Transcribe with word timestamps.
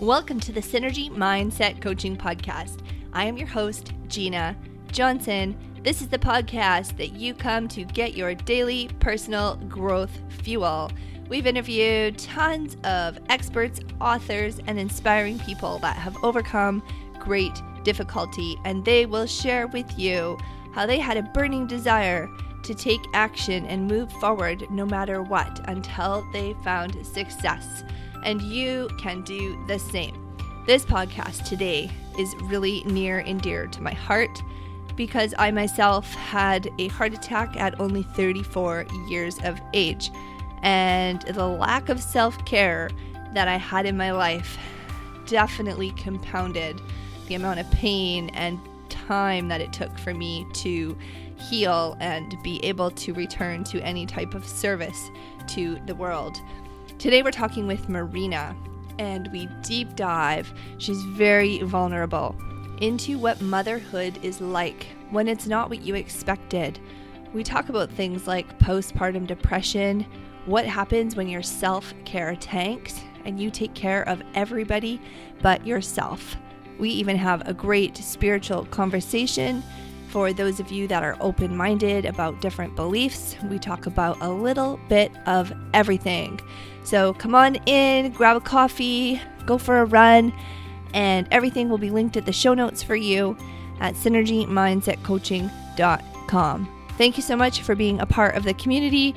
Welcome 0.00 0.40
to 0.40 0.52
the 0.52 0.60
Synergy 0.60 1.10
Mindset 1.10 1.80
Coaching 1.80 2.18
Podcast. 2.18 2.80
I 3.14 3.24
am 3.24 3.38
your 3.38 3.46
host, 3.46 3.94
Gina 4.08 4.54
Johnson. 4.92 5.56
This 5.82 6.02
is 6.02 6.08
the 6.08 6.18
podcast 6.18 6.98
that 6.98 7.14
you 7.14 7.32
come 7.32 7.66
to 7.68 7.82
get 7.82 8.14
your 8.14 8.34
daily 8.34 8.90
personal 9.00 9.56
growth 9.70 10.20
fuel. 10.28 10.90
We've 11.30 11.46
interviewed 11.46 12.18
tons 12.18 12.76
of 12.84 13.18
experts, 13.30 13.80
authors, 13.98 14.60
and 14.66 14.78
inspiring 14.78 15.38
people 15.38 15.78
that 15.78 15.96
have 15.96 16.22
overcome 16.22 16.82
great 17.18 17.58
difficulty, 17.82 18.58
and 18.66 18.84
they 18.84 19.06
will 19.06 19.26
share 19.26 19.66
with 19.66 19.98
you 19.98 20.36
how 20.74 20.84
they 20.84 20.98
had 20.98 21.16
a 21.16 21.22
burning 21.22 21.66
desire 21.66 22.28
to 22.64 22.74
take 22.74 23.00
action 23.14 23.64
and 23.64 23.88
move 23.88 24.12
forward 24.12 24.70
no 24.70 24.84
matter 24.84 25.22
what 25.22 25.66
until 25.70 26.22
they 26.34 26.54
found 26.62 26.94
success 27.06 27.82
and 28.26 28.42
you 28.42 28.88
can 28.98 29.22
do 29.22 29.56
the 29.66 29.78
same. 29.78 30.36
This 30.66 30.84
podcast 30.84 31.44
today 31.44 31.90
is 32.18 32.34
really 32.42 32.82
near 32.84 33.20
and 33.20 33.40
dear 33.40 33.68
to 33.68 33.80
my 33.80 33.94
heart 33.94 34.42
because 34.96 35.32
I 35.38 35.52
myself 35.52 36.12
had 36.12 36.68
a 36.78 36.88
heart 36.88 37.14
attack 37.14 37.56
at 37.56 37.80
only 37.80 38.02
34 38.02 38.86
years 39.08 39.38
of 39.44 39.60
age. 39.72 40.10
And 40.62 41.22
the 41.22 41.46
lack 41.46 41.88
of 41.88 42.02
self 42.02 42.44
care 42.44 42.90
that 43.32 43.46
I 43.46 43.56
had 43.56 43.86
in 43.86 43.96
my 43.96 44.10
life 44.10 44.58
definitely 45.26 45.92
compounded 45.92 46.80
the 47.28 47.36
amount 47.36 47.60
of 47.60 47.70
pain 47.70 48.30
and 48.30 48.58
time 48.88 49.46
that 49.48 49.60
it 49.60 49.72
took 49.72 49.96
for 49.98 50.14
me 50.14 50.46
to 50.54 50.96
heal 51.38 51.96
and 52.00 52.36
be 52.42 52.64
able 52.64 52.90
to 52.90 53.12
return 53.12 53.62
to 53.64 53.80
any 53.82 54.04
type 54.04 54.34
of 54.34 54.44
service 54.44 55.10
to 55.48 55.78
the 55.86 55.94
world. 55.94 56.40
Today 56.98 57.22
we're 57.22 57.30
talking 57.30 57.66
with 57.66 57.90
Marina 57.90 58.56
and 58.98 59.30
we 59.30 59.50
deep 59.62 59.94
dive. 59.96 60.50
She's 60.78 61.02
very 61.02 61.58
vulnerable 61.58 62.34
into 62.80 63.18
what 63.18 63.42
motherhood 63.42 64.18
is 64.22 64.40
like 64.40 64.86
when 65.10 65.28
it's 65.28 65.46
not 65.46 65.68
what 65.68 65.82
you 65.82 65.94
expected. 65.94 66.80
We 67.34 67.44
talk 67.44 67.68
about 67.68 67.90
things 67.90 68.26
like 68.26 68.58
postpartum 68.58 69.26
depression, 69.26 70.06
what 70.46 70.64
happens 70.64 71.16
when 71.16 71.28
your 71.28 71.42
self 71.42 71.92
care 72.06 72.34
tanks 72.34 72.98
and 73.26 73.38
you 73.38 73.50
take 73.50 73.74
care 73.74 74.08
of 74.08 74.22
everybody 74.34 74.98
but 75.42 75.66
yourself. 75.66 76.34
We 76.78 76.88
even 76.88 77.16
have 77.16 77.46
a 77.46 77.52
great 77.52 77.98
spiritual 77.98 78.64
conversation 78.66 79.62
for 80.08 80.32
those 80.32 80.60
of 80.60 80.72
you 80.72 80.88
that 80.88 81.02
are 81.02 81.18
open 81.20 81.54
minded 81.54 82.06
about 82.06 82.40
different 82.40 82.74
beliefs. 82.74 83.36
We 83.50 83.58
talk 83.58 83.84
about 83.84 84.16
a 84.22 84.30
little 84.30 84.80
bit 84.88 85.12
of 85.26 85.52
everything. 85.74 86.40
So 86.86 87.12
come 87.14 87.34
on 87.34 87.56
in, 87.66 88.12
grab 88.12 88.36
a 88.36 88.40
coffee, 88.40 89.20
go 89.44 89.58
for 89.58 89.80
a 89.80 89.84
run, 89.84 90.32
and 90.94 91.26
everything 91.32 91.68
will 91.68 91.78
be 91.78 91.90
linked 91.90 92.16
at 92.16 92.26
the 92.26 92.32
show 92.32 92.54
notes 92.54 92.80
for 92.82 92.94
you 92.94 93.36
at 93.80 93.94
synergymindsetcoaching.com. 93.94 96.68
Thank 96.96 97.16
you 97.16 97.22
so 97.22 97.36
much 97.36 97.62
for 97.62 97.74
being 97.74 98.00
a 98.00 98.06
part 98.06 98.36
of 98.36 98.44
the 98.44 98.54
community. 98.54 99.16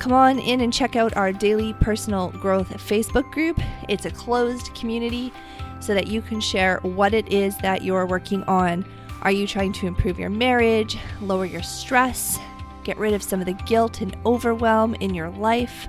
Come 0.00 0.12
on 0.12 0.40
in 0.40 0.60
and 0.60 0.72
check 0.72 0.96
out 0.96 1.16
our 1.16 1.32
daily 1.32 1.72
personal 1.74 2.30
growth 2.30 2.70
Facebook 2.70 3.30
group. 3.30 3.60
It's 3.88 4.04
a 4.04 4.10
closed 4.10 4.74
community 4.74 5.32
so 5.80 5.94
that 5.94 6.08
you 6.08 6.20
can 6.20 6.40
share 6.40 6.80
what 6.82 7.14
it 7.14 7.32
is 7.32 7.56
that 7.58 7.82
you're 7.82 8.04
working 8.04 8.42
on 8.44 8.84
are 9.22 9.32
you 9.32 9.46
trying 9.46 9.72
to 9.72 9.86
improve 9.86 10.18
your 10.18 10.30
marriage, 10.30 10.98
lower 11.20 11.46
your 11.46 11.62
stress, 11.62 12.38
get 12.84 12.98
rid 12.98 13.14
of 13.14 13.22
some 13.22 13.40
of 13.40 13.46
the 13.46 13.54
guilt 13.54 14.00
and 14.00 14.16
overwhelm 14.24 14.94
in 14.96 15.14
your 15.14 15.30
life, 15.30 15.88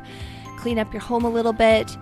clean 0.57 0.79
up 0.79 0.91
your 0.93 1.01
home 1.01 1.23
a 1.23 1.29
little 1.29 1.53
bit, 1.53 1.97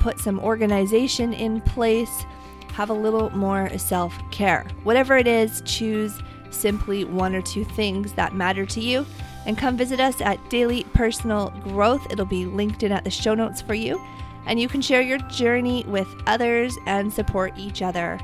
put 0.00 0.18
some 0.18 0.40
organization 0.40 1.32
in 1.32 1.60
place, 1.60 2.24
have 2.72 2.90
a 2.90 2.94
little 2.94 3.30
more 3.30 3.70
self 3.78 4.14
care? 4.30 4.66
Whatever 4.84 5.16
it 5.16 5.26
is, 5.26 5.62
choose 5.64 6.18
simply 6.50 7.04
one 7.04 7.34
or 7.34 7.42
two 7.42 7.64
things 7.64 8.12
that 8.14 8.34
matter 8.34 8.64
to 8.66 8.80
you 8.80 9.04
and 9.46 9.56
come 9.56 9.76
visit 9.76 10.00
us 10.00 10.20
at 10.20 10.50
Daily 10.50 10.84
Personal 10.92 11.50
Growth. 11.62 12.06
It'll 12.10 12.24
be 12.24 12.46
linked 12.46 12.82
in 12.82 12.92
at 12.92 13.04
the 13.04 13.10
show 13.10 13.34
notes 13.34 13.62
for 13.62 13.74
you, 13.74 14.00
and 14.46 14.60
you 14.60 14.68
can 14.68 14.82
share 14.82 15.00
your 15.00 15.18
journey 15.18 15.84
with 15.86 16.08
others 16.26 16.76
and 16.86 17.12
support 17.12 17.52
each 17.56 17.80
other. 17.80 18.18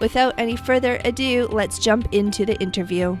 Without 0.00 0.34
any 0.38 0.56
further 0.56 1.00
ado, 1.04 1.48
let's 1.50 1.78
jump 1.78 2.12
into 2.12 2.46
the 2.46 2.58
interview. 2.60 3.16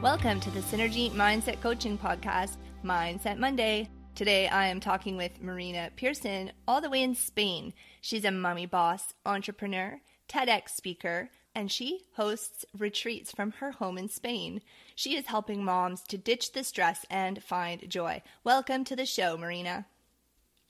Welcome 0.00 0.40
to 0.40 0.50
the 0.50 0.60
Synergy 0.60 1.10
Mindset 1.12 1.60
Coaching 1.60 1.98
Podcast, 1.98 2.56
Mindset 2.86 3.36
Monday. 3.36 3.88
Today 4.14 4.46
I 4.46 4.68
am 4.68 4.78
talking 4.78 5.16
with 5.16 5.42
Marina 5.42 5.90
Pearson, 5.96 6.52
all 6.68 6.80
the 6.80 6.88
way 6.88 7.02
in 7.02 7.16
Spain. 7.16 7.74
She's 8.00 8.24
a 8.24 8.30
mommy 8.30 8.66
boss, 8.66 9.12
entrepreneur, 9.26 10.00
TEDx 10.28 10.68
speaker, 10.68 11.28
and 11.52 11.68
she 11.68 12.02
hosts 12.14 12.64
retreats 12.78 13.32
from 13.32 13.50
her 13.58 13.72
home 13.72 13.98
in 13.98 14.08
Spain. 14.08 14.60
She 14.94 15.16
is 15.16 15.26
helping 15.26 15.64
moms 15.64 16.02
to 16.02 16.16
ditch 16.16 16.52
the 16.52 16.62
stress 16.62 17.04
and 17.10 17.42
find 17.42 17.90
joy. 17.90 18.22
Welcome 18.44 18.84
to 18.84 18.94
the 18.94 19.04
show, 19.04 19.36
Marina. 19.36 19.86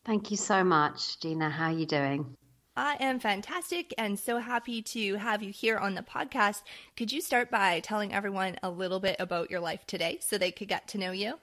Thank 0.07 0.31
you 0.31 0.39
so 0.39 0.65
much, 0.65 1.21
Gina. 1.21 1.51
How 1.51 1.67
are 1.67 1.73
you 1.73 1.85
doing? 1.85 2.35
I 2.79 2.97
am 2.99 3.21
fantastic 3.21 3.93
and 3.99 4.19
so 4.19 4.39
happy 4.39 4.81
to 4.81 5.17
have 5.17 5.43
you 5.43 5.53
here 5.53 5.77
on 5.77 5.95
the 5.95 6.01
podcast. 6.01 6.63
Could 6.97 7.13
you 7.13 7.21
start 7.21 7.51
by 7.51 7.81
telling 7.81 8.15
everyone 8.15 8.57
a 8.63 8.71
little 8.71 9.01
bit 9.01 9.17
about 9.19 9.51
your 9.51 9.61
life 9.61 9.87
today 9.87 10.19
so 10.23 10.39
they 10.39 10.51
could 10.51 10.69
get 10.69 10.89
to 10.89 10.99
know 10.99 11.11
you? 11.11 11.35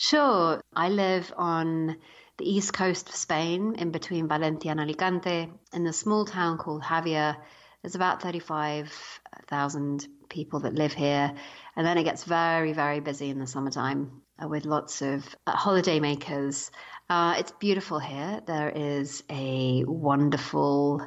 Sure. 0.00 0.62
I 0.74 0.88
live 0.88 1.32
on 1.36 1.96
the 2.38 2.50
east 2.50 2.72
coast 2.72 3.10
of 3.10 3.14
Spain, 3.14 3.74
in 3.76 3.90
between 3.90 4.28
Valencia 4.28 4.70
and 4.70 4.80
Alicante, 4.80 5.48
in 5.74 5.86
a 5.86 5.92
small 5.92 6.24
town 6.24 6.56
called 6.56 6.82
Jávea. 6.82 7.36
There's 7.82 7.96
about 7.96 8.22
35,000 8.22 10.08
people 10.30 10.60
that 10.60 10.74
live 10.74 10.94
here. 10.94 11.34
And 11.76 11.86
then 11.86 11.98
it 11.98 12.04
gets 12.04 12.24
very, 12.24 12.72
very 12.72 13.00
busy 13.00 13.28
in 13.28 13.38
the 13.38 13.46
summertime 13.46 14.22
uh, 14.42 14.48
with 14.48 14.64
lots 14.64 15.02
of 15.02 15.24
uh, 15.46 15.52
holiday 15.52 16.00
makers 16.00 16.70
uh, 17.10 17.34
it's 17.38 17.50
beautiful 17.50 17.98
here. 17.98 18.40
There 18.46 18.70
is 18.70 19.24
a 19.28 19.82
wonderful 19.84 21.04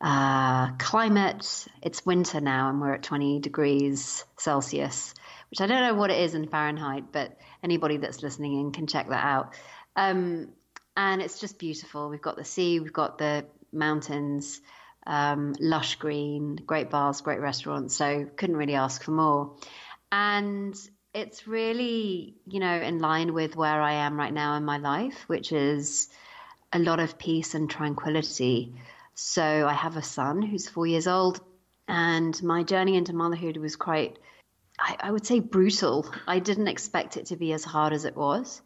uh, 0.00 0.70
climate. 0.78 1.66
It's 1.82 2.06
winter 2.06 2.40
now, 2.40 2.70
and 2.70 2.80
we're 2.80 2.94
at 2.94 3.02
20 3.02 3.40
degrees 3.40 4.24
Celsius, 4.38 5.14
which 5.50 5.60
I 5.60 5.66
don't 5.66 5.82
know 5.82 5.94
what 5.94 6.12
it 6.12 6.20
is 6.20 6.36
in 6.36 6.46
Fahrenheit, 6.46 7.06
but 7.10 7.36
anybody 7.62 7.96
that's 7.96 8.22
listening 8.22 8.60
in 8.60 8.72
can 8.72 8.86
check 8.86 9.08
that 9.08 9.24
out. 9.24 9.54
Um, 9.96 10.48
and 10.96 11.22
it's 11.22 11.40
just 11.40 11.58
beautiful. 11.58 12.08
We've 12.08 12.20
got 12.20 12.36
the 12.36 12.44
sea, 12.44 12.80
we've 12.80 12.92
got 12.92 13.18
the 13.18 13.46
mountains, 13.72 14.60
um, 15.06 15.54
lush 15.58 15.96
green, 15.96 16.56
great 16.56 16.90
bars, 16.90 17.20
great 17.20 17.40
restaurants. 17.40 17.96
So 17.96 18.26
couldn't 18.36 18.56
really 18.56 18.74
ask 18.74 19.02
for 19.02 19.12
more. 19.12 19.56
And 20.10 20.76
it's 21.14 21.46
really, 21.46 22.34
you 22.46 22.60
know, 22.60 22.74
in 22.74 22.98
line 22.98 23.34
with 23.34 23.56
where 23.56 23.80
I 23.80 23.94
am 23.94 24.18
right 24.18 24.32
now 24.32 24.56
in 24.56 24.64
my 24.64 24.78
life, 24.78 25.24
which 25.26 25.52
is 25.52 26.08
a 26.72 26.78
lot 26.78 27.00
of 27.00 27.18
peace 27.18 27.54
and 27.54 27.68
tranquility. 27.68 28.74
So 29.14 29.42
I 29.42 29.74
have 29.74 29.96
a 29.96 30.02
son 30.02 30.40
who's 30.40 30.68
four 30.68 30.86
years 30.86 31.06
old, 31.06 31.40
and 31.86 32.40
my 32.42 32.62
journey 32.62 32.96
into 32.96 33.12
motherhood 33.14 33.58
was 33.58 33.76
quite, 33.76 34.18
I, 34.82 34.96
I 35.00 35.10
would 35.12 35.24
say, 35.24 35.38
brutal. 35.38 36.12
I 36.26 36.40
didn't 36.40 36.66
expect 36.66 37.16
it 37.16 37.26
to 37.26 37.36
be 37.36 37.52
as 37.52 37.64
hard 37.64 37.92
as 37.92 38.04
it 38.04 38.16
was. 38.16 38.60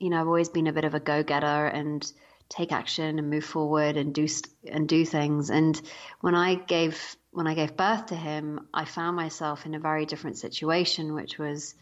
You 0.00 0.10
know, 0.10 0.20
I've 0.20 0.26
always 0.26 0.48
been 0.48 0.66
a 0.66 0.72
bit 0.72 0.84
of 0.84 0.94
a 0.94 1.00
go-getter 1.00 1.66
and 1.66 2.04
take 2.48 2.72
action 2.72 3.18
and 3.18 3.30
move 3.30 3.44
forward 3.44 3.96
and 3.96 4.12
do 4.12 4.26
and 4.68 4.88
do 4.88 5.04
things. 5.04 5.50
And 5.50 5.80
when 6.20 6.34
I 6.34 6.56
gave 6.56 7.16
when 7.30 7.46
I 7.46 7.54
gave 7.54 7.76
birth 7.76 8.06
to 8.06 8.16
him, 8.16 8.68
I 8.74 8.84
found 8.84 9.16
myself 9.16 9.64
in 9.64 9.74
a 9.74 9.80
very 9.80 10.06
different 10.06 10.38
situation, 10.38 11.14
which 11.14 11.38
was 11.38 11.74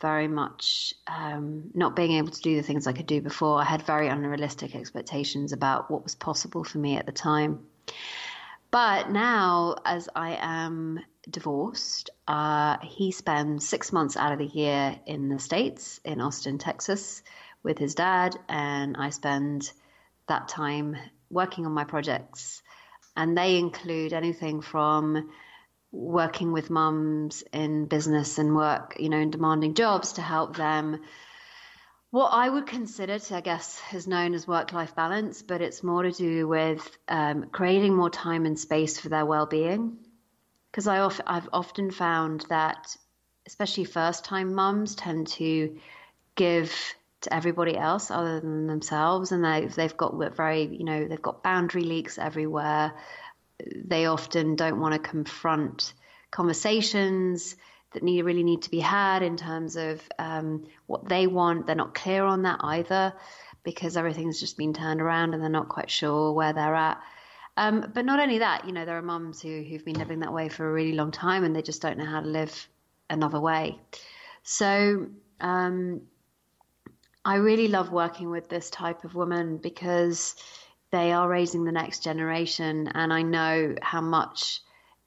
very 0.00 0.28
much 0.28 0.94
um, 1.06 1.70
not 1.74 1.94
being 1.94 2.12
able 2.12 2.30
to 2.30 2.42
do 2.42 2.56
the 2.56 2.62
things 2.62 2.86
I 2.86 2.92
could 2.92 3.06
do 3.06 3.20
before. 3.20 3.60
I 3.60 3.64
had 3.64 3.82
very 3.82 4.08
unrealistic 4.08 4.74
expectations 4.74 5.52
about 5.52 5.90
what 5.90 6.02
was 6.02 6.14
possible 6.14 6.64
for 6.64 6.78
me 6.78 6.96
at 6.96 7.06
the 7.06 7.12
time. 7.12 7.66
But 8.70 9.10
now, 9.10 9.76
as 9.84 10.08
I 10.16 10.38
am 10.40 11.00
divorced, 11.28 12.10
uh, 12.26 12.78
he 12.82 13.12
spends 13.12 13.68
six 13.68 13.92
months 13.92 14.16
out 14.16 14.32
of 14.32 14.38
the 14.38 14.46
year 14.46 14.98
in 15.06 15.28
the 15.28 15.38
States, 15.38 16.00
in 16.04 16.20
Austin, 16.20 16.58
Texas, 16.58 17.22
with 17.62 17.78
his 17.78 17.94
dad, 17.94 18.36
and 18.48 18.96
I 18.96 19.10
spend 19.10 19.70
that 20.28 20.48
time 20.48 20.96
working 21.30 21.66
on 21.66 21.72
my 21.72 21.84
projects 21.84 22.62
and 23.16 23.36
they 23.36 23.58
include 23.58 24.12
anything 24.12 24.60
from 24.60 25.30
working 25.90 26.52
with 26.52 26.70
mums 26.70 27.44
in 27.52 27.86
business 27.86 28.38
and 28.38 28.56
work, 28.56 28.96
you 28.98 29.08
know, 29.08 29.18
in 29.18 29.30
demanding 29.30 29.74
jobs 29.74 30.14
to 30.14 30.22
help 30.22 30.56
them. 30.56 31.00
What 32.10 32.28
I 32.28 32.48
would 32.48 32.66
consider 32.66 33.18
to, 33.18 33.36
I 33.36 33.40
guess, 33.40 33.80
is 33.92 34.06
known 34.06 34.34
as 34.34 34.46
work 34.46 34.72
life 34.72 34.94
balance, 34.94 35.42
but 35.42 35.60
it's 35.60 35.82
more 35.82 36.02
to 36.02 36.10
do 36.10 36.48
with 36.48 36.98
um, 37.08 37.46
creating 37.50 37.94
more 37.94 38.10
time 38.10 38.46
and 38.46 38.58
space 38.58 38.98
for 38.98 39.08
their 39.08 39.26
well 39.26 39.46
being. 39.46 39.98
Because 40.72 40.88
I 40.88 41.04
I've 41.26 41.48
often 41.52 41.90
found 41.90 42.46
that, 42.48 42.96
especially 43.46 43.84
first 43.84 44.24
time 44.24 44.54
mums, 44.54 44.94
tend 44.94 45.26
to 45.28 45.78
give 46.34 46.74
to 47.20 47.32
everybody 47.32 47.76
else 47.76 48.10
other 48.10 48.40
than 48.40 48.66
themselves, 48.66 49.32
and 49.32 49.44
they've 49.44 49.72
they've 49.74 49.96
got 49.96 50.16
very 50.34 50.64
you 50.64 50.84
know 50.84 51.06
they've 51.06 51.22
got 51.22 51.42
boundary 51.42 51.84
leaks 51.84 52.18
everywhere. 52.18 52.94
They 53.76 54.06
often 54.06 54.56
don't 54.56 54.80
want 54.80 54.94
to 54.94 54.98
confront 54.98 55.92
conversations 56.30 57.54
that 57.92 58.02
need 58.02 58.22
really 58.22 58.42
need 58.42 58.62
to 58.62 58.70
be 58.70 58.80
had 58.80 59.22
in 59.22 59.36
terms 59.36 59.76
of 59.76 60.00
um, 60.18 60.64
what 60.86 61.08
they 61.08 61.26
want. 61.26 61.66
They're 61.66 61.76
not 61.76 61.94
clear 61.94 62.24
on 62.24 62.42
that 62.42 62.60
either 62.62 63.12
because 63.62 63.96
everything's 63.96 64.40
just 64.40 64.56
been 64.56 64.72
turned 64.72 65.00
around 65.00 65.34
and 65.34 65.42
they're 65.42 65.50
not 65.50 65.68
quite 65.68 65.90
sure 65.90 66.32
where 66.32 66.52
they're 66.52 66.74
at. 66.74 67.00
Um, 67.56 67.90
but 67.94 68.04
not 68.04 68.18
only 68.18 68.38
that, 68.38 68.66
you 68.66 68.72
know, 68.72 68.84
there 68.84 68.96
are 68.96 69.02
mums 69.02 69.42
who, 69.42 69.62
who've 69.62 69.84
been 69.84 69.98
living 69.98 70.20
that 70.20 70.32
way 70.32 70.48
for 70.48 70.68
a 70.68 70.72
really 70.72 70.92
long 70.92 71.10
time 71.10 71.44
and 71.44 71.54
they 71.54 71.62
just 71.62 71.82
don't 71.82 71.98
know 71.98 72.06
how 72.06 72.20
to 72.20 72.28
live 72.28 72.68
another 73.10 73.40
way. 73.40 73.78
So 74.42 75.08
um, 75.40 76.02
I 77.24 77.36
really 77.36 77.68
love 77.68 77.92
working 77.92 78.30
with 78.30 78.48
this 78.48 78.70
type 78.70 79.04
of 79.04 79.14
woman 79.14 79.58
because 79.58 80.34
they 80.90 81.12
are 81.12 81.28
raising 81.28 81.64
the 81.64 81.72
next 81.72 82.02
generation, 82.04 82.88
and 82.88 83.12
I 83.12 83.22
know 83.22 83.74
how 83.80 84.02
much 84.02 84.60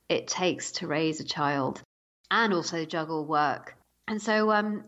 it 0.10 0.28
takes 0.28 0.72
to 0.74 0.88
raise 0.88 1.20
a 1.20 1.24
child 1.24 1.82
and 2.32 2.54
also 2.54 2.86
juggle 2.86 3.26
work. 3.26 3.76
And 4.08 4.20
so, 4.22 4.52
um, 4.52 4.86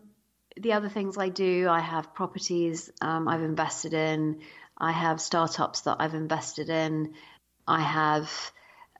the 0.56 0.72
other 0.72 0.88
things 0.88 1.16
I 1.16 1.28
do, 1.28 1.68
I 1.68 1.78
have 1.78 2.14
properties 2.14 2.90
um, 3.00 3.28
I've 3.28 3.42
invested 3.42 3.94
in, 3.94 4.40
I 4.76 4.90
have 4.90 5.20
startups 5.20 5.82
that 5.82 5.98
I've 6.00 6.14
invested 6.14 6.68
in, 6.68 7.14
I 7.68 7.80
have 7.80 8.30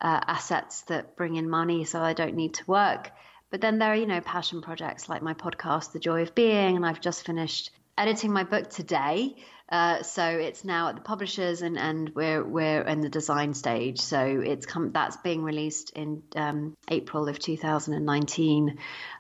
uh, 0.00 0.20
assets 0.26 0.82
that 0.82 1.16
bring 1.16 1.36
in 1.36 1.48
money 1.48 1.84
so 1.84 2.00
I 2.00 2.12
don't 2.12 2.36
need 2.36 2.54
to 2.54 2.64
work. 2.66 3.10
But 3.50 3.60
then 3.60 3.78
there 3.78 3.92
are, 3.92 3.96
you 3.96 4.06
know, 4.06 4.20
passion 4.20 4.60
projects 4.60 5.08
like 5.08 5.22
my 5.22 5.34
podcast, 5.34 5.92
The 5.92 5.98
Joy 5.98 6.22
of 6.22 6.34
Being, 6.34 6.76
and 6.76 6.84
I've 6.84 7.00
just 7.00 7.24
finished 7.24 7.70
editing 7.96 8.32
my 8.32 8.44
book 8.44 8.68
today. 8.68 9.34
Uh, 9.70 10.02
so 10.02 10.24
it's 10.24 10.64
now 10.64 10.88
at 10.88 10.94
the 10.94 11.02
publishers, 11.02 11.60
and, 11.60 11.78
and 11.78 12.14
we're 12.14 12.42
we're 12.42 12.82
in 12.82 13.00
the 13.00 13.08
design 13.08 13.52
stage. 13.52 14.00
So 14.00 14.20
it's 14.20 14.64
come 14.64 14.92
that's 14.92 15.16
being 15.18 15.42
released 15.42 15.90
in 15.90 16.22
um, 16.36 16.74
April 16.88 17.28
of 17.28 17.38
2019, 17.38 18.78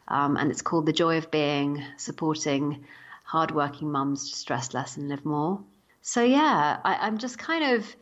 um, 0.08 0.36
and 0.38 0.50
it's 0.50 0.62
called 0.62 0.86
The 0.86 0.92
Joy 0.92 1.18
of 1.18 1.30
Being: 1.30 1.82
Supporting 1.98 2.84
Hardworking 3.24 3.90
Mums 3.90 4.30
to 4.30 4.36
Stress 4.36 4.72
Less 4.72 4.96
and 4.96 5.10
Live 5.10 5.24
More. 5.24 5.60
So 6.00 6.22
yeah, 6.22 6.78
I, 6.82 6.94
I'm 7.06 7.18
just 7.18 7.38
kind 7.38 7.76
of. 7.76 7.96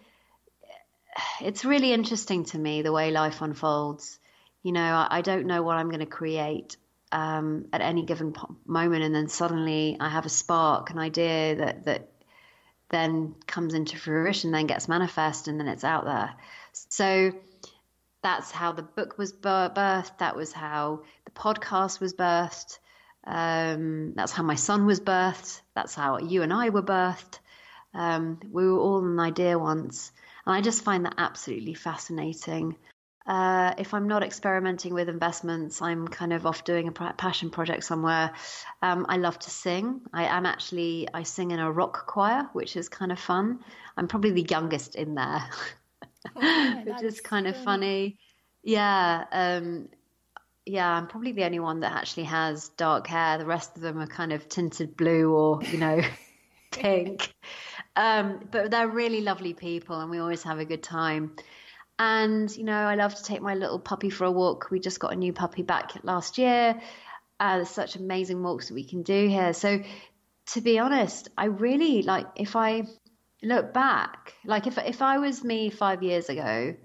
It's 1.41 1.65
really 1.65 1.93
interesting 1.93 2.45
to 2.47 2.59
me 2.59 2.83
the 2.83 2.93
way 2.93 3.11
life 3.11 3.41
unfolds. 3.41 4.19
You 4.63 4.73
know, 4.73 4.83
I, 4.83 5.19
I 5.19 5.21
don't 5.21 5.47
know 5.47 5.63
what 5.63 5.77
I'm 5.77 5.89
going 5.89 6.01
to 6.01 6.07
create 6.07 6.77
um, 7.13 7.67
at 7.73 7.81
any 7.81 8.05
given 8.05 8.35
moment, 8.67 9.05
and 9.05 9.15
then 9.15 9.29
suddenly 9.29 9.97
I 10.01 10.09
have 10.09 10.27
a 10.27 10.31
spark, 10.31 10.91
an 10.91 10.99
idea 10.99 11.57
that 11.57 11.85
that 11.85 12.11
then 12.89 13.35
comes 13.47 13.75
into 13.75 13.97
fruition, 13.97 14.53
then 14.53 14.67
gets 14.67 14.89
manifest, 14.89 15.49
and 15.49 15.59
then 15.59 15.69
it's 15.69 15.85
out 15.85 16.05
there. 16.05 16.35
So 16.73 17.33
that's 18.23 18.51
how 18.51 18.73
the 18.73 18.83
book 18.83 19.19
was 19.19 19.33
birthed. 19.33 20.19
That 20.19 20.37
was 20.37 20.53
how 20.53 21.03
the 21.25 21.31
podcast 21.31 22.01
was 22.01 22.15
birthed. 22.15 22.79
Um, 23.25 24.13
that's 24.15 24.33
how 24.33 24.43
my 24.43 24.55
son 24.55 24.87
was 24.87 25.01
birthed. 25.01 25.61
That's 25.75 25.95
how 25.95 26.19
you 26.19 26.43
and 26.43 26.53
I 26.53 26.71
were 26.71 26.83
birthed. 26.83 27.39
Um, 27.95 28.41
we 28.51 28.67
were 28.67 28.79
all 28.79 29.05
an 29.05 29.19
idea 29.19 29.59
once. 29.59 30.13
And 30.47 30.55
I 30.55 30.61
just 30.61 30.83
find 30.83 31.05
that 31.05 31.15
absolutely 31.19 31.75
fascinating. 31.75 32.77
Uh, 33.27 33.75
if 33.77 33.93
I'm 33.93 34.07
not 34.07 34.23
experimenting 34.23 34.95
with 34.95 35.09
investments, 35.09 35.83
I'm 35.83 36.07
kind 36.07 36.33
of 36.33 36.47
off 36.47 36.63
doing 36.63 36.87
a 36.87 36.93
passion 36.93 37.51
project 37.51 37.83
somewhere. 37.83 38.33
Um, 38.83 39.05
I 39.09 39.17
love 39.17 39.37
to 39.41 39.51
sing. 39.51 40.03
I 40.13 40.27
am 40.27 40.47
actually 40.47 41.09
I 41.13 41.25
sing 41.25 41.51
in 41.51 41.59
a 41.59 41.71
rock 41.71 42.07
choir, 42.07 42.49
which 42.53 42.77
is 42.77 42.89
kind 42.89 43.11
of 43.11 43.19
fun. 43.19 43.59
I'm 43.97 44.07
probably 44.07 44.31
the 44.31 44.47
youngest 44.49 44.95
in 44.95 45.17
there, 45.17 45.43
oh, 46.37 46.83
which 46.87 47.03
is 47.03 47.21
kind 47.21 47.49
of 47.49 47.57
funny. 47.57 48.19
Yeah, 48.63 49.25
um, 49.33 49.89
yeah. 50.65 50.89
I'm 50.89 51.09
probably 51.09 51.33
the 51.33 51.45
only 51.45 51.61
one 51.61 51.81
that 51.81 51.93
actually 51.93 52.25
has 52.25 52.69
dark 52.71 53.09
hair. 53.09 53.39
The 53.39 53.47
rest 53.47 53.77
of 53.77 53.83
them 53.83 53.99
are 53.99 54.07
kind 54.07 54.33
of 54.33 54.49
tinted 54.49 54.97
blue 54.97 55.33
or 55.33 55.65
you 55.65 55.79
know 55.79 56.01
pink. 56.71 57.35
Um, 57.97 58.47
but 58.51 58.71
they're 58.71 58.89
really 58.89 59.23
lovely 59.23 59.55
people, 59.55 59.99
and 60.01 60.11
we 60.11 60.19
always 60.19 60.43
have 60.43 60.59
a 60.59 60.65
good 60.65 60.83
time. 60.83 61.35
And, 61.99 62.55
you 62.55 62.65
know, 62.65 62.77
I 62.77 62.95
love 62.95 63.15
to 63.15 63.23
take 63.23 63.41
my 63.41 63.55
little 63.55 63.79
puppy 63.79 64.11
for 64.11 64.25
a 64.25 64.31
walk. 64.31 64.71
We 64.71 64.81
just 64.81 65.01
got 65.01 65.13
a 65.13 65.17
new 65.17 65.33
puppy 65.33 65.63
back 65.63 65.93
last 66.03 66.37
year. 66.37 66.79
Uh, 67.41 67.57
there's 67.57 67.71
such 67.71 67.97
amazing 67.97 68.43
walks 68.43 68.69
that 68.69 68.75
we 68.75 68.85
can 68.85 69.03
do 69.03 69.29
here. 69.29 69.55
So, 69.55 69.83
to 70.53 70.61
be 70.61 70.79
honest, 70.79 71.29
I 71.37 71.47
really 71.47 72.03
like 72.03 72.27
if 72.37 72.55
I 72.55 72.83
look 73.43 73.73
back, 73.73 74.35
like 74.45 74.67
if 74.67 74.79
if 74.79 75.03
I 75.03 75.19
was 75.19 75.43
me 75.43 75.71
five 75.71 76.03
years 76.03 76.29
ago, 76.29 76.77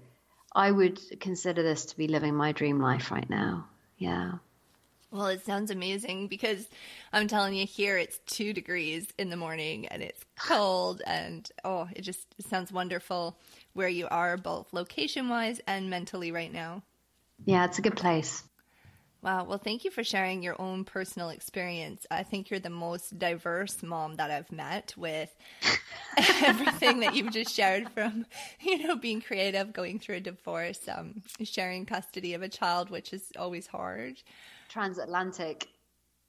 I 0.54 0.70
would 0.70 0.98
consider 1.20 1.62
this 1.62 1.86
to 1.86 1.96
be 1.96 2.08
living 2.08 2.34
my 2.34 2.52
dream 2.52 2.80
life 2.80 3.10
right 3.10 3.28
now. 3.28 3.68
Yeah. 3.98 4.32
Well, 5.12 5.26
it 5.26 5.44
sounds 5.44 5.70
amazing 5.70 6.28
because 6.28 6.66
I'm 7.12 7.28
telling 7.28 7.54
you, 7.54 7.66
here 7.66 7.98
it's 7.98 8.18
two 8.26 8.54
degrees 8.54 9.06
in 9.18 9.28
the 9.28 9.36
morning 9.36 9.86
and 9.88 10.02
it's 10.02 10.24
cold, 10.38 11.02
and 11.06 11.46
oh, 11.64 11.86
it 11.94 12.00
just 12.00 12.26
it 12.38 12.46
sounds 12.46 12.72
wonderful 12.72 13.36
where 13.74 13.90
you 13.90 14.08
are, 14.10 14.38
both 14.38 14.72
location 14.72 15.28
wise 15.28 15.60
and 15.66 15.90
mentally 15.90 16.32
right 16.32 16.50
now. 16.52 16.82
Yeah, 17.44 17.66
it's 17.66 17.78
a 17.78 17.82
good 17.82 17.96
place. 17.96 18.42
Wow. 19.22 19.44
Well, 19.44 19.58
thank 19.58 19.84
you 19.84 19.90
for 19.92 20.02
sharing 20.02 20.42
your 20.42 20.60
own 20.60 20.84
personal 20.84 21.28
experience. 21.28 22.06
I 22.10 22.24
think 22.24 22.50
you're 22.50 22.58
the 22.58 22.70
most 22.70 23.18
diverse 23.18 23.80
mom 23.80 24.16
that 24.16 24.32
I've 24.32 24.50
met 24.50 24.94
with 24.96 25.32
everything 26.42 27.00
that 27.00 27.14
you've 27.14 27.32
just 27.32 27.54
shared 27.54 27.88
from, 27.90 28.26
you 28.60 28.84
know, 28.84 28.96
being 28.96 29.20
creative, 29.20 29.72
going 29.72 30.00
through 30.00 30.16
a 30.16 30.20
divorce, 30.20 30.80
um, 30.88 31.22
sharing 31.44 31.86
custody 31.86 32.34
of 32.34 32.42
a 32.42 32.48
child, 32.48 32.90
which 32.90 33.12
is 33.12 33.30
always 33.38 33.68
hard. 33.68 34.20
Transatlantic. 34.72 35.68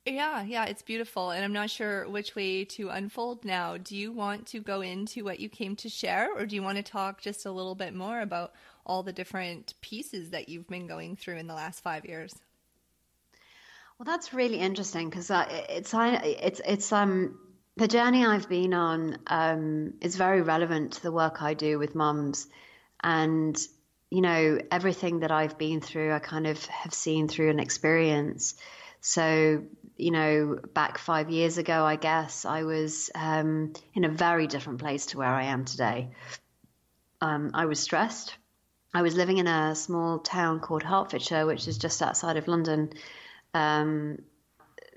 Yeah, 0.05 0.43
yeah, 0.43 0.65
it's 0.65 0.81
beautiful. 0.81 1.31
And 1.31 1.45
I'm 1.45 1.53
not 1.53 1.69
sure 1.69 2.09
which 2.09 2.35
way 2.35 2.65
to 2.65 2.89
unfold 2.89 3.45
now. 3.45 3.77
Do 3.77 3.95
you 3.95 4.11
want 4.11 4.47
to 4.47 4.59
go 4.59 4.81
into 4.81 5.23
what 5.23 5.39
you 5.39 5.47
came 5.47 5.77
to 5.77 5.87
share, 5.87 6.29
or 6.35 6.45
do 6.45 6.53
you 6.55 6.61
want 6.61 6.75
to 6.75 6.83
talk 6.83 7.21
just 7.21 7.45
a 7.45 7.51
little 7.51 7.73
bit 7.73 7.93
more 7.93 8.19
about 8.19 8.51
all 8.85 9.01
the 9.01 9.13
different 9.13 9.75
pieces 9.79 10.31
that 10.31 10.49
you've 10.49 10.67
been 10.67 10.87
going 10.87 11.15
through 11.15 11.37
in 11.37 11.47
the 11.47 11.53
last 11.53 11.79
five 11.79 12.03
years? 12.03 12.35
Well, 13.97 14.05
that's 14.05 14.33
really 14.33 14.57
interesting 14.59 15.09
because 15.09 15.31
uh, 15.31 15.45
it's 15.69 15.93
it's 15.93 16.61
it's 16.65 16.91
um 16.91 17.39
the 17.77 17.87
journey 17.87 18.25
I've 18.25 18.49
been 18.49 18.73
on 18.73 19.19
um, 19.27 19.93
is 20.01 20.17
very 20.17 20.41
relevant 20.41 20.93
to 20.93 21.03
the 21.03 21.13
work 21.13 21.41
I 21.41 21.53
do 21.53 21.79
with 21.79 21.95
mums, 21.95 22.47
and 23.01 23.57
you 24.13 24.21
know 24.21 24.59
everything 24.69 25.21
that 25.21 25.31
I've 25.31 25.57
been 25.57 25.81
through, 25.81 26.13
I 26.13 26.19
kind 26.19 26.45
of 26.45 26.63
have 26.67 26.93
seen 26.93 27.27
through 27.27 27.49
an 27.49 27.59
experience. 27.59 28.53
So 29.01 29.63
you 29.97 30.11
know, 30.11 30.59
back 30.73 30.99
five 30.99 31.31
years 31.31 31.57
ago, 31.57 31.83
I 31.83 31.95
guess 31.95 32.45
I 32.45 32.63
was 32.63 33.09
um, 33.15 33.73
in 33.95 34.05
a 34.05 34.09
very 34.09 34.45
different 34.45 34.79
place 34.79 35.07
to 35.07 35.17
where 35.17 35.33
I 35.33 35.45
am 35.45 35.65
today. 35.65 36.11
Um, 37.21 37.51
I 37.55 37.65
was 37.65 37.79
stressed. 37.79 38.35
I 38.93 39.01
was 39.01 39.15
living 39.15 39.39
in 39.39 39.47
a 39.47 39.73
small 39.73 40.19
town 40.19 40.59
called 40.59 40.83
Hertfordshire, 40.83 41.47
which 41.47 41.67
is 41.67 41.79
just 41.79 42.01
outside 42.03 42.37
of 42.37 42.47
London. 42.47 42.93
Um, 43.55 44.19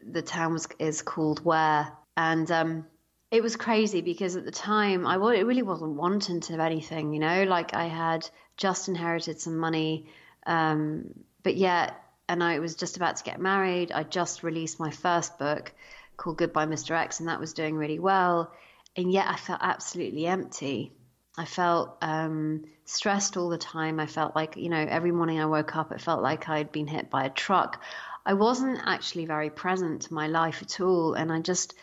the 0.07 0.23
town 0.23 0.53
was, 0.53 0.69
is 0.79 1.01
called 1.01 1.43
Ware, 1.43 1.91
and 2.19 2.51
um, 2.51 2.87
it 3.31 3.43
was 3.43 3.57
crazy 3.57 4.01
because 4.01 4.37
at 4.37 4.45
the 4.45 4.51
time 4.51 5.07
I 5.07 5.15
it 5.35 5.47
really 5.47 5.63
wasn't 5.63 5.95
wanting 5.95 6.41
to 6.41 6.53
have 6.53 6.61
anything, 6.61 7.13
you 7.13 7.21
know. 7.21 7.45
Like 7.45 7.75
I 7.75 7.87
had 7.87 8.29
just 8.57 8.89
inherited 8.89 9.41
some 9.41 9.57
money, 9.57 10.07
um, 10.47 11.13
but 11.43 11.57
yet 11.57 12.01
and 12.29 12.43
I 12.43 12.59
was 12.59 12.75
just 12.75 12.97
about 12.97 13.17
to 13.17 13.25
get 13.25 13.41
married. 13.41 13.93
I 13.93 14.03
just 14.03 14.43
released 14.43 14.81
my 14.81 14.91
first 14.91 15.39
book 15.39 15.73
called 16.17 16.39
Goodbye 16.39 16.67
Mr. 16.67 16.93
X, 16.93 17.21
and 17.21 17.29
that 17.29 17.41
was 17.41 17.53
doing 17.53 17.77
really 17.77 17.99
well. 17.99 18.53
And 18.97 19.13
yet 19.13 19.27
I 19.29 19.37
felt 19.37 19.61
absolutely 19.63 20.27
empty. 20.27 20.93
I 21.39 21.45
felt 21.45 21.99
um, 22.01 22.65
stressed 22.85 23.37
all 23.37 23.49
the 23.49 23.59
time. 23.59 24.01
I 24.01 24.07
felt 24.07 24.35
like, 24.35 24.57
you 24.57 24.71
know, 24.71 24.87
every 24.89 25.13
morning 25.13 25.39
I 25.39 25.47
woke 25.47 25.77
up, 25.77 25.93
it 25.93 26.01
felt 26.01 26.23
like 26.23 26.49
I'd 26.49 26.73
been 26.73 26.87
hit 26.87 27.11
by 27.11 27.27
a 27.27 27.31
truck. 27.31 27.83
I 28.25 28.33
wasn't 28.33 28.81
actually 28.85 29.27
very 29.27 29.51
present 29.51 30.03
to 30.03 30.15
my 30.15 30.27
life 30.29 30.63
at 30.63 30.81
all. 30.81 31.13
And 31.15 31.31
I 31.31 31.41
just 31.41 31.75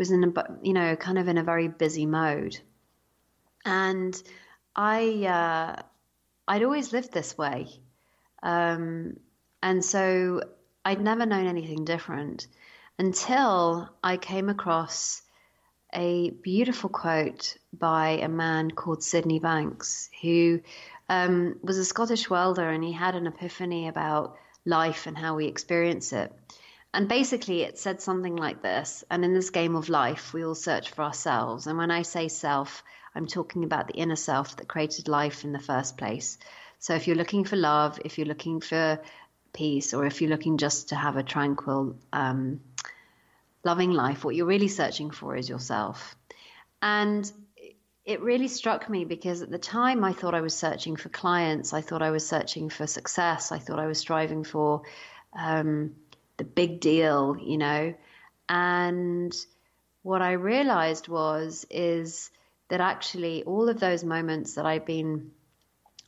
was 0.00 0.10
in 0.10 0.24
a, 0.24 0.44
you 0.62 0.72
know, 0.72 0.96
kind 0.96 1.18
of 1.18 1.28
in 1.28 1.36
a 1.36 1.44
very 1.44 1.68
busy 1.68 2.06
mode. 2.06 2.58
And 3.66 4.20
I, 4.74 5.26
uh, 5.26 5.82
I'd 6.48 6.62
always 6.62 6.92
lived 6.94 7.12
this 7.12 7.36
way. 7.36 7.68
Um, 8.42 9.18
and 9.62 9.84
so 9.84 10.40
I'd 10.86 11.02
never 11.02 11.26
known 11.26 11.46
anything 11.46 11.84
different 11.84 12.48
until 12.98 13.90
I 14.02 14.16
came 14.16 14.48
across 14.48 15.20
a 15.92 16.30
beautiful 16.30 16.88
quote 16.88 17.58
by 17.70 18.20
a 18.22 18.28
man 18.28 18.70
called 18.70 19.04
Sydney 19.04 19.38
Banks, 19.38 20.08
who 20.22 20.62
um, 21.10 21.56
was 21.62 21.76
a 21.76 21.84
Scottish 21.84 22.30
welder 22.30 22.70
and 22.70 22.82
he 22.82 22.92
had 22.92 23.16
an 23.16 23.26
epiphany 23.26 23.86
about 23.88 24.36
life 24.64 25.06
and 25.06 25.18
how 25.18 25.36
we 25.36 25.46
experience 25.46 26.14
it. 26.14 26.32
And 26.92 27.08
basically, 27.08 27.62
it 27.62 27.78
said 27.78 28.02
something 28.02 28.36
like 28.36 28.62
this 28.62 29.04
And 29.10 29.24
in 29.24 29.32
this 29.32 29.50
game 29.50 29.76
of 29.76 29.88
life, 29.88 30.32
we 30.32 30.44
all 30.44 30.54
search 30.54 30.90
for 30.90 31.02
ourselves. 31.02 31.66
And 31.66 31.78
when 31.78 31.90
I 31.90 32.02
say 32.02 32.28
self, 32.28 32.82
I'm 33.14 33.26
talking 33.26 33.64
about 33.64 33.86
the 33.86 33.94
inner 33.94 34.16
self 34.16 34.56
that 34.56 34.68
created 34.68 35.08
life 35.08 35.44
in 35.44 35.52
the 35.52 35.58
first 35.58 35.96
place. 35.96 36.38
So 36.78 36.94
if 36.94 37.06
you're 37.06 37.16
looking 37.16 37.44
for 37.44 37.56
love, 37.56 38.00
if 38.04 38.18
you're 38.18 38.26
looking 38.26 38.60
for 38.60 39.00
peace, 39.52 39.94
or 39.94 40.06
if 40.06 40.20
you're 40.20 40.30
looking 40.30 40.58
just 40.58 40.88
to 40.88 40.96
have 40.96 41.16
a 41.16 41.22
tranquil, 41.22 41.96
um, 42.12 42.60
loving 43.64 43.90
life, 43.90 44.24
what 44.24 44.34
you're 44.34 44.46
really 44.46 44.68
searching 44.68 45.10
for 45.10 45.36
is 45.36 45.48
yourself. 45.48 46.16
And 46.82 47.30
it 48.04 48.22
really 48.22 48.48
struck 48.48 48.88
me 48.88 49.04
because 49.04 49.42
at 49.42 49.50
the 49.50 49.58
time 49.58 50.02
I 50.02 50.12
thought 50.12 50.34
I 50.34 50.40
was 50.40 50.54
searching 50.54 50.96
for 50.96 51.10
clients, 51.10 51.72
I 51.72 51.82
thought 51.82 52.02
I 52.02 52.10
was 52.10 52.26
searching 52.26 52.70
for 52.70 52.86
success, 52.86 53.52
I 53.52 53.58
thought 53.58 53.78
I 53.78 53.86
was 53.86 53.98
striving 53.98 54.42
for 54.42 54.82
um, 55.38 55.94
the 56.40 56.44
big 56.44 56.80
deal, 56.80 57.36
you 57.38 57.58
know. 57.58 57.94
And 58.48 59.36
what 60.02 60.22
I 60.22 60.32
realized 60.32 61.06
was 61.06 61.66
is 61.68 62.30
that 62.70 62.80
actually 62.80 63.44
all 63.44 63.68
of 63.68 63.78
those 63.78 64.02
moments 64.02 64.54
that 64.54 64.64
I've 64.64 64.86
been 64.86 65.32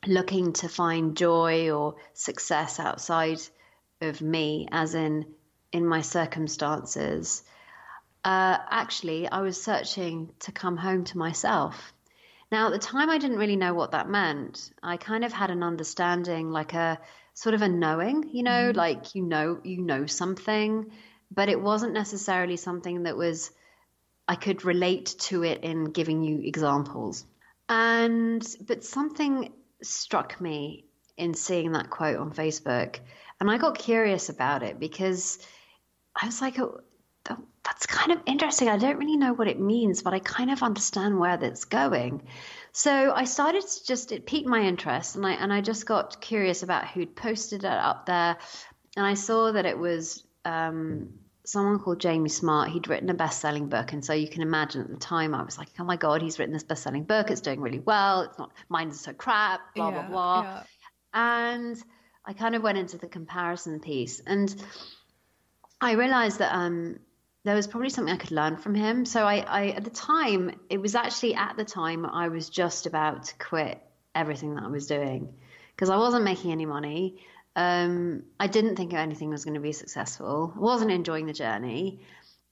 looking 0.07 0.53
to 0.53 0.67
find 0.67 1.15
joy 1.15 1.69
or 1.69 1.97
success 2.13 2.79
outside 2.79 3.37
of 4.01 4.21
me, 4.21 4.67
as 4.71 4.95
in 4.95 5.25
in 5.71 5.85
my 5.85 6.01
circumstances, 6.01 7.43
uh, 8.25 8.57
actually 8.69 9.27
I 9.27 9.41
was 9.41 9.61
searching 9.61 10.31
to 10.39 10.51
come 10.51 10.77
home 10.77 11.03
to 11.05 11.17
myself. 11.17 11.93
Now, 12.51 12.67
at 12.67 12.73
the 12.73 12.79
time, 12.79 13.09
I 13.09 13.17
didn't 13.19 13.37
really 13.37 13.55
know 13.55 13.73
what 13.73 13.91
that 13.91 14.09
meant. 14.09 14.71
I 14.81 14.97
kind 14.97 15.23
of 15.25 15.33
had 15.33 15.51
an 15.51 15.63
understanding, 15.63 16.51
like 16.51 16.73
a 16.73 16.99
sort 17.33 17.55
of 17.55 17.61
a 17.61 17.69
knowing, 17.69 18.29
you 18.31 18.43
know, 18.43 18.69
mm-hmm. 18.69 18.77
like 18.77 19.15
you 19.15 19.23
know, 19.23 19.59
you 19.63 19.81
know 19.81 20.05
something, 20.05 20.91
but 21.31 21.49
it 21.49 21.61
wasn't 21.61 21.93
necessarily 21.93 22.57
something 22.57 23.03
that 23.03 23.17
was 23.17 23.51
I 24.27 24.35
could 24.35 24.63
relate 24.63 25.15
to 25.19 25.43
it 25.43 25.63
in 25.63 25.85
giving 25.85 26.23
you 26.23 26.39
examples. 26.43 27.25
And 27.69 28.45
but 28.67 28.83
something 28.83 29.51
struck 29.81 30.39
me 30.39 30.85
in 31.17 31.33
seeing 31.33 31.73
that 31.73 31.89
quote 31.89 32.17
on 32.17 32.31
Facebook, 32.31 32.99
and 33.39 33.49
I 33.49 33.57
got 33.57 33.77
curious 33.77 34.29
about 34.29 34.63
it 34.63 34.79
because 34.79 35.39
I 36.19 36.25
was 36.25 36.41
like, 36.41 36.59
oh, 36.59 36.81
that's 37.63 37.85
kind 37.85 38.11
of 38.11 38.19
interesting. 38.25 38.67
I 38.67 38.77
don't 38.77 38.97
really 38.97 39.17
know 39.17 39.33
what 39.33 39.47
it 39.47 39.59
means, 39.59 40.01
but 40.01 40.13
I 40.13 40.19
kind 40.19 40.51
of 40.51 40.61
understand 40.61 41.19
where 41.19 41.37
that's 41.37 41.65
going. 41.65 42.23
So 42.75 43.13
I 43.13 43.25
started 43.25 43.61
to 43.61 43.85
just 43.85 44.11
it 44.11 44.25
piqued 44.25 44.47
my 44.47 44.61
interest, 44.61 45.15
and 45.15 45.25
I 45.25 45.33
and 45.33 45.53
I 45.53 45.61
just 45.61 45.85
got 45.85 46.19
curious 46.19 46.63
about 46.63 46.87
who'd 46.87 47.15
posted 47.15 47.63
it 47.63 47.71
up 47.71 48.07
there, 48.07 48.35
and 48.97 49.05
I 49.05 49.13
saw 49.13 49.51
that 49.51 49.67
it 49.67 49.77
was 49.77 50.25
um, 50.43 51.13
someone 51.45 51.77
called 51.77 51.99
Jamie 51.99 52.29
Smart. 52.29 52.69
He'd 52.69 52.87
written 52.87 53.11
a 53.11 53.13
best-selling 53.13 53.69
book, 53.69 53.93
and 53.93 54.03
so 54.03 54.13
you 54.13 54.27
can 54.27 54.41
imagine 54.41 54.81
at 54.81 54.89
the 54.89 54.97
time 54.97 55.35
I 55.35 55.43
was 55.43 55.55
like, 55.55 55.69
"Oh 55.79 55.83
my 55.83 55.97
god, 55.97 56.23
he's 56.23 56.39
written 56.39 56.51
this 56.51 56.63
best-selling 56.63 57.03
book. 57.03 57.29
It's 57.29 57.41
doing 57.41 57.61
really 57.61 57.79
well. 57.79 58.21
It's 58.21 58.39
not 58.39 58.51
mine's 58.69 58.99
so 58.99 59.13
crap." 59.13 59.61
Blah 59.75 59.89
yeah, 59.89 60.01
blah 60.01 60.07
blah. 60.09 60.41
Yeah. 60.41 60.63
And 61.13 61.83
I 62.25 62.33
kind 62.33 62.55
of 62.55 62.63
went 62.63 62.79
into 62.79 62.97
the 62.97 63.07
comparison 63.07 63.81
piece, 63.81 64.19
and 64.19 64.53
I 65.79 65.91
realized 65.91 66.39
that 66.39 66.55
um, 66.55 66.97
there 67.43 67.55
was 67.55 67.67
probably 67.67 67.89
something 67.89 68.13
I 68.13 68.17
could 68.17 68.31
learn 68.31 68.57
from 68.57 68.73
him. 68.73 69.05
So 69.05 69.25
I, 69.25 69.37
I, 69.39 69.67
at 69.69 69.83
the 69.83 69.89
time, 69.89 70.57
it 70.69 70.79
was 70.79 70.95
actually 70.95 71.35
at 71.35 71.57
the 71.57 71.65
time 71.65 72.05
I 72.05 72.29
was 72.29 72.49
just 72.49 72.85
about 72.85 73.25
to 73.25 73.35
quit 73.35 73.81
everything 74.15 74.55
that 74.55 74.63
I 74.63 74.67
was 74.67 74.87
doing 74.87 75.33
because 75.75 75.89
I 75.89 75.97
wasn't 75.97 76.23
making 76.23 76.51
any 76.51 76.65
money. 76.65 77.17
Um, 77.55 78.23
I 78.39 78.47
didn't 78.47 78.77
think 78.77 78.93
anything 78.93 79.29
was 79.29 79.43
going 79.43 79.55
to 79.55 79.59
be 79.59 79.73
successful. 79.73 80.53
I 80.55 80.59
wasn't 80.59 80.91
enjoying 80.91 81.25
the 81.25 81.33
journey, 81.33 81.99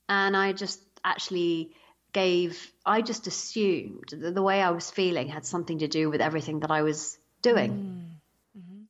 and 0.08 0.36
I 0.36 0.52
just 0.52 0.80
actually 1.04 1.72
gave. 2.12 2.70
I 2.84 3.00
just 3.02 3.26
assumed 3.26 4.10
that 4.10 4.34
the 4.34 4.42
way 4.42 4.62
I 4.62 4.70
was 4.70 4.90
feeling 4.90 5.28
had 5.28 5.44
something 5.44 5.78
to 5.78 5.88
do 5.88 6.10
with 6.10 6.20
everything 6.20 6.60
that 6.60 6.70
I 6.70 6.82
was 6.82 7.18
doing. 7.40 7.72
Mm, 7.72 8.60
mm-hmm. 8.60 8.82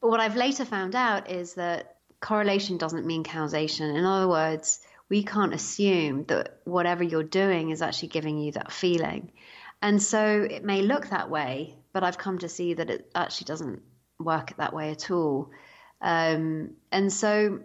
But 0.00 0.10
what 0.10 0.20
I've 0.20 0.36
later 0.36 0.64
found 0.64 0.96
out 0.96 1.30
is 1.30 1.54
that 1.54 1.96
correlation 2.20 2.78
doesn't 2.78 3.06
mean 3.06 3.22
causation. 3.22 3.94
In 3.94 4.04
other 4.04 4.26
words, 4.26 4.80
we 5.08 5.22
can't 5.22 5.54
assume 5.54 6.24
that 6.24 6.60
whatever 6.64 7.02
you're 7.02 7.22
doing 7.22 7.70
is 7.70 7.82
actually 7.82 8.08
giving 8.08 8.38
you 8.38 8.52
that 8.52 8.72
feeling. 8.72 9.32
And 9.80 10.02
so 10.02 10.46
it 10.50 10.64
may 10.64 10.82
look 10.82 11.08
that 11.08 11.30
way, 11.30 11.76
but 11.92 12.02
I've 12.02 12.18
come 12.18 12.38
to 12.38 12.48
see 12.48 12.74
that 12.74 12.90
it 12.90 13.10
actually 13.14 13.46
doesn't 13.46 13.82
work 14.18 14.56
that 14.56 14.74
way 14.74 14.90
at 14.90 15.10
all. 15.10 15.50
Um, 16.00 16.74
and 16.92 17.12
so 17.12 17.60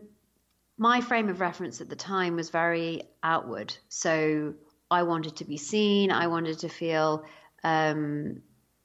my 0.78 1.02
frame 1.02 1.30
of 1.30 1.42
reference 1.42 1.82
at 1.82 1.90
the 1.90 1.96
time 1.96 2.36
was 2.36 2.50
very 2.50 3.04
outward. 3.22 3.76
So 3.90 4.54
I 4.90 5.04
wanted 5.04 5.38
to 5.38 5.46
be 5.46 5.58
seen, 5.58 6.12
I 6.12 6.28
wanted 6.28 6.60
to 6.60 6.70
feel 6.70 7.26
um, 7.64 8.42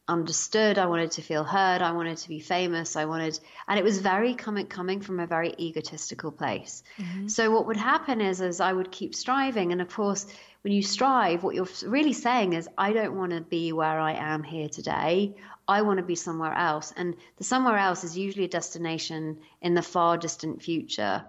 understood. 0.08 0.78
I 0.78 0.86
wanted 0.86 1.12
to 1.12 1.22
feel 1.22 1.44
heard. 1.44 1.82
I 1.82 1.92
wanted 1.92 2.16
to 2.18 2.28
be 2.28 2.40
famous. 2.40 2.96
I 2.96 3.04
wanted, 3.04 3.38
and 3.68 3.78
it 3.78 3.84
was 3.84 3.98
very 3.98 4.34
coming 4.34 4.66
coming 4.66 5.00
from 5.00 5.20
a 5.20 5.26
very 5.26 5.54
egotistical 5.58 6.32
place. 6.32 6.82
Mm-hmm. 6.98 7.28
So 7.28 7.50
what 7.50 7.66
would 7.66 7.76
happen 7.76 8.20
is, 8.20 8.40
as 8.40 8.60
I 8.60 8.72
would 8.72 8.90
keep 8.90 9.14
striving, 9.14 9.72
and 9.72 9.80
of 9.80 9.92
course, 9.92 10.26
when 10.62 10.72
you 10.72 10.82
strive, 10.82 11.44
what 11.44 11.54
you're 11.54 11.68
really 11.86 12.14
saying 12.14 12.54
is, 12.54 12.68
I 12.76 12.92
don't 12.92 13.16
want 13.16 13.32
to 13.32 13.40
be 13.40 13.72
where 13.72 14.00
I 14.00 14.14
am 14.14 14.42
here 14.42 14.68
today. 14.68 15.36
I 15.68 15.82
want 15.82 15.98
to 15.98 16.04
be 16.04 16.14
somewhere 16.14 16.54
else, 16.54 16.92
and 16.96 17.14
the 17.36 17.44
somewhere 17.44 17.76
else 17.76 18.02
is 18.02 18.16
usually 18.16 18.46
a 18.46 18.48
destination 18.48 19.38
in 19.60 19.74
the 19.74 19.82
far 19.82 20.16
distant 20.16 20.62
future 20.62 21.24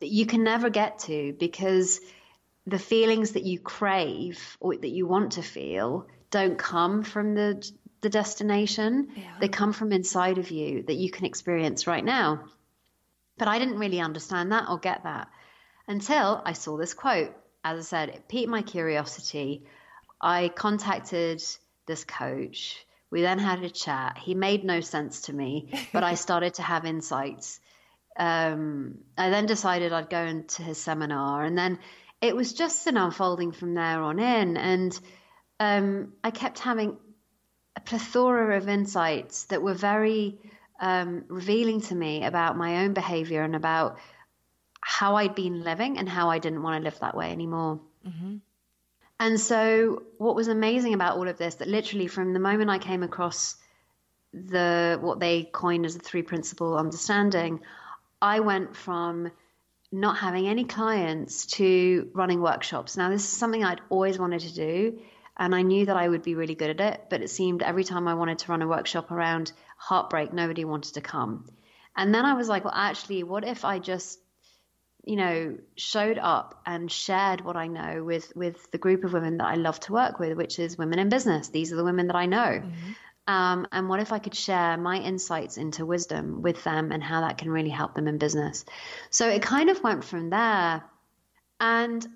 that 0.00 0.08
you 0.08 0.26
can 0.26 0.42
never 0.42 0.70
get 0.70 0.98
to 1.00 1.34
because 1.38 2.00
the 2.66 2.78
feelings 2.78 3.32
that 3.32 3.44
you 3.44 3.58
crave 3.58 4.56
or 4.60 4.76
that 4.76 4.88
you 4.88 5.06
want 5.06 5.32
to 5.32 5.42
feel 5.42 6.06
don't 6.30 6.58
come 6.58 7.02
from 7.02 7.34
the 7.34 7.70
the 8.06 8.10
destination. 8.10 9.08
Yeah. 9.16 9.22
They 9.40 9.48
come 9.48 9.72
from 9.72 9.90
inside 9.90 10.38
of 10.38 10.52
you 10.52 10.84
that 10.84 10.94
you 10.94 11.10
can 11.10 11.26
experience 11.26 11.88
right 11.88 12.04
now. 12.04 12.44
But 13.36 13.48
I 13.48 13.58
didn't 13.58 13.80
really 13.80 13.98
understand 14.00 14.52
that 14.52 14.68
or 14.68 14.78
get 14.78 15.02
that 15.02 15.28
until 15.88 16.40
I 16.44 16.52
saw 16.52 16.76
this 16.76 16.94
quote. 16.94 17.34
As 17.64 17.78
I 17.80 17.82
said, 17.82 18.08
it 18.10 18.28
piqued 18.28 18.48
my 18.48 18.62
curiosity. 18.62 19.64
I 20.20 20.50
contacted 20.54 21.42
this 21.86 22.04
coach. 22.04 22.86
We 23.10 23.22
then 23.22 23.40
had 23.40 23.64
a 23.64 23.70
chat. 23.70 24.18
He 24.18 24.34
made 24.36 24.62
no 24.62 24.80
sense 24.80 25.22
to 25.22 25.32
me, 25.32 25.72
but 25.92 26.04
I 26.04 26.14
started 26.26 26.54
to 26.54 26.62
have 26.62 26.84
insights. 26.84 27.58
Um, 28.16 28.98
I 29.18 29.30
then 29.30 29.46
decided 29.46 29.92
I'd 29.92 30.10
go 30.10 30.22
into 30.22 30.62
his 30.62 30.78
seminar, 30.78 31.42
and 31.42 31.58
then 31.58 31.80
it 32.20 32.36
was 32.36 32.52
just 32.52 32.86
an 32.86 32.96
unfolding 32.96 33.50
from 33.50 33.74
there 33.74 34.00
on 34.00 34.20
in. 34.20 34.56
And 34.56 35.00
um, 35.58 36.12
I 36.22 36.30
kept 36.30 36.60
having 36.60 36.98
plethora 37.86 38.56
of 38.56 38.68
insights 38.68 39.44
that 39.44 39.62
were 39.62 39.74
very 39.74 40.38
um, 40.80 41.24
revealing 41.28 41.80
to 41.82 41.94
me 41.94 42.24
about 42.24 42.56
my 42.56 42.84
own 42.84 42.92
behavior 42.92 43.42
and 43.42 43.56
about 43.56 43.98
how 44.80 45.16
I'd 45.16 45.34
been 45.34 45.62
living 45.62 45.98
and 45.98 46.08
how 46.08 46.30
I 46.30 46.38
didn't 46.38 46.62
want 46.62 46.80
to 46.80 46.84
live 46.84 46.98
that 47.00 47.16
way 47.16 47.32
anymore. 47.32 47.80
Mm-hmm. 48.06 48.36
And 49.18 49.40
so, 49.40 50.02
what 50.18 50.36
was 50.36 50.48
amazing 50.48 50.92
about 50.92 51.16
all 51.16 51.26
of 51.26 51.38
this, 51.38 51.56
that 51.56 51.68
literally 51.68 52.06
from 52.06 52.34
the 52.34 52.38
moment 52.38 52.68
I 52.68 52.78
came 52.78 53.02
across 53.02 53.56
the 54.34 54.98
what 55.00 55.18
they 55.18 55.44
coined 55.44 55.86
as 55.86 55.94
the 55.94 56.02
three 56.02 56.22
principle 56.22 56.76
understanding, 56.76 57.60
I 58.20 58.40
went 58.40 58.76
from 58.76 59.30
not 59.90 60.18
having 60.18 60.46
any 60.46 60.64
clients 60.64 61.46
to 61.46 62.10
running 62.12 62.42
workshops. 62.42 62.96
Now, 62.96 63.08
this 63.08 63.22
is 63.22 63.28
something 63.28 63.64
I'd 63.64 63.80
always 63.88 64.18
wanted 64.18 64.40
to 64.40 64.54
do 64.54 64.98
and 65.36 65.54
I 65.54 65.62
knew 65.62 65.86
that 65.86 65.96
I 65.96 66.08
would 66.08 66.22
be 66.22 66.34
really 66.34 66.54
good 66.54 66.80
at 66.80 66.94
it. 66.94 67.04
But 67.10 67.22
it 67.22 67.30
seemed 67.30 67.62
every 67.62 67.84
time 67.84 68.08
I 68.08 68.14
wanted 68.14 68.38
to 68.40 68.50
run 68.50 68.62
a 68.62 68.68
workshop 68.68 69.10
around 69.10 69.52
heartbreak, 69.76 70.32
nobody 70.32 70.64
wanted 70.64 70.94
to 70.94 71.00
come. 71.00 71.46
And 71.96 72.14
then 72.14 72.24
I 72.24 72.34
was 72.34 72.48
like, 72.48 72.64
well, 72.64 72.74
actually, 72.74 73.22
what 73.22 73.46
if 73.46 73.64
I 73.64 73.78
just, 73.78 74.18
you 75.04 75.16
know, 75.16 75.56
showed 75.76 76.18
up 76.18 76.60
and 76.66 76.90
shared 76.90 77.42
what 77.42 77.56
I 77.56 77.66
know 77.66 78.02
with 78.02 78.32
with 78.34 78.70
the 78.70 78.78
group 78.78 79.04
of 79.04 79.12
women 79.12 79.38
that 79.38 79.46
I 79.46 79.54
love 79.54 79.78
to 79.80 79.92
work 79.92 80.18
with, 80.18 80.36
which 80.36 80.58
is 80.58 80.78
women 80.78 80.98
in 80.98 81.08
business. 81.08 81.48
These 81.48 81.72
are 81.72 81.76
the 81.76 81.84
women 81.84 82.08
that 82.08 82.16
I 82.16 82.26
know. 82.26 82.38
Mm-hmm. 82.38 82.92
Um, 83.28 83.66
and 83.72 83.88
what 83.88 84.00
if 84.00 84.12
I 84.12 84.20
could 84.20 84.36
share 84.36 84.76
my 84.76 84.98
insights 84.98 85.56
into 85.56 85.84
wisdom 85.84 86.42
with 86.42 86.62
them 86.62 86.92
and 86.92 87.02
how 87.02 87.22
that 87.22 87.38
can 87.38 87.50
really 87.50 87.70
help 87.70 87.94
them 87.94 88.06
in 88.06 88.18
business? 88.18 88.64
So 89.10 89.28
it 89.28 89.42
kind 89.42 89.68
of 89.68 89.82
went 89.82 90.04
from 90.04 90.30
there. 90.30 90.84
And 91.58 92.06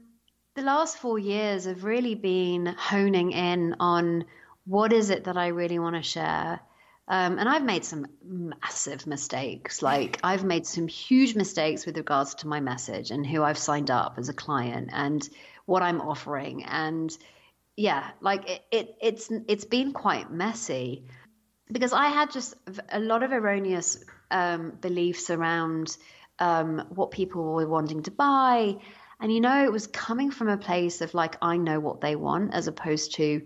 the 0.61 0.67
last 0.67 0.99
four 0.99 1.19
years 1.19 1.65
have 1.65 1.85
really 1.85 2.15
been 2.15 2.67
honing 2.67 3.33
in 3.33 3.75
on 3.81 4.27
what 4.67 4.93
is 4.93 5.09
it 5.09 5.25
that 5.25 5.39
I 5.39 5.49
really 5.49 5.79
want 5.79 5.97
to 5.97 6.03
share. 6.03 6.61
Um, 7.09 7.39
and 7.39 7.49
I've 7.49 7.65
made 7.65 7.83
some 7.83 8.07
massive 8.23 9.07
mistakes. 9.07 9.81
Like 9.81 10.21
I've 10.23 10.45
made 10.45 10.67
some 10.67 10.87
huge 10.87 11.35
mistakes 11.35 11.87
with 11.87 11.97
regards 11.97 12.35
to 12.37 12.47
my 12.47 12.61
message 12.61 13.11
and 13.11 13.27
who 13.27 13.43
I've 13.43 13.57
signed 13.57 13.91
up 13.91 14.17
as 14.19 14.29
a 14.29 14.35
client 14.35 14.91
and 14.93 15.27
what 15.65 15.83
I'm 15.83 16.03
offering. 16.03 16.65
And 16.65 17.11
yeah, 17.75 18.11
like 18.21 18.51
it, 18.51 18.63
it 18.71 18.97
it's 19.01 19.31
it's 19.49 19.65
been 19.65 19.95
quite 19.95 20.31
messy 20.31 21.07
because 21.73 21.95
I 21.95 22.09
had 22.09 22.33
just 22.33 22.55
a 22.91 23.01
lot 23.01 23.23
of 23.23 23.33
erroneous 23.33 24.05
um, 24.31 24.73
beliefs 24.79 25.31
around 25.31 25.97
um, 26.39 26.87
what 26.91 27.13
people 27.13 27.55
were 27.55 27.67
wanting 27.67 28.03
to 28.03 28.11
buy. 28.11 28.77
And 29.21 29.33
you 29.33 29.41
know, 29.41 29.65
it 29.65 29.73
was 29.73 29.87
coming 29.87 30.31
from 30.31 30.49
a 30.49 30.57
place 30.57 31.01
of 31.01 31.13
like, 31.15 31.37
I 31.43 31.57
know 31.57 31.79
what 31.79 32.01
they 32.01 32.17
want, 32.17 32.55
as 32.55 32.67
opposed 32.69 33.15
to 33.17 33.43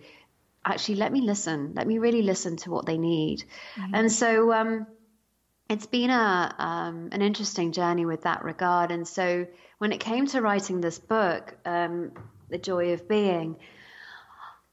actually, 0.64 0.96
let 0.96 1.12
me 1.12 1.20
listen, 1.20 1.72
let 1.74 1.86
me 1.86 1.98
really 1.98 2.22
listen 2.22 2.56
to 2.58 2.70
what 2.70 2.86
they 2.86 2.96
need. 2.96 3.44
Mm-hmm. 3.76 3.94
And 3.94 4.12
so, 4.12 4.52
um, 4.52 4.86
it's 5.68 5.86
been 5.86 6.10
a 6.10 6.54
um, 6.58 7.08
an 7.12 7.22
interesting 7.22 7.72
journey 7.72 8.04
with 8.04 8.22
that 8.22 8.44
regard. 8.44 8.90
And 8.90 9.08
so, 9.08 9.46
when 9.78 9.92
it 9.92 10.00
came 10.00 10.26
to 10.28 10.42
writing 10.42 10.80
this 10.80 10.98
book, 10.98 11.56
um, 11.64 12.12
The 12.50 12.58
Joy 12.58 12.92
of 12.92 13.08
Being, 13.08 13.56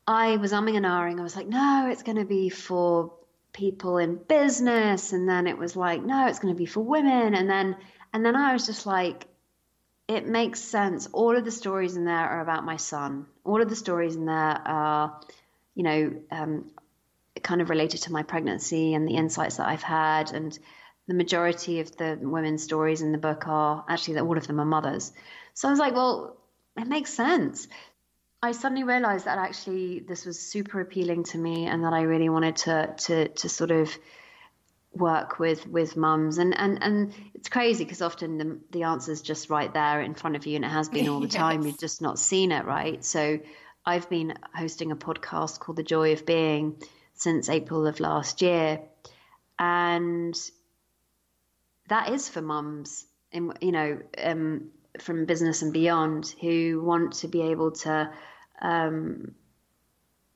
I 0.06 0.38
was 0.38 0.52
umming 0.52 0.76
and 0.76 0.86
ahhing. 0.86 1.20
I 1.20 1.24
was 1.24 1.36
like, 1.36 1.48
no, 1.48 1.88
it's 1.90 2.04
going 2.04 2.18
to 2.18 2.26
be 2.26 2.50
for 2.50 3.14
people 3.54 3.98
in 3.98 4.16
business, 4.16 5.14
and 5.14 5.28
then 5.28 5.48
it 5.48 5.58
was 5.58 5.76
like, 5.76 6.04
no, 6.04 6.28
it's 6.28 6.40
going 6.40 6.54
to 6.54 6.58
be 6.58 6.66
for 6.66 6.82
women, 6.82 7.36
and 7.36 7.50
then 7.50 7.78
and 8.14 8.26
then 8.26 8.36
I 8.36 8.54
was 8.54 8.66
just 8.66 8.86
like, 8.86 9.28
it 10.12 10.28
makes 10.28 10.60
sense. 10.60 11.08
All 11.14 11.38
of 11.38 11.46
the 11.46 11.52
stories 11.52 11.96
in 11.96 12.06
there 12.06 12.16
are 12.16 12.42
about 12.42 12.66
my 12.66 12.76
son. 12.76 13.26
All 13.46 13.62
of 13.62 13.70
the 13.70 13.76
stories 13.76 14.16
in 14.16 14.26
there 14.26 14.36
are, 14.36 15.22
you 15.74 15.84
know, 15.84 16.14
um, 16.30 16.72
kind 17.42 17.62
of 17.62 17.70
related 17.70 18.02
to 18.04 18.12
my 18.12 18.24
pregnancy 18.24 18.94
and 18.94 19.08
the 19.08 19.16
insights 19.16 19.58
that 19.58 19.68
I've 19.68 19.84
had. 19.84 20.34
And 20.34 20.58
the 21.08 21.14
majority 21.14 21.80
of 21.80 21.96
the 21.96 22.20
women's 22.22 22.64
stories 22.64 23.02
in 23.02 23.14
the 23.14 23.18
book 23.18 23.48
are 23.48 23.86
actually 23.88 24.16
that 24.16 24.24
all 24.24 24.38
of 24.38 24.48
them 24.48 24.60
are 24.60 24.66
mothers. 24.66 25.14
So 25.54 25.70
I 25.70 25.72
was 25.72 25.80
like, 25.80 25.96
well, 25.96 26.38
it 26.78 26.88
makes 26.88 27.14
sense. 27.14 27.68
I 28.44 28.52
suddenly 28.52 28.84
realized 28.84 29.26
that 29.26 29.38
actually 29.38 30.00
this 30.00 30.26
was 30.26 30.40
super 30.40 30.82
appealing 30.82 31.24
to 31.26 31.38
me 31.38 31.68
and 31.68 31.84
that 31.84 31.94
I 31.94 32.02
really 32.02 32.30
wanted 32.30 32.56
to 32.58 32.96
to 33.06 33.28
to 33.28 33.50
sort 33.50 33.72
of 33.72 33.96
work 34.94 35.40
with 35.40 35.68
with 35.68 35.96
mums. 35.96 36.38
And 36.38 36.58
and 36.58 36.82
and 36.82 37.14
it's 37.34 37.50
crazy 37.50 37.84
because 37.84 38.02
often 38.02 38.38
the 38.38 38.60
the 38.72 38.84
answer 38.84 39.12
is 39.12 39.22
just 39.22 39.50
right 39.50 39.74
there 39.74 40.02
in 40.02 40.16
front 40.16 40.36
of 40.36 40.46
you 40.46 40.56
and 40.56 40.66
it 40.66 40.70
has 40.70 40.90
been 40.90 41.08
all 41.10 41.20
the 41.20 41.28
yes. 41.28 41.36
time. 41.36 41.64
You've 41.64 41.80
just 41.80 42.02
not 42.02 42.20
seen 42.20 42.52
it 42.52 42.66
right? 42.66 43.04
So 43.04 43.40
I've 43.86 44.10
been 44.10 44.34
hosting 44.56 44.92
a 44.92 44.96
podcast 44.96 45.60
called 45.60 45.78
The 45.78 45.84
Joy 45.84 46.14
of 46.14 46.26
Being 46.26 46.76
since 47.14 47.50
April 47.50 47.88
of 47.88 48.00
last 48.00 48.42
year. 48.42 48.82
And 49.58 50.36
that 51.88 52.10
is 52.10 52.30
for 52.30 52.42
mums 52.42 53.06
in 53.32 53.54
you 53.62 53.72
know 53.72 54.00
um, 54.18 54.70
from 55.00 55.26
business 55.26 55.62
and 55.62 55.74
beyond 55.74 56.34
who 56.42 56.82
want 56.84 57.14
to 57.14 57.28
be 57.28 57.42
able 57.42 57.72
to 57.72 58.12
um, 58.62 59.34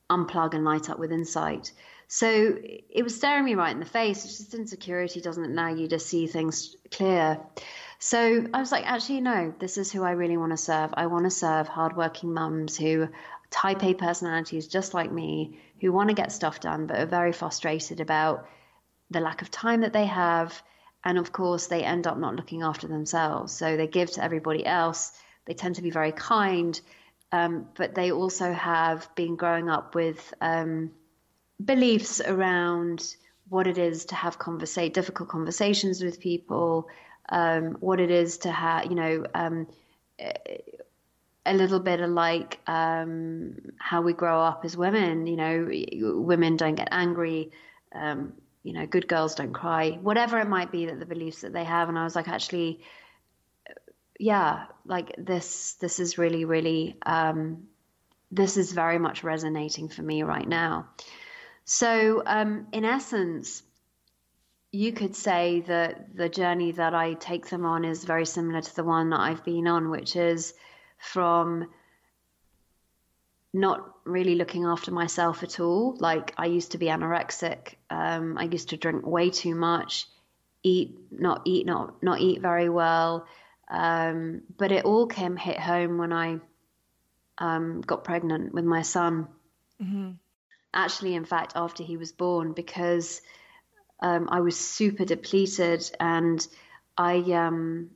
unplug 0.09 0.53
and 0.53 0.63
light 0.63 0.89
up 0.89 0.99
with 0.99 1.11
insight 1.11 1.71
so 2.07 2.55
it 2.59 3.03
was 3.03 3.15
staring 3.15 3.45
me 3.45 3.55
right 3.55 3.71
in 3.71 3.79
the 3.79 3.85
face. 3.85 4.25
It's 4.25 4.37
just 4.37 4.53
insecurity 4.53 5.21
doesn't 5.21 5.43
allow 5.43 5.69
you 5.69 5.87
to 5.89 5.99
see 5.99 6.27
things 6.27 6.75
clear. 6.91 7.39
So 7.99 8.45
I 8.53 8.59
was 8.59 8.71
like, 8.71 8.85
actually, 8.85 9.21
no, 9.21 9.53
this 9.59 9.77
is 9.77 9.91
who 9.91 10.03
I 10.03 10.11
really 10.11 10.37
want 10.37 10.51
to 10.51 10.57
serve. 10.57 10.93
I 10.95 11.07
want 11.07 11.25
to 11.25 11.31
serve 11.31 11.67
hardworking 11.67 12.33
mums 12.33 12.77
who 12.77 13.09
type 13.49 13.83
A 13.83 13.93
personalities 13.93 14.67
just 14.67 14.93
like 14.93 15.11
me, 15.11 15.59
who 15.81 15.91
want 15.91 16.09
to 16.09 16.15
get 16.15 16.31
stuff 16.31 16.59
done, 16.59 16.87
but 16.87 16.99
are 16.99 17.05
very 17.05 17.31
frustrated 17.31 17.99
about 17.99 18.47
the 19.09 19.19
lack 19.19 19.41
of 19.41 19.49
time 19.49 19.81
that 19.81 19.93
they 19.93 20.05
have. 20.05 20.61
And 21.03 21.17
of 21.17 21.31
course, 21.31 21.67
they 21.67 21.83
end 21.83 22.05
up 22.05 22.17
not 22.17 22.35
looking 22.35 22.61
after 22.61 22.87
themselves. 22.87 23.53
So 23.53 23.77
they 23.77 23.87
give 23.87 24.11
to 24.11 24.23
everybody 24.23 24.65
else. 24.65 25.11
They 25.45 25.53
tend 25.53 25.75
to 25.75 25.81
be 25.81 25.91
very 25.91 26.11
kind, 26.11 26.79
um, 27.31 27.67
but 27.75 27.95
they 27.95 28.11
also 28.11 28.51
have 28.51 29.07
been 29.15 29.35
growing 29.35 29.69
up 29.69 29.95
with. 29.95 30.33
Um, 30.41 30.91
beliefs 31.63 32.21
around 32.21 33.15
what 33.49 33.67
it 33.67 33.77
is 33.77 34.05
to 34.05 34.15
have 34.15 34.39
conversate 34.39 34.93
difficult 34.93 35.29
conversations 35.29 36.03
with 36.03 36.19
people, 36.19 36.87
um, 37.29 37.77
what 37.79 37.99
it 37.99 38.11
is 38.11 38.39
to 38.39 38.51
have, 38.51 38.85
you 38.85 38.95
know, 38.95 39.25
um, 39.33 39.67
a 41.45 41.53
little 41.53 41.79
bit 41.79 41.99
of 41.99 42.09
like 42.09 42.59
um, 42.67 43.55
how 43.77 44.01
we 44.01 44.13
grow 44.13 44.41
up 44.41 44.65
as 44.65 44.75
women. 44.75 45.27
You 45.27 45.35
know, 45.35 46.21
women 46.21 46.57
don't 46.57 46.75
get 46.75 46.89
angry. 46.91 47.51
Um, 47.93 48.33
you 48.63 48.73
know, 48.73 48.87
good 48.87 49.07
girls 49.07 49.35
don't 49.35 49.53
cry. 49.53 49.91
Whatever 49.91 50.39
it 50.39 50.47
might 50.47 50.71
be 50.71 50.87
that 50.87 50.99
the 50.99 51.05
beliefs 51.05 51.41
that 51.41 51.53
they 51.53 51.63
have. 51.63 51.87
And 51.87 51.99
I 51.99 52.03
was 52.03 52.15
like, 52.15 52.27
actually, 52.27 52.81
yeah, 54.19 54.65
like 54.85 55.13
this. 55.17 55.73
This 55.73 55.99
is 55.99 56.17
really, 56.17 56.45
really. 56.45 56.97
Um, 57.05 57.67
this 58.31 58.57
is 58.57 58.71
very 58.71 58.97
much 58.97 59.23
resonating 59.23 59.87
for 59.87 60.01
me 60.01 60.23
right 60.23 60.47
now. 60.47 60.89
So, 61.65 62.21
um, 62.25 62.67
in 62.71 62.85
essence, 62.85 63.63
you 64.71 64.93
could 64.93 65.15
say 65.15 65.61
that 65.61 66.15
the 66.15 66.29
journey 66.29 66.71
that 66.73 66.93
I 66.93 67.13
take 67.13 67.47
them 67.47 67.65
on 67.65 67.83
is 67.83 68.03
very 68.03 68.25
similar 68.25 68.61
to 68.61 68.75
the 68.75 68.83
one 68.83 69.09
that 69.09 69.19
I've 69.19 69.43
been 69.43 69.67
on, 69.67 69.89
which 69.89 70.15
is 70.15 70.53
from 70.99 71.67
not 73.51 73.89
really 74.03 74.35
looking 74.35 74.65
after 74.65 74.91
myself 74.91 75.41
at 75.41 75.59
all. 75.59 75.95
Like 75.97 76.33
I 76.37 76.45
used 76.45 76.73
to 76.73 76.77
be 76.77 76.87
anorexic. 76.87 77.75
Um, 77.89 78.37
I 78.37 78.43
used 78.43 78.69
to 78.69 78.77
drink 78.77 79.07
way 79.07 79.31
too 79.31 79.55
much, 79.55 80.07
eat 80.61 80.99
not 81.09 81.41
eat 81.45 81.65
not 81.65 82.03
not 82.03 82.19
eat 82.19 82.41
very 82.41 82.69
well. 82.69 83.25
Um, 83.69 84.41
but 84.55 84.71
it 84.71 84.85
all 84.85 85.07
came 85.07 85.35
hit 85.35 85.59
home 85.59 85.97
when 85.97 86.13
I 86.13 86.39
um, 87.39 87.81
got 87.81 88.03
pregnant 88.03 88.53
with 88.53 88.65
my 88.65 88.83
son. 88.83 89.29
Mm-hmm 89.81 90.11
actually, 90.75 91.15
in 91.15 91.25
fact, 91.25 91.53
after 91.55 91.83
he 91.83 91.97
was 91.97 92.11
born, 92.11 92.53
because 92.53 93.21
um, 94.01 94.27
I 94.29 94.41
was 94.41 94.59
super 94.59 95.05
depleted 95.05 95.89
and 95.99 96.45
I, 96.97 97.15
um, 97.31 97.91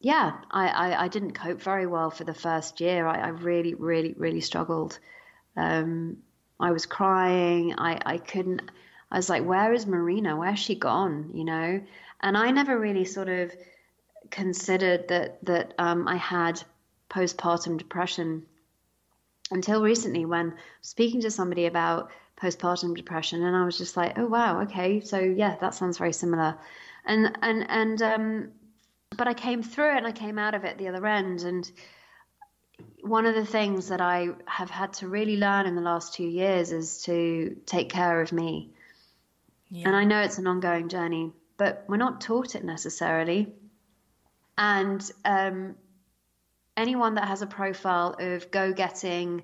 yeah, 0.00 0.38
I, 0.50 0.68
I, 0.68 1.04
I, 1.04 1.08
didn't 1.08 1.32
cope 1.32 1.60
very 1.60 1.86
well 1.86 2.10
for 2.10 2.24
the 2.24 2.34
first 2.34 2.80
year. 2.80 3.06
I, 3.06 3.18
I 3.18 3.28
really, 3.28 3.74
really, 3.74 4.14
really 4.16 4.40
struggled. 4.40 4.98
Um, 5.56 6.18
I 6.60 6.70
was 6.70 6.86
crying. 6.86 7.74
I, 7.78 7.98
I 8.04 8.18
couldn't. 8.18 8.62
I 9.10 9.16
was 9.16 9.28
like, 9.28 9.44
"Where 9.44 9.72
is 9.72 9.86
Marina? 9.86 10.36
Where's 10.36 10.58
she 10.58 10.74
gone?" 10.74 11.30
You 11.34 11.44
know. 11.44 11.80
And 12.20 12.36
I 12.36 12.50
never 12.50 12.78
really 12.78 13.04
sort 13.04 13.28
of 13.28 13.52
considered 14.30 15.08
that 15.08 15.44
that 15.44 15.74
um, 15.78 16.06
I 16.06 16.16
had 16.16 16.62
postpartum 17.10 17.78
depression 17.78 18.46
until 19.50 19.82
recently 19.82 20.24
when 20.24 20.54
speaking 20.80 21.20
to 21.22 21.30
somebody 21.30 21.66
about 21.66 22.10
postpartum 22.40 22.96
depression 22.96 23.42
and 23.42 23.56
I 23.56 23.64
was 23.64 23.78
just 23.78 23.96
like, 23.96 24.18
oh 24.18 24.26
wow, 24.26 24.62
okay, 24.62 25.00
so 25.00 25.18
yeah, 25.18 25.56
that 25.60 25.74
sounds 25.74 25.98
very 25.98 26.12
similar. 26.12 26.56
And 27.04 27.36
and 27.42 27.66
and 27.68 28.02
um 28.02 28.48
but 29.16 29.26
I 29.26 29.34
came 29.34 29.62
through 29.62 29.94
it 29.94 29.98
and 29.98 30.06
I 30.06 30.12
came 30.12 30.38
out 30.38 30.54
of 30.54 30.64
it 30.64 30.78
the 30.78 30.88
other 30.88 31.04
end 31.06 31.42
and 31.42 31.70
one 33.00 33.26
of 33.26 33.34
the 33.34 33.44
things 33.44 33.88
that 33.88 34.00
I 34.00 34.28
have 34.46 34.70
had 34.70 34.92
to 34.94 35.08
really 35.08 35.36
learn 35.36 35.66
in 35.66 35.74
the 35.74 35.80
last 35.80 36.14
two 36.14 36.26
years 36.26 36.72
is 36.72 37.02
to 37.04 37.56
take 37.66 37.90
care 37.90 38.20
of 38.20 38.32
me. 38.32 38.70
Yeah. 39.70 39.88
And 39.88 39.96
I 39.96 40.04
know 40.04 40.20
it's 40.20 40.38
an 40.38 40.46
ongoing 40.46 40.88
journey, 40.88 41.32
but 41.56 41.84
we're 41.88 41.96
not 41.96 42.20
taught 42.20 42.54
it 42.54 42.64
necessarily. 42.64 43.52
And 44.56 45.10
um, 45.24 45.76
anyone 46.78 47.14
that 47.14 47.28
has 47.28 47.42
a 47.42 47.46
profile 47.46 48.14
of 48.18 48.50
go 48.50 48.72
getting, 48.72 49.42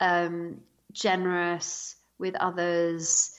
um, 0.00 0.60
generous 0.92 1.96
with 2.18 2.34
others, 2.36 3.32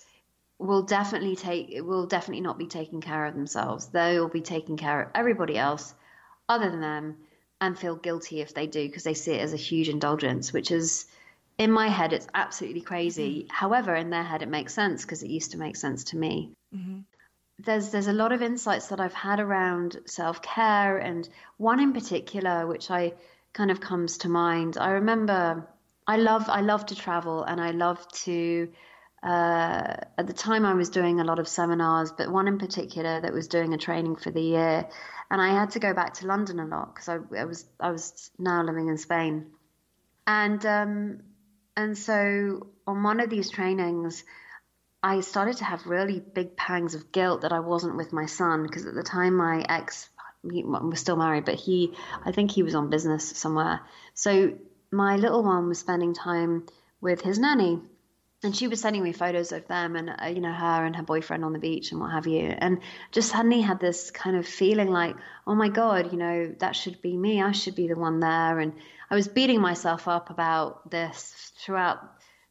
will 0.59 0.83
definitely 0.83 1.35
take 1.35 1.69
will 1.83 2.05
definitely 2.05 2.41
not 2.41 2.57
be 2.57 2.67
taking 2.67 3.01
care 3.01 3.25
of 3.25 3.33
themselves. 3.33 3.87
They 3.87 4.19
will 4.19 4.27
be 4.27 4.41
taking 4.41 4.75
care 4.77 5.01
of 5.01 5.11
everybody 5.15 5.57
else 5.57 5.95
other 6.49 6.69
than 6.69 6.81
them 6.81 7.17
and 7.61 7.77
feel 7.77 7.95
guilty 7.95 8.41
if 8.41 8.53
they 8.53 8.67
do 8.67 8.87
because 8.87 9.03
they 9.03 9.13
see 9.13 9.33
it 9.33 9.41
as 9.41 9.53
a 9.53 9.57
huge 9.57 9.89
indulgence, 9.89 10.51
which 10.53 10.69
is 10.71 11.05
in 11.57 11.71
my 11.71 11.87
head 11.87 12.13
it's 12.13 12.27
absolutely 12.33 12.81
crazy. 12.81 13.43
Mm-hmm. 13.43 13.49
However, 13.49 13.95
in 13.95 14.09
their 14.09 14.23
head 14.23 14.41
it 14.41 14.49
makes 14.49 14.73
sense 14.73 15.03
because 15.03 15.23
it 15.23 15.29
used 15.29 15.51
to 15.51 15.57
make 15.57 15.75
sense 15.75 16.03
to 16.05 16.17
me. 16.17 16.51
Mm-hmm 16.75 16.99
there's 17.59 17.89
there's 17.89 18.07
a 18.07 18.13
lot 18.13 18.31
of 18.31 18.41
insights 18.41 18.87
that 18.87 18.99
I've 18.99 19.13
had 19.13 19.39
around 19.39 19.97
self 20.05 20.41
care, 20.41 20.97
and 20.97 21.27
one 21.57 21.79
in 21.79 21.93
particular 21.93 22.67
which 22.67 22.91
I 22.91 23.13
kind 23.57 23.71
of 23.71 23.81
comes 23.81 24.19
to 24.19 24.29
mind. 24.29 24.77
I 24.77 24.91
remember 24.91 25.67
I 26.05 26.17
love 26.17 26.47
I 26.47 26.61
love 26.61 26.85
to 26.87 26.95
travel 26.95 27.43
and 27.43 27.59
I 27.59 27.71
love 27.71 28.07
to 28.23 28.69
uh, 29.23 29.95
at 30.17 30.27
the 30.27 30.33
time 30.33 30.63
I 30.63 30.75
was 30.75 30.89
doing 30.89 31.19
a 31.19 31.23
lot 31.23 31.39
of 31.39 31.47
seminars, 31.47 32.11
but 32.11 32.31
one 32.31 32.47
in 32.47 32.59
particular 32.59 33.19
that 33.19 33.33
was 33.33 33.47
doing 33.47 33.73
a 33.73 33.77
training 33.77 34.15
for 34.15 34.29
the 34.29 34.41
year, 34.41 34.87
and 35.31 35.41
I 35.41 35.49
had 35.49 35.71
to 35.71 35.79
go 35.79 35.91
back 35.93 36.13
to 36.15 36.27
London 36.27 36.59
a 36.59 36.65
lot 36.65 36.93
because 36.93 37.09
I, 37.09 37.17
I, 37.35 37.45
was 37.45 37.65
I 37.79 37.89
was 37.89 38.29
now 38.37 38.61
living 38.61 38.89
in 38.89 38.97
Spain, 38.99 39.47
and 40.27 40.63
um, 40.65 41.19
and 41.75 41.97
so 41.97 42.67
on 42.85 43.01
one 43.01 43.19
of 43.19 43.31
these 43.31 43.49
trainings, 43.49 44.23
I 45.01 45.21
started 45.21 45.57
to 45.57 45.65
have 45.65 45.87
really 45.87 46.19
big 46.19 46.55
pangs 46.55 46.93
of 46.93 47.11
guilt 47.11 47.41
that 47.41 47.51
I 47.51 47.59
wasn't 47.61 47.97
with 47.97 48.13
my 48.13 48.27
son 48.27 48.61
because 48.61 48.85
at 48.85 48.93
the 48.93 49.03
time 49.03 49.35
my 49.35 49.65
ex 49.67 50.09
we 50.43 50.63
were 50.63 50.95
still 50.95 51.15
married, 51.15 51.45
but 51.45 51.55
he, 51.55 51.93
I 52.25 52.31
think 52.31 52.51
he 52.51 52.63
was 52.63 52.75
on 52.75 52.89
business 52.89 53.29
somewhere. 53.29 53.81
So 54.13 54.53
my 54.91 55.17
little 55.17 55.43
one 55.43 55.67
was 55.67 55.79
spending 55.79 56.13
time 56.13 56.65
with 57.01 57.21
his 57.21 57.39
nanny. 57.39 57.79
and 58.43 58.55
she 58.55 58.67
was 58.67 58.79
sending 58.79 59.03
me 59.03 59.11
photos 59.13 59.51
of 59.51 59.67
them 59.67 59.95
and 59.95 60.09
uh, 60.09 60.25
you 60.27 60.39
know 60.41 60.51
her 60.51 60.85
and 60.85 60.95
her 60.95 61.03
boyfriend 61.03 61.43
on 61.43 61.53
the 61.53 61.59
beach 61.59 61.91
and 61.91 61.99
what 61.99 62.11
have 62.11 62.27
you 62.27 62.53
and 62.57 62.79
just 63.11 63.31
suddenly 63.31 63.61
had 63.61 63.79
this 63.79 64.11
kind 64.11 64.35
of 64.37 64.47
feeling 64.47 64.89
like 64.89 65.15
oh 65.47 65.55
my 65.55 65.69
god 65.69 66.11
you 66.11 66.17
know 66.19 66.53
that 66.59 66.75
should 66.75 67.01
be 67.01 67.17
me 67.17 67.41
i 67.41 67.51
should 67.51 67.75
be 67.75 67.87
the 67.87 67.95
one 67.95 68.19
there 68.19 68.59
and 68.59 68.73
i 69.09 69.15
was 69.15 69.27
beating 69.27 69.59
myself 69.59 70.07
up 70.07 70.29
about 70.29 70.89
this 70.91 71.51
throughout 71.57 71.99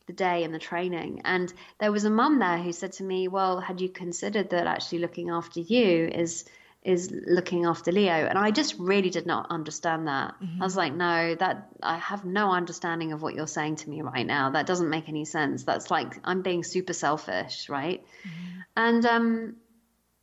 the 0.08 0.12
day 0.12 0.42
and 0.44 0.52
the 0.52 0.58
training 0.58 1.22
and 1.24 1.52
there 1.78 1.92
was 1.92 2.04
a 2.04 2.10
mum 2.10 2.38
there 2.40 2.58
who 2.58 2.72
said 2.72 2.92
to 2.92 3.04
me 3.04 3.28
well 3.28 3.60
had 3.60 3.80
you 3.80 3.88
considered 3.88 4.50
that 4.50 4.66
actually 4.66 4.98
looking 4.98 5.30
after 5.30 5.60
you 5.60 6.08
is 6.08 6.44
is 6.86 7.12
looking 7.26 7.64
after 7.64 7.90
Leo. 7.90 8.12
And 8.12 8.38
I 8.38 8.52
just 8.52 8.76
really 8.78 9.10
did 9.10 9.26
not 9.26 9.50
understand 9.50 10.06
that. 10.06 10.36
Mm-hmm. 10.40 10.62
I 10.62 10.64
was 10.64 10.76
like, 10.76 10.94
no, 10.94 11.34
that 11.34 11.68
I 11.82 11.98
have 11.98 12.24
no 12.24 12.52
understanding 12.52 13.12
of 13.12 13.22
what 13.22 13.34
you're 13.34 13.48
saying 13.48 13.76
to 13.76 13.90
me 13.90 14.02
right 14.02 14.24
now. 14.24 14.50
That 14.50 14.66
doesn't 14.66 14.88
make 14.88 15.08
any 15.08 15.24
sense. 15.24 15.64
That's 15.64 15.90
like 15.90 16.14
I'm 16.22 16.42
being 16.42 16.62
super 16.62 16.92
selfish, 16.92 17.68
right? 17.68 18.04
Mm-hmm. 18.22 18.60
And 18.76 19.06
um 19.06 19.56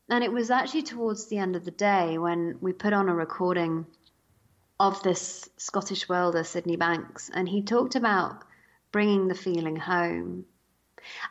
and 0.10 0.23
it 0.23 0.32
was 0.32 0.52
actually 0.52 0.84
towards 0.84 1.28
the 1.28 1.38
end 1.38 1.58
of 1.58 1.65
the 1.65 1.71
day 1.71 2.17
when 2.17 2.58
we 2.62 2.71
put 2.71 2.93
on 2.93 3.10
a 3.10 3.13
recording 3.13 3.86
of 4.80 5.04
this 5.04 5.49
Scottish 5.58 6.08
welder, 6.08 6.45
Sydney 6.45 6.78
Banks, 6.78 7.30
and 7.34 7.47
he 7.47 7.62
talked 7.62 7.95
about 7.95 8.41
bringing 8.93 9.28
the 9.28 9.36
feeling 9.36 9.76
home. 9.76 10.45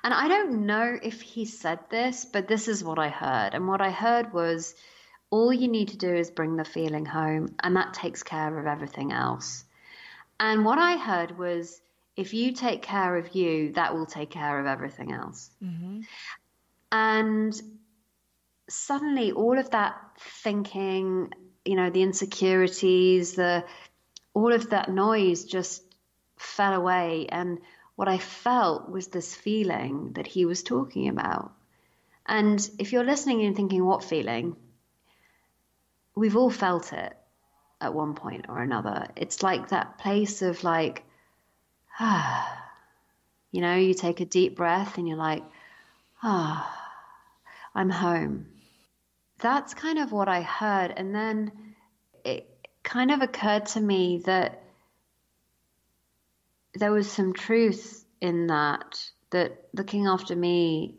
And 0.04 0.12
I 0.12 0.28
don't 0.28 0.66
know 0.66 0.98
if 1.02 1.22
he 1.22 1.46
said 1.46 1.78
this, 1.88 2.26
but 2.26 2.48
this 2.48 2.68
is 2.68 2.84
what 2.84 2.98
I 2.98 3.08
heard. 3.08 3.54
And 3.54 3.66
what 3.66 3.80
I 3.80 3.90
heard 3.90 4.34
was 4.34 4.74
all 5.32 5.50
you 5.50 5.66
need 5.66 5.88
to 5.88 5.96
do 5.96 6.14
is 6.14 6.30
bring 6.30 6.56
the 6.56 6.64
feeling 6.64 7.06
home, 7.06 7.54
and 7.60 7.74
that 7.76 7.94
takes 7.94 8.22
care 8.22 8.58
of 8.58 8.66
everything 8.66 9.12
else. 9.12 9.64
And 10.38 10.62
what 10.64 10.78
I 10.78 10.98
heard 10.98 11.38
was 11.38 11.80
if 12.16 12.34
you 12.34 12.52
take 12.52 12.82
care 12.82 13.16
of 13.16 13.34
you, 13.34 13.72
that 13.72 13.94
will 13.94 14.04
take 14.04 14.28
care 14.28 14.60
of 14.60 14.66
everything 14.66 15.10
else. 15.10 15.50
Mm-hmm. 15.64 16.00
And 16.92 17.62
suddenly, 18.68 19.32
all 19.32 19.58
of 19.58 19.70
that 19.70 19.94
thinking, 20.20 21.32
you 21.64 21.76
know, 21.76 21.88
the 21.88 22.02
insecurities, 22.02 23.32
the 23.32 23.64
all 24.34 24.52
of 24.52 24.68
that 24.70 24.90
noise 24.90 25.44
just 25.44 25.82
fell 26.36 26.74
away. 26.74 27.26
And 27.30 27.58
what 27.96 28.08
I 28.08 28.18
felt 28.18 28.90
was 28.90 29.06
this 29.06 29.34
feeling 29.34 30.12
that 30.12 30.26
he 30.26 30.44
was 30.44 30.62
talking 30.62 31.08
about. 31.08 31.52
And 32.26 32.68
if 32.78 32.92
you're 32.92 33.04
listening 33.04 33.42
and 33.46 33.56
thinking, 33.56 33.82
what 33.86 34.04
feeling? 34.04 34.56
We've 36.14 36.36
all 36.36 36.50
felt 36.50 36.92
it 36.92 37.16
at 37.80 37.94
one 37.94 38.14
point 38.14 38.46
or 38.48 38.62
another. 38.62 39.08
It's 39.16 39.42
like 39.42 39.68
that 39.68 39.98
place 39.98 40.42
of 40.42 40.62
like, 40.64 41.04
ah, 41.98 42.58
you 43.50 43.60
know, 43.60 43.74
you 43.74 43.94
take 43.94 44.20
a 44.20 44.24
deep 44.24 44.56
breath 44.56 44.98
and 44.98 45.08
you're 45.08 45.16
like, 45.16 45.42
ah, 46.22 46.78
I'm 47.74 47.90
home. 47.90 48.46
That's 49.38 49.74
kind 49.74 49.98
of 49.98 50.12
what 50.12 50.28
I 50.28 50.42
heard. 50.42 50.92
And 50.96 51.14
then 51.14 51.52
it 52.24 52.48
kind 52.82 53.10
of 53.10 53.22
occurred 53.22 53.66
to 53.66 53.80
me 53.80 54.22
that 54.26 54.62
there 56.74 56.92
was 56.92 57.10
some 57.10 57.32
truth 57.32 58.04
in 58.20 58.46
that, 58.46 59.02
that 59.30 59.66
looking 59.72 60.06
after 60.06 60.36
me, 60.36 60.96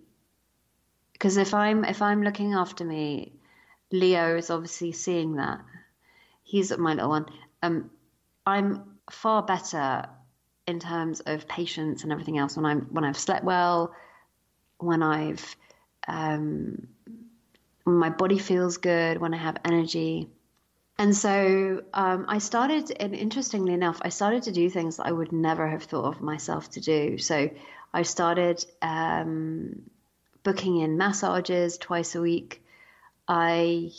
because 1.14 1.38
if 1.38 1.54
I'm 1.54 1.86
if 1.86 2.02
I'm 2.02 2.22
looking 2.24 2.54
after 2.54 2.84
me, 2.84 3.34
Leo 3.94 4.36
is 4.36 4.50
obviously 4.50 4.92
seeing 4.92 5.36
that. 5.36 5.62
He's 6.44 6.76
my 6.78 6.96
little 6.96 7.10
one. 7.10 7.28
Um, 7.62 7.92
I'm 8.46 8.98
far 9.10 9.44
better 9.44 10.10
in 10.68 10.80
terms 10.80 11.22
of 11.22 11.48
patience 11.48 12.04
and 12.04 12.12
everything 12.12 12.38
else 12.38 12.58
when 12.58 12.66
I'm 12.66 12.82
when 12.92 13.04
I've 13.06 13.18
slept 13.18 13.46
well, 13.46 13.94
when 14.80 15.04
I've 15.04 15.56
um, 16.08 16.88
when 17.84 17.96
my 17.96 18.10
body 18.10 18.40
feels 18.40 18.78
good, 18.78 19.20
when 19.20 19.34
I 19.34 19.38
have 19.38 19.58
energy. 19.64 20.30
And 20.98 21.16
so 21.16 21.84
um, 21.94 22.26
I 22.28 22.38
started, 22.38 22.92
and 23.00 23.16
interestingly 23.16 23.74
enough, 23.74 24.00
I 24.02 24.10
started 24.10 24.44
to 24.44 24.52
do 24.52 24.70
things 24.70 24.98
that 24.98 25.06
I 25.06 25.12
would 25.12 25.32
never 25.32 25.68
have 25.68 25.84
thought 25.84 26.06
of 26.06 26.22
myself 26.22 26.72
to 26.72 26.82
do. 26.82 27.18
So 27.18 27.50
I 27.94 28.04
started 28.04 28.64
um, 28.82 29.84
booking 30.44 30.78
in 30.78 30.98
massages 30.98 31.78
twice 31.78 32.16
a 32.16 32.22
week. 32.22 32.63
I 33.28 33.92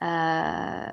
uh, 0.00 0.92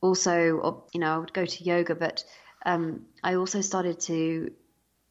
also, 0.00 0.84
you 0.92 1.00
know, 1.00 1.14
I 1.14 1.18
would 1.18 1.32
go 1.32 1.44
to 1.44 1.64
yoga, 1.64 1.94
but 1.94 2.24
um, 2.64 3.06
I 3.22 3.34
also 3.34 3.60
started 3.60 4.00
to 4.00 4.52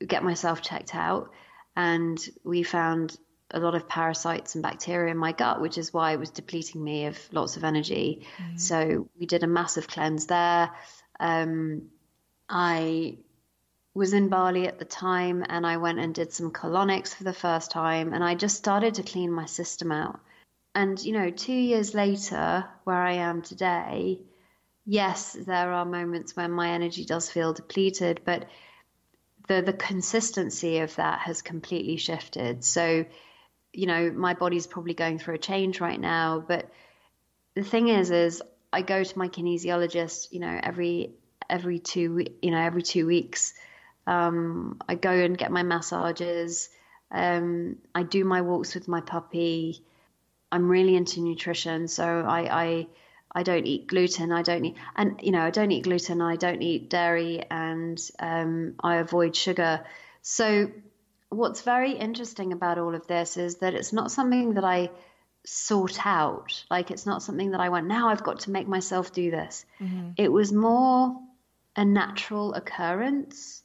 get 0.05 0.23
myself 0.23 0.61
checked 0.61 0.95
out, 0.95 1.31
and 1.75 2.17
we 2.43 2.63
found 2.63 3.17
a 3.51 3.59
lot 3.59 3.75
of 3.75 3.87
parasites 3.87 4.55
and 4.55 4.61
bacteria 4.61 5.11
in 5.11 5.17
my 5.17 5.31
gut, 5.31 5.61
which 5.61 5.77
is 5.77 5.93
why 5.93 6.13
it 6.13 6.19
was 6.19 6.29
depleting 6.29 6.83
me 6.83 7.05
of 7.05 7.17
lots 7.31 7.57
of 7.57 7.63
energy. 7.63 8.27
Mm-hmm. 8.37 8.57
So 8.57 9.07
we 9.19 9.25
did 9.25 9.43
a 9.43 9.47
massive 9.47 9.87
cleanse 9.87 10.27
there. 10.27 10.69
Um, 11.19 11.89
I 12.47 13.17
was 13.93 14.13
in 14.13 14.29
Bali 14.29 14.67
at 14.67 14.77
the 14.77 14.85
time 14.85 15.43
and 15.49 15.65
I 15.65 15.77
went 15.77 15.99
and 15.99 16.13
did 16.13 16.31
some 16.31 16.51
colonics 16.51 17.13
for 17.13 17.23
the 17.23 17.33
first 17.33 17.71
time 17.71 18.13
and 18.13 18.23
I 18.23 18.35
just 18.35 18.55
started 18.55 18.93
to 18.95 19.03
clean 19.03 19.31
my 19.31 19.45
system 19.45 19.91
out. 19.91 20.19
And, 20.75 20.99
you 21.03 21.13
know, 21.13 21.29
two 21.29 21.53
years 21.53 21.93
later, 21.93 22.65
where 22.83 23.01
I 23.01 23.13
am 23.13 23.41
today, 23.41 24.21
yes, 24.85 25.33
there 25.33 25.73
are 25.73 25.85
moments 25.85 26.35
when 26.35 26.51
my 26.51 26.69
energy 26.69 27.05
does 27.05 27.29
feel 27.29 27.53
depleted, 27.53 28.21
but 28.23 28.47
the, 29.47 29.61
the 29.61 29.73
consistency 29.73 30.79
of 30.79 30.95
that 30.95 31.19
has 31.19 31.41
completely 31.41 31.97
shifted. 31.97 32.63
So, 32.63 33.05
you 33.73 33.87
know, 33.87 34.11
my 34.11 34.35
body's 34.35 34.67
probably 34.67 34.93
going 34.93 35.19
through 35.19 35.35
a 35.35 35.39
change 35.39 35.81
right 35.81 35.99
now. 35.99 36.43
But 36.47 36.69
the 37.55 37.63
thing 37.63 37.87
is, 37.87 38.11
is 38.11 38.41
I 38.71 38.83
go 38.83 39.03
to 39.03 39.17
my 39.17 39.27
kinesiologist, 39.27 40.31
you 40.31 40.39
know, 40.39 40.59
every 40.61 41.13
every 41.49 41.79
two 41.79 42.25
you 42.41 42.51
know 42.51 42.59
every 42.59 42.83
two 42.83 43.07
weeks. 43.07 43.53
Um, 44.05 44.79
I 44.87 44.95
go 44.95 45.11
and 45.11 45.37
get 45.37 45.51
my 45.51 45.63
massages. 45.63 46.69
Um, 47.11 47.77
I 47.93 48.03
do 48.03 48.23
my 48.23 48.41
walks 48.41 48.75
with 48.75 48.87
my 48.87 49.01
puppy. 49.01 49.83
I'm 50.51 50.69
really 50.69 50.95
into 50.95 51.21
nutrition, 51.21 51.87
so 51.87 52.25
I, 52.27 52.63
I 52.63 52.87
I 53.31 53.43
don't 53.43 53.67
eat 53.67 53.87
gluten. 53.87 54.31
I 54.31 54.41
don't 54.41 54.65
eat, 54.65 54.77
and 54.95 55.19
you 55.21 55.31
know, 55.31 55.41
I 55.41 55.51
don't 55.51 55.71
eat 55.71 55.83
gluten. 55.83 56.21
I 56.21 56.35
don't 56.35 56.61
eat 56.61 56.89
dairy, 56.89 57.43
and 57.49 57.99
um, 58.19 58.75
I 58.79 58.95
avoid 58.97 59.35
sugar. 59.35 59.85
So, 60.21 60.71
what's 61.29 61.61
very 61.61 61.91
interesting 61.91 62.53
about 62.53 62.79
all 62.79 62.95
of 62.95 63.05
this 63.07 63.37
is 63.37 63.57
that 63.57 63.75
it's 63.75 63.93
not 63.93 64.11
something 64.11 64.55
that 64.55 64.63
I 64.63 64.89
sort 65.45 66.05
out. 66.05 66.63
Like, 66.69 66.91
it's 66.91 67.05
not 67.05 67.21
something 67.21 67.51
that 67.51 67.61
I 67.61 67.69
went. 67.69 67.87
Now 67.87 68.09
I've 68.09 68.23
got 68.23 68.41
to 68.41 68.51
make 68.51 68.67
myself 68.67 69.13
do 69.13 69.29
this. 69.31 69.65
Mm-hmm. 69.79 70.11
It 70.17 70.31
was 70.31 70.51
more 70.51 71.19
a 71.75 71.85
natural 71.85 72.53
occurrence 72.55 73.63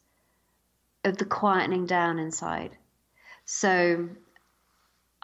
of 1.05 1.17
the 1.17 1.25
quietening 1.25 1.87
down 1.87 2.19
inside. 2.19 2.77
So 3.45 4.09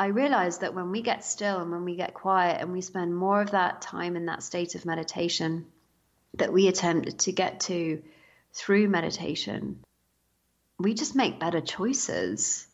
I 0.00 0.06
realized 0.06 0.62
that 0.62 0.72
when 0.72 0.92
we 0.92 1.02
get 1.02 1.26
still 1.26 1.60
and 1.60 1.70
when 1.70 1.84
we 1.84 1.94
get 1.94 2.14
quiet 2.14 2.62
and 2.62 2.72
we 2.72 2.80
spend 2.80 3.14
more 3.14 3.42
of 3.42 3.50
that 3.50 3.82
time 3.82 4.16
in 4.16 4.24
that 4.26 4.42
state 4.42 4.74
of 4.74 4.86
meditation 4.86 5.66
that 6.38 6.54
we 6.54 6.68
attempt 6.68 7.18
to 7.18 7.32
get 7.32 7.60
to 7.60 8.02
through 8.54 8.88
meditation, 8.88 9.80
we 10.78 10.94
just 10.94 11.14
make 11.14 11.38
better 11.38 11.60
choices. 11.60 12.66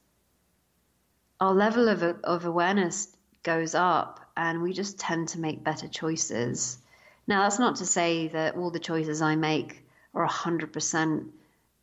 Our 1.41 1.53
level 1.53 1.89
of, 1.89 2.05
of 2.05 2.45
awareness 2.45 3.09
goes 3.43 3.75
up 3.75 4.21
and 4.37 4.63
we 4.63 4.73
just 4.73 5.01
tend 5.01 5.31
to 5.31 5.41
make 5.41 5.65
better 5.65 5.89
choices. 5.89 6.79
Now, 7.27 7.43
that's 7.43 7.59
not 7.59 7.75
to 7.77 7.87
say 7.87 8.29
that 8.29 8.55
all 8.55 8.71
the 8.71 8.79
choices 8.79 9.21
I 9.21 9.35
make 9.35 9.85
are 10.15 10.25
100% 10.25 11.29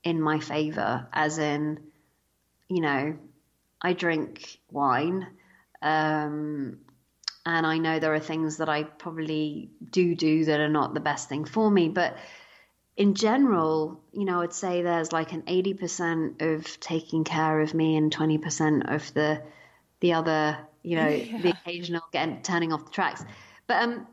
in 0.05 0.21
my 0.21 0.39
favor, 0.39 1.05
as 1.11 1.37
in, 1.37 1.81
you 2.69 2.79
know, 2.79 3.17
I 3.83 3.93
drink 3.93 4.59
wine. 4.71 5.27
Um, 5.81 6.79
and 7.45 7.67
I 7.67 7.77
know 7.77 7.99
there 7.99 8.13
are 8.13 8.19
things 8.19 8.57
that 8.57 8.69
I 8.69 8.83
probably 8.83 9.69
do 9.89 10.15
do 10.15 10.45
that 10.45 10.59
are 10.59 10.69
not 10.69 10.93
the 10.93 11.01
best 11.01 11.27
thing 11.27 11.43
for 11.43 11.69
me. 11.69 11.89
But 11.89 12.17
in 12.95 13.15
general, 13.15 14.01
you 14.13 14.23
know, 14.23 14.41
I'd 14.41 14.53
say 14.53 14.81
there's 14.81 15.11
like 15.11 15.33
an 15.33 15.43
80% 15.43 16.41
of 16.41 16.79
taking 16.79 17.23
care 17.23 17.59
of 17.59 17.73
me 17.73 17.97
and 17.97 18.15
20% 18.15 18.93
of 18.93 19.13
the 19.13 19.41
the 19.99 20.13
other, 20.13 20.57
you 20.83 20.97
know, 20.97 21.07
yeah. 21.07 21.41
the 21.41 21.49
occasional 21.49 22.01
getting 22.11 22.41
turning 22.41 22.71
off 22.71 22.85
the 22.85 22.91
tracks. 22.91 23.23
But 23.67 23.83
um, 23.83 24.07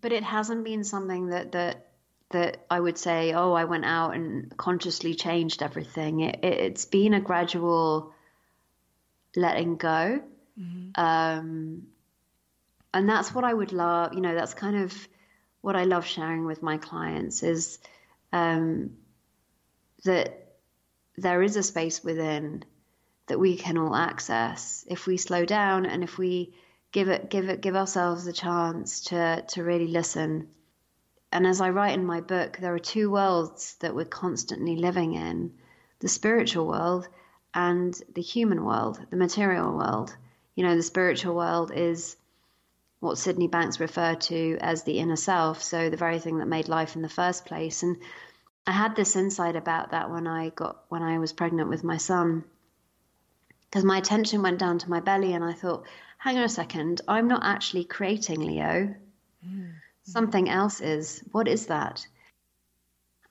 but 0.00 0.12
it 0.12 0.22
hasn't 0.22 0.64
been 0.64 0.84
something 0.84 1.28
that 1.28 1.52
that 1.52 1.88
that 2.30 2.66
I 2.70 2.78
would 2.78 2.98
say, 2.98 3.32
oh, 3.32 3.52
I 3.52 3.64
went 3.64 3.84
out 3.84 4.14
and 4.14 4.56
consciously 4.56 5.14
changed 5.14 5.62
everything. 5.62 6.20
It, 6.20 6.40
it, 6.42 6.54
it's 6.54 6.84
been 6.84 7.14
a 7.14 7.20
gradual 7.20 8.12
letting 9.36 9.76
go. 9.76 10.20
Mm-hmm. 10.58 11.00
Um, 11.00 11.82
and 12.94 13.08
that's 13.08 13.34
what 13.34 13.44
I 13.44 13.52
would 13.52 13.72
love, 13.72 14.14
you 14.14 14.20
know, 14.20 14.34
that's 14.34 14.54
kind 14.54 14.76
of 14.76 15.08
what 15.60 15.76
I 15.76 15.84
love 15.84 16.06
sharing 16.06 16.46
with 16.46 16.62
my 16.62 16.78
clients 16.78 17.42
is 17.42 17.78
um, 18.32 18.96
that 20.04 20.46
there 21.16 21.42
is 21.42 21.56
a 21.56 21.62
space 21.62 22.02
within 22.02 22.64
that 23.26 23.40
we 23.40 23.56
can 23.56 23.78
all 23.78 23.94
access 23.94 24.84
if 24.88 25.06
we 25.06 25.16
slow 25.16 25.44
down 25.44 25.86
and 25.86 26.04
if 26.04 26.18
we 26.18 26.54
give 26.92 27.08
it 27.08 27.28
give 27.28 27.48
it 27.48 27.60
give 27.60 27.76
ourselves 27.76 28.26
a 28.26 28.32
chance 28.32 29.00
to 29.02 29.44
to 29.48 29.62
really 29.62 29.88
listen 29.88 30.48
and 31.32 31.46
as 31.46 31.60
i 31.60 31.68
write 31.68 31.94
in 31.98 32.06
my 32.06 32.20
book 32.20 32.56
there 32.58 32.74
are 32.74 32.78
two 32.78 33.10
worlds 33.10 33.74
that 33.80 33.94
we're 33.94 34.04
constantly 34.04 34.76
living 34.76 35.14
in 35.14 35.52
the 35.98 36.08
spiritual 36.08 36.66
world 36.66 37.08
and 37.56 38.00
the 38.14 38.22
human 38.22 38.64
world 38.64 39.00
the 39.10 39.16
material 39.16 39.76
world 39.76 40.16
you 40.54 40.62
know 40.62 40.76
the 40.76 40.82
spiritual 40.82 41.34
world 41.34 41.72
is 41.74 42.16
what 43.00 43.18
Sydney 43.18 43.48
Banks 43.48 43.78
referred 43.78 44.20
to 44.22 44.58
as 44.60 44.82
the 44.82 44.98
inner 44.98 45.16
self, 45.16 45.62
so 45.62 45.90
the 45.90 45.96
very 45.96 46.18
thing 46.18 46.38
that 46.38 46.46
made 46.46 46.68
life 46.68 46.96
in 46.96 47.02
the 47.02 47.08
first 47.08 47.44
place. 47.44 47.82
And 47.82 47.96
I 48.66 48.72
had 48.72 48.96
this 48.96 49.16
insight 49.16 49.54
about 49.54 49.90
that 49.90 50.10
when 50.10 50.26
I 50.26 50.48
got 50.50 50.84
when 50.88 51.02
I 51.02 51.18
was 51.18 51.32
pregnant 51.32 51.68
with 51.68 51.84
my 51.84 51.98
son. 51.98 52.44
Because 53.68 53.84
my 53.84 53.98
attention 53.98 54.42
went 54.42 54.58
down 54.58 54.78
to 54.78 54.90
my 54.90 55.00
belly 55.00 55.34
and 55.34 55.44
I 55.44 55.52
thought, 55.52 55.84
hang 56.18 56.38
on 56.38 56.44
a 56.44 56.48
second, 56.48 57.00
I'm 57.06 57.28
not 57.28 57.44
actually 57.44 57.84
creating 57.84 58.40
Leo. 58.40 58.94
Mm-hmm. 59.46 59.70
Something 60.04 60.48
else 60.48 60.80
is. 60.80 61.22
What 61.32 61.48
is 61.48 61.66
that? 61.66 62.06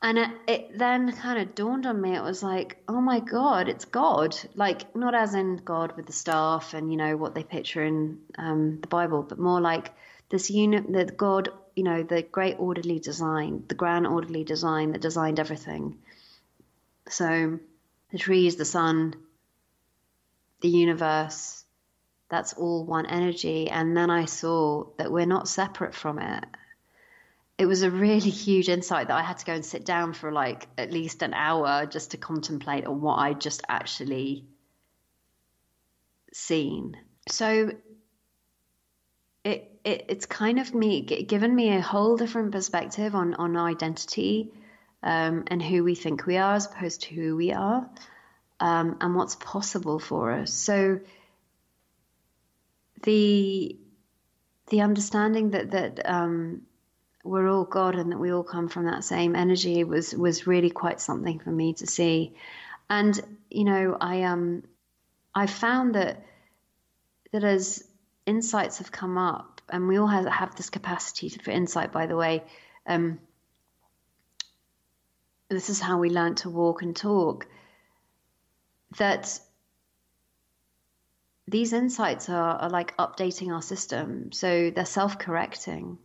And 0.06 0.20
it, 0.20 0.30
it, 0.48 0.78
then 0.78 1.12
kind 1.14 1.40
of 1.40 1.56
dawned 1.56 1.88
on 1.88 2.00
me. 2.00 2.16
It 2.16 2.22
was 2.22 2.44
like, 2.44 2.78
oh 2.88 3.02
my 3.02 3.20
God, 3.20 3.68
it's 3.68 3.86
God. 3.86 4.38
Like, 4.54 4.96
not 4.96 5.16
as 5.16 5.34
in 5.34 5.58
God 5.58 5.98
with 5.98 6.06
the 6.06 6.14
staff 6.14 6.76
and, 6.76 6.92
you 6.92 6.98
know, 6.98 7.18
what 7.18 7.34
they 7.34 7.42
picture 7.42 7.84
in 7.84 8.20
um, 8.38 8.78
the 8.82 8.88
Bible, 8.88 9.24
but 9.24 9.40
more 9.40 9.60
like 9.60 9.92
this 10.30 10.52
unit, 10.52 10.94
that 10.94 11.18
God, 11.18 11.50
you 11.76 11.84
know, 11.84 12.04
the 12.04 12.22
great 12.22 12.58
orderly 12.60 13.00
design, 13.00 13.64
the 13.68 13.74
grand 13.74 14.06
orderly 14.06 14.44
design 14.44 14.92
that 14.92 15.02
designed 15.02 15.40
everything. 15.40 15.98
So 17.10 17.58
the 18.12 18.20
trees, 18.20 18.58
the 18.58 18.64
sun, 18.66 19.16
the 20.62 20.70
universe, 20.70 21.66
that's 22.30 22.54
all 22.54 22.86
one 22.86 23.08
energy. 23.08 23.72
And 23.72 23.98
then 23.98 24.12
I 24.12 24.26
saw 24.26 24.86
that 25.00 25.12
we're 25.12 25.26
not 25.26 25.48
separate 25.48 25.96
from 25.96 26.20
it 26.20 26.46
it 27.58 27.66
was 27.66 27.84
a 27.84 27.92
really 27.92 28.30
huge 28.30 28.68
insight 28.68 29.08
that 29.08 29.16
I 29.18 29.24
had 29.24 29.38
to 29.38 29.46
go 29.46 29.54
and 29.54 29.66
sit 29.66 29.86
down 29.86 30.14
for 30.14 30.32
like 30.32 30.68
at 30.78 30.92
least 30.92 31.22
an 31.22 31.34
hour 31.34 31.86
just 31.86 32.12
to 32.12 32.18
contemplate 32.18 32.86
on 32.86 33.02
what 33.02 33.16
I'd 33.16 33.40
just 33.40 33.62
actually 33.70 34.46
seen. 36.34 36.98
So 37.30 37.72
it, 39.46 39.80
it 39.86 40.06
it's 40.10 40.26
kind 40.26 40.60
of 40.60 40.74
me 40.74 41.02
given 41.02 41.56
me 41.56 41.70
a 41.70 41.82
whole 41.82 42.18
different 42.18 42.52
perspective 42.52 43.16
on 43.16 43.36
on 43.36 43.56
identity 43.56 44.52
um, 45.02 45.46
and 45.48 45.62
who 45.62 45.84
we 45.84 45.96
think 45.96 46.26
we 46.26 46.38
are 46.38 46.56
as 46.56 46.66
opposed 46.66 47.04
to 47.04 47.16
who 47.16 47.38
we 47.38 47.54
are 47.54 47.90
um, 48.60 48.98
and 49.00 49.16
what's 49.16 49.36
possible 49.36 50.00
for 50.00 50.32
us. 50.32 50.52
So 50.52 51.00
the 53.04 53.78
the 54.68 54.82
understanding 54.82 55.52
that 55.52 55.72
that 55.72 56.10
um, 56.10 56.64
we're 57.26 57.50
all 57.50 57.66
God 57.66 57.96
and 57.96 58.12
that 58.12 58.20
we 58.20 58.32
all 58.32 58.44
come 58.44 58.68
from 58.70 58.86
that 58.86 59.04
same 59.04 59.36
energy 59.36 59.84
was 59.84 60.14
was 60.14 60.46
really 60.46 60.70
quite 60.70 61.02
something 61.02 61.40
for 61.40 61.50
me 61.50 61.74
to 61.74 61.88
see. 61.88 62.36
And 62.88 63.20
you 63.50 63.64
know, 63.64 63.98
I 64.00 64.24
um 64.24 64.64
I 65.34 65.48
found 65.48 65.96
that 65.96 66.24
that 67.32 67.44
as 67.44 67.84
insights 68.28 68.78
have 68.78 68.92
come 68.92 69.18
up, 69.18 69.62
and 69.70 69.88
we 69.88 69.98
all 69.98 70.08
have, 70.08 70.26
have 70.28 70.56
this 70.56 70.70
capacity 70.70 71.30
for 71.30 71.50
insight, 71.50 71.92
by 71.92 72.06
the 72.06 72.16
way. 72.16 72.44
Um, 72.86 73.20
this 75.50 75.70
is 75.70 75.80
how 75.80 75.98
we 75.98 76.10
learn 76.10 76.36
to 76.36 76.50
walk 76.50 76.84
and 76.84 76.96
talk. 76.96 77.48
That 78.98 79.40
these 81.48 81.74
insights 81.74 82.30
are, 82.30 82.56
are 82.58 82.70
like 82.70 82.96
updating 82.98 83.52
our 83.52 83.64
system, 83.64 84.32
so 84.32 84.70
they're 84.70 84.86
self-correcting 84.86 85.98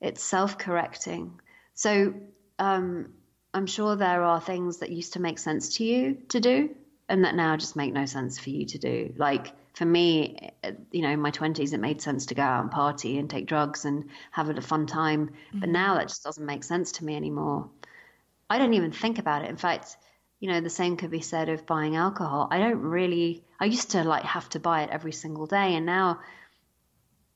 it's 0.00 0.22
self 0.22 0.58
correcting. 0.58 1.40
So 1.74 2.14
um, 2.58 3.12
I'm 3.52 3.66
sure 3.66 3.96
there 3.96 4.22
are 4.22 4.40
things 4.40 4.78
that 4.78 4.90
used 4.90 5.14
to 5.14 5.20
make 5.20 5.38
sense 5.38 5.76
to 5.76 5.84
you 5.84 6.18
to 6.28 6.40
do 6.40 6.70
and 7.08 7.24
that 7.24 7.34
now 7.34 7.56
just 7.56 7.76
make 7.76 7.92
no 7.92 8.06
sense 8.06 8.38
for 8.38 8.50
you 8.50 8.66
to 8.66 8.78
do. 8.78 9.14
Like 9.16 9.52
for 9.74 9.84
me, 9.84 10.50
you 10.90 11.02
know, 11.02 11.10
in 11.10 11.20
my 11.20 11.30
20s, 11.30 11.72
it 11.72 11.78
made 11.78 12.00
sense 12.00 12.26
to 12.26 12.34
go 12.34 12.42
out 12.42 12.62
and 12.62 12.70
party 12.70 13.18
and 13.18 13.28
take 13.28 13.46
drugs 13.46 13.84
and 13.84 14.10
have 14.30 14.48
a 14.48 14.60
fun 14.60 14.86
time. 14.86 15.28
Mm-hmm. 15.28 15.60
But 15.60 15.68
now 15.68 15.94
that 15.94 16.08
just 16.08 16.24
doesn't 16.24 16.44
make 16.44 16.64
sense 16.64 16.92
to 16.92 17.04
me 17.04 17.14
anymore. 17.14 17.70
I 18.48 18.58
don't 18.58 18.74
even 18.74 18.92
think 18.92 19.18
about 19.18 19.44
it. 19.44 19.50
In 19.50 19.56
fact, 19.56 19.96
you 20.40 20.50
know, 20.50 20.60
the 20.60 20.70
same 20.70 20.96
could 20.96 21.10
be 21.10 21.20
said 21.20 21.48
of 21.48 21.66
buying 21.66 21.96
alcohol. 21.96 22.48
I 22.50 22.58
don't 22.58 22.80
really, 22.80 23.44
I 23.58 23.66
used 23.66 23.92
to 23.92 24.04
like 24.04 24.24
have 24.24 24.48
to 24.50 24.60
buy 24.60 24.82
it 24.82 24.90
every 24.90 25.12
single 25.12 25.46
day. 25.46 25.74
And 25.74 25.86
now 25.86 26.20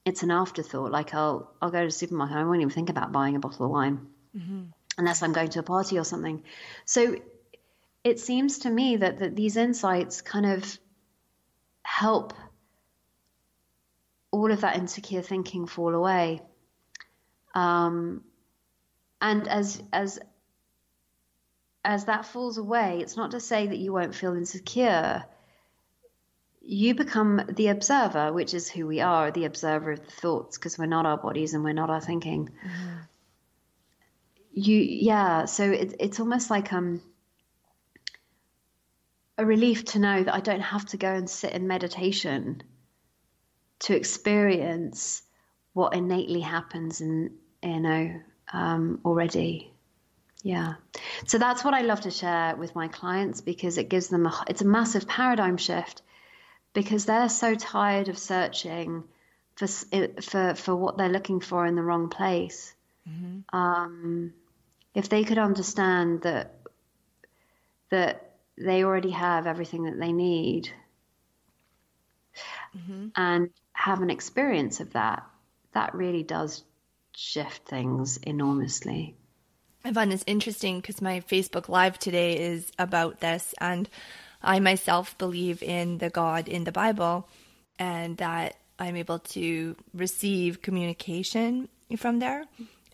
it's 0.05 0.23
an 0.23 0.31
afterthought. 0.31 0.91
Like 0.91 1.15
I'll 1.15 1.53
I'll 1.61 1.71
go 1.71 1.81
to 1.81 1.87
the 1.87 1.93
supermarket. 1.93 2.37
I 2.37 2.45
won't 2.45 2.61
even 2.61 2.71
think 2.71 2.91
about 2.91 3.13
buying 3.13 3.37
a 3.37 3.41
bottle 3.41 3.67
of 3.67 3.73
wine 3.73 4.07
mm-hmm. 4.37 4.63
unless 4.99 5.23
I'm 5.23 5.33
going 5.33 5.51
to 5.51 5.61
a 5.61 5.63
party 5.63 5.99
or 5.99 6.05
something. 6.05 6.43
So 6.85 7.17
it 8.03 8.19
seems 8.19 8.61
to 8.61 8.71
me 8.71 8.97
that 8.97 9.19
that 9.19 9.37
these 9.37 9.57
insights 9.57 10.23
kind 10.23 10.47
of 10.47 10.79
help 11.83 12.33
all 14.31 14.51
of 14.51 14.61
that 14.61 14.77
insecure 14.77 15.23
thinking 15.23 15.67
fall 15.67 15.95
away. 15.95 16.41
Um, 17.55 18.23
and 19.21 19.47
as 19.49 19.83
as 19.93 20.19
as 21.85 22.07
that 22.07 22.27
falls 22.27 22.59
away, 22.59 23.01
it's 23.01 23.17
not 23.17 23.33
to 23.33 23.41
say 23.41 23.67
that 23.67 23.79
you 23.79 23.93
won't 23.93 24.15
feel 24.15 24.35
insecure 24.35 25.25
you 26.71 26.95
become 26.95 27.43
the 27.49 27.67
observer, 27.67 28.33
which 28.33 28.55
is 28.55 28.71
who 28.71 28.87
we 28.87 29.01
are, 29.01 29.33
the 29.33 29.45
observer 29.45 29.91
of 29.91 30.07
the 30.07 30.13
thoughts, 30.13 30.57
because 30.57 30.79
we're 30.79 30.87
not 30.87 31.05
our 31.05 31.17
bodies 31.17 31.53
and 31.53 31.65
we're 31.65 31.73
not 31.73 31.91
our 31.91 32.01
thinking. 32.01 32.49
Mm-hmm. 32.49 32.97
You, 34.53 34.79
yeah. 34.79 35.47
So 35.47 35.65
it, 35.65 35.97
it's 35.99 36.21
almost 36.21 36.49
like 36.49 36.73
um, 36.73 37.03
a 39.37 39.45
relief 39.45 39.85
to 39.87 39.99
know 39.99 40.23
that 40.23 40.33
I 40.33 40.39
don't 40.39 40.61
have 40.61 40.87
to 40.87 40.97
go 40.97 41.13
and 41.13 41.29
sit 41.29 41.55
in 41.55 41.67
meditation 41.67 42.63
to 43.81 43.97
experience 43.97 45.23
what 45.73 45.97
innately 45.97 46.41
happens 46.41 47.01
in 47.01 47.33
you 47.65 47.81
know 47.81 48.21
um, 48.53 49.01
already. 49.05 49.73
Yeah. 50.45 50.75
So 51.27 51.37
that's 51.37 51.65
what 51.65 51.75
I 51.75 51.81
love 51.81 52.03
to 52.03 52.13
share 52.13 52.55
with 52.55 52.77
my 52.77 52.87
clients 52.87 53.41
because 53.41 53.77
it 53.77 53.89
gives 53.89 54.07
them 54.07 54.27
a, 54.27 54.45
it's 54.47 54.63
a 54.63 54.67
massive 54.67 55.09
paradigm 55.09 55.57
shift 55.57 56.03
because 56.73 57.05
they're 57.05 57.29
so 57.29 57.55
tired 57.55 58.09
of 58.09 58.19
searching 58.19 59.05
for 59.57 59.67
for 60.23 60.55
for 60.55 60.77
what 60.77 60.97
they're 60.97 61.09
looking 61.09 61.41
for 61.41 61.67
in 61.67 61.75
the 61.75 61.83
wrong 61.83 62.09
place. 62.09 62.75
Mm-hmm. 63.09 63.57
Um, 63.57 64.33
if 64.95 65.09
they 65.09 65.25
could 65.25 65.39
understand 65.39 66.23
that 66.23 66.55
that 67.91 68.33
they 68.57 68.85
already 68.85 69.11
have 69.11 69.47
everything 69.47 69.85
that 69.85 69.99
they 69.99 70.13
need 70.13 70.71
mm-hmm. 72.77 73.09
and 73.17 73.51
have 73.73 74.03
an 74.03 74.11
experience 74.11 74.81
of 74.81 74.93
that, 74.93 75.25
that 75.73 75.95
really 75.95 76.23
does 76.23 76.63
shift 77.17 77.67
things 77.69 78.19
enormously. 78.19 79.17
I 79.85 79.93
find 79.93 80.13
this 80.13 80.25
interesting 80.27 80.81
because 80.81 81.01
my 81.01 81.21
Facebook 81.21 81.69
Live 81.69 81.99
today 81.99 82.39
is 82.39 82.71
about 82.79 83.21
this, 83.21 83.55
and 83.59 83.89
I 84.43 84.61
myself 84.61 85.17
believe 85.19 85.63
in 85.63 85.99
the 85.99 86.11
God 86.11 86.49
in 86.49 86.65
the 86.65 86.73
Bible 86.73 87.29
and 87.79 88.17
that 88.19 88.57
I'm 88.79 88.97
able 88.97 89.19
to 89.19 89.77
receive 89.93 90.63
communication 90.63 91.69
from 91.97 92.19
there. 92.19 92.45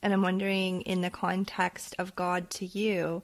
And 0.02 0.12
I'm 0.12 0.22
wondering, 0.22 0.82
in 0.82 1.00
the 1.00 1.10
context 1.10 1.94
of 1.98 2.14
God 2.16 2.50
to 2.50 2.66
you, 2.66 3.22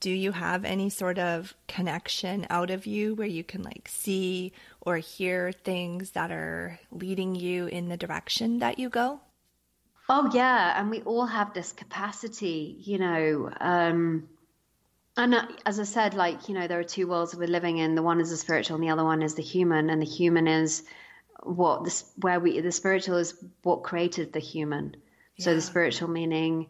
do 0.00 0.10
you 0.10 0.32
have 0.32 0.64
any 0.64 0.90
sort 0.90 1.18
of 1.18 1.54
connection 1.66 2.46
out 2.50 2.70
of 2.70 2.86
you 2.86 3.14
where 3.14 3.26
you 3.26 3.42
can 3.42 3.62
like 3.62 3.88
see 3.88 4.52
or 4.80 4.96
hear 4.98 5.52
things 5.52 6.10
that 6.12 6.30
are 6.30 6.78
leading 6.92 7.34
you 7.34 7.66
in 7.66 7.88
the 7.88 7.96
direction 7.96 8.60
that 8.60 8.78
you 8.78 8.88
go? 8.88 9.20
Oh, 10.08 10.30
yeah. 10.32 10.80
And 10.80 10.90
we 10.90 11.02
all 11.02 11.26
have 11.26 11.52
this 11.52 11.72
capacity, 11.72 12.76
you 12.80 12.98
know. 12.98 13.50
Um, 13.60 14.28
and 15.18 15.34
uh, 15.34 15.46
as 15.66 15.80
I 15.80 15.82
said, 15.82 16.14
like, 16.14 16.48
you 16.48 16.54
know, 16.54 16.68
there 16.68 16.78
are 16.78 16.84
two 16.84 17.08
worlds 17.08 17.34
we're 17.34 17.48
living 17.48 17.78
in. 17.78 17.96
The 17.96 18.02
one 18.02 18.20
is 18.20 18.30
the 18.30 18.36
spiritual 18.36 18.76
and 18.76 18.84
the 18.84 18.90
other 18.90 19.04
one 19.04 19.20
is 19.20 19.34
the 19.34 19.42
human. 19.42 19.90
And 19.90 20.00
the 20.00 20.06
human 20.06 20.46
is 20.46 20.84
what 21.42 21.82
this, 21.82 22.04
where 22.20 22.38
we, 22.38 22.60
the 22.60 22.70
spiritual 22.70 23.16
is 23.16 23.34
what 23.62 23.82
created 23.82 24.32
the 24.32 24.38
human. 24.38 24.96
Yeah. 25.36 25.44
So 25.44 25.54
the 25.56 25.60
spiritual 25.60 26.08
meaning 26.08 26.68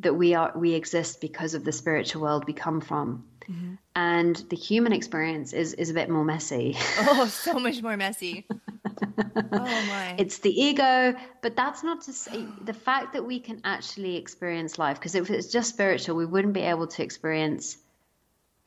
that 0.00 0.12
we 0.12 0.34
are, 0.34 0.52
we 0.54 0.74
exist 0.74 1.22
because 1.22 1.54
of 1.54 1.64
the 1.64 1.72
spiritual 1.72 2.20
world 2.20 2.44
we 2.46 2.52
come 2.52 2.82
from. 2.82 3.24
Mm-hmm. 3.50 3.74
And 3.94 4.36
the 4.50 4.56
human 4.56 4.92
experience 4.92 5.54
is, 5.54 5.72
is 5.72 5.88
a 5.88 5.94
bit 5.94 6.10
more 6.10 6.24
messy. 6.24 6.76
Oh, 6.98 7.26
so 7.28 7.58
much 7.58 7.82
more 7.82 7.96
messy. 7.96 8.46
oh 8.50 9.40
my. 9.52 10.16
It's 10.18 10.40
the 10.40 10.50
ego, 10.50 11.14
but 11.40 11.56
that's 11.56 11.82
not 11.82 12.02
to 12.02 12.12
say 12.12 12.44
the 12.62 12.74
fact 12.74 13.14
that 13.14 13.24
we 13.24 13.40
can 13.40 13.62
actually 13.64 14.16
experience 14.16 14.78
life. 14.78 14.98
Because 14.98 15.14
if 15.14 15.30
it's 15.30 15.50
just 15.50 15.70
spiritual, 15.70 16.16
we 16.16 16.26
wouldn't 16.26 16.52
be 16.52 16.60
able 16.60 16.88
to 16.88 17.02
experience 17.02 17.78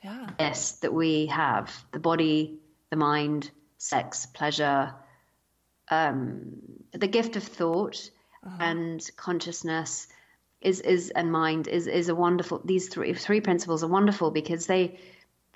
yeah. 0.04 0.30
yes 0.40 0.74
that 0.80 0.94
we 0.94 1.28
have 1.28 1.72
the 1.92 2.00
body 2.00 2.60
the 2.90 2.96
mind, 2.96 3.52
sex, 3.78 4.26
pleasure, 4.26 4.94
um, 5.90 6.58
the 6.92 7.08
gift 7.08 7.36
of 7.36 7.44
thought 7.44 8.10
uh-huh. 8.46 8.58
and 8.60 9.10
consciousness 9.16 10.08
is 10.62 10.82
is 10.82 11.10
and 11.12 11.32
mind 11.32 11.68
is 11.68 11.88
is 11.88 12.10
a 12.10 12.16
wonderful. 12.16 12.62
These 12.64 12.90
three 12.90 13.14
three 13.14 13.42
principles 13.42 13.84
are 13.84 13.88
wonderful 13.88 14.32
because 14.32 14.68
they 14.68 15.00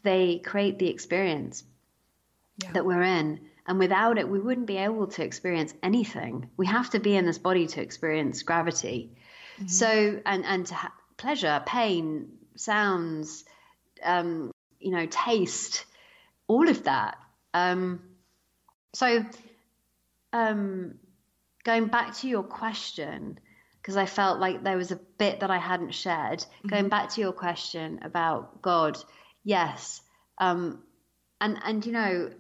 they 0.03 0.39
create 0.39 0.79
the 0.79 0.89
experience 0.89 1.63
yeah. 2.61 2.71
that 2.73 2.85
we're 2.85 3.03
in. 3.03 3.39
And 3.65 3.79
without 3.79 4.17
it, 4.17 4.27
we 4.27 4.39
wouldn't 4.39 4.67
be 4.67 4.75
able 4.75 5.07
to 5.07 5.23
experience 5.23 5.73
anything. 5.81 6.49
We 6.57 6.65
have 6.65 6.89
to 6.89 6.99
be 6.99 7.15
in 7.15 7.25
this 7.25 7.37
body 7.37 7.65
to 7.67 7.81
experience 7.81 8.43
gravity. 8.43 9.15
Mm-hmm. 9.55 9.67
So, 9.67 10.21
and 10.25 10.45
and 10.45 10.65
to 10.67 10.75
ha- 10.75 10.93
pleasure, 11.15 11.63
pain, 11.65 12.27
sounds, 12.55 13.45
um, 14.03 14.51
you 14.79 14.91
know, 14.91 15.05
taste, 15.05 15.85
all 16.47 16.67
of 16.67 16.83
that. 16.83 17.17
Um, 17.53 18.01
so, 18.93 19.25
um, 20.31 20.95
going 21.63 21.87
back 21.87 22.15
to 22.17 22.27
your 22.27 22.43
question, 22.43 23.39
because 23.81 23.97
I 23.97 24.05
felt 24.05 24.39
like 24.39 24.63
there 24.63 24.77
was 24.77 24.91
a 24.91 24.99
bit 25.17 25.41
that 25.41 25.51
I 25.51 25.57
hadn't 25.57 25.93
shared. 25.93 26.39
Mm-hmm. 26.39 26.67
Going 26.67 26.89
back 26.89 27.09
to 27.09 27.21
your 27.21 27.33
question 27.33 27.99
about 28.03 28.61
God, 28.61 28.97
yes, 29.43 30.01
um, 30.37 30.81
and 31.41 31.57
and 31.63 31.85
you 31.85 31.91
know, 31.91 32.31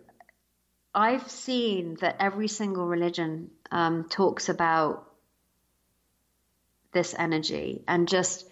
I've 0.93 1.29
seen 1.29 1.97
that 2.01 2.17
every 2.19 2.47
single 2.47 2.85
religion 2.85 3.51
um, 3.71 4.07
talks 4.09 4.49
about 4.49 5.09
this 6.93 7.15
energy 7.17 7.83
and 7.87 8.07
just 8.07 8.47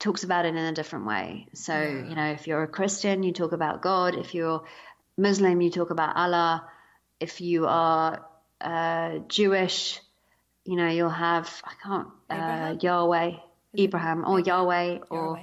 talks 0.00 0.24
about 0.24 0.46
it 0.46 0.48
in 0.48 0.56
a 0.56 0.72
different 0.72 1.06
way. 1.06 1.46
So, 1.52 1.74
yeah. 1.74 2.08
you 2.08 2.14
know, 2.16 2.32
if 2.32 2.46
you're 2.48 2.62
a 2.62 2.68
Christian, 2.68 3.22
you 3.22 3.32
talk 3.32 3.52
about 3.52 3.82
God. 3.82 4.16
If 4.16 4.34
you're 4.34 4.64
Muslim, 5.16 5.60
you 5.60 5.70
talk 5.70 5.90
about 5.90 6.16
Allah. 6.16 6.66
If 7.20 7.40
you 7.40 7.66
are 7.66 8.26
uh, 8.60 9.18
Jewish, 9.28 10.00
you 10.64 10.76
know, 10.76 10.88
you'll 10.88 11.10
have 11.10 11.62
I 11.64 11.72
can't 11.82 12.08
uh, 12.30 12.76
Yahweh, 12.80 13.32
Abraham, 13.76 14.24
or 14.24 14.40
Yahweh, 14.40 14.98
or 15.10 15.40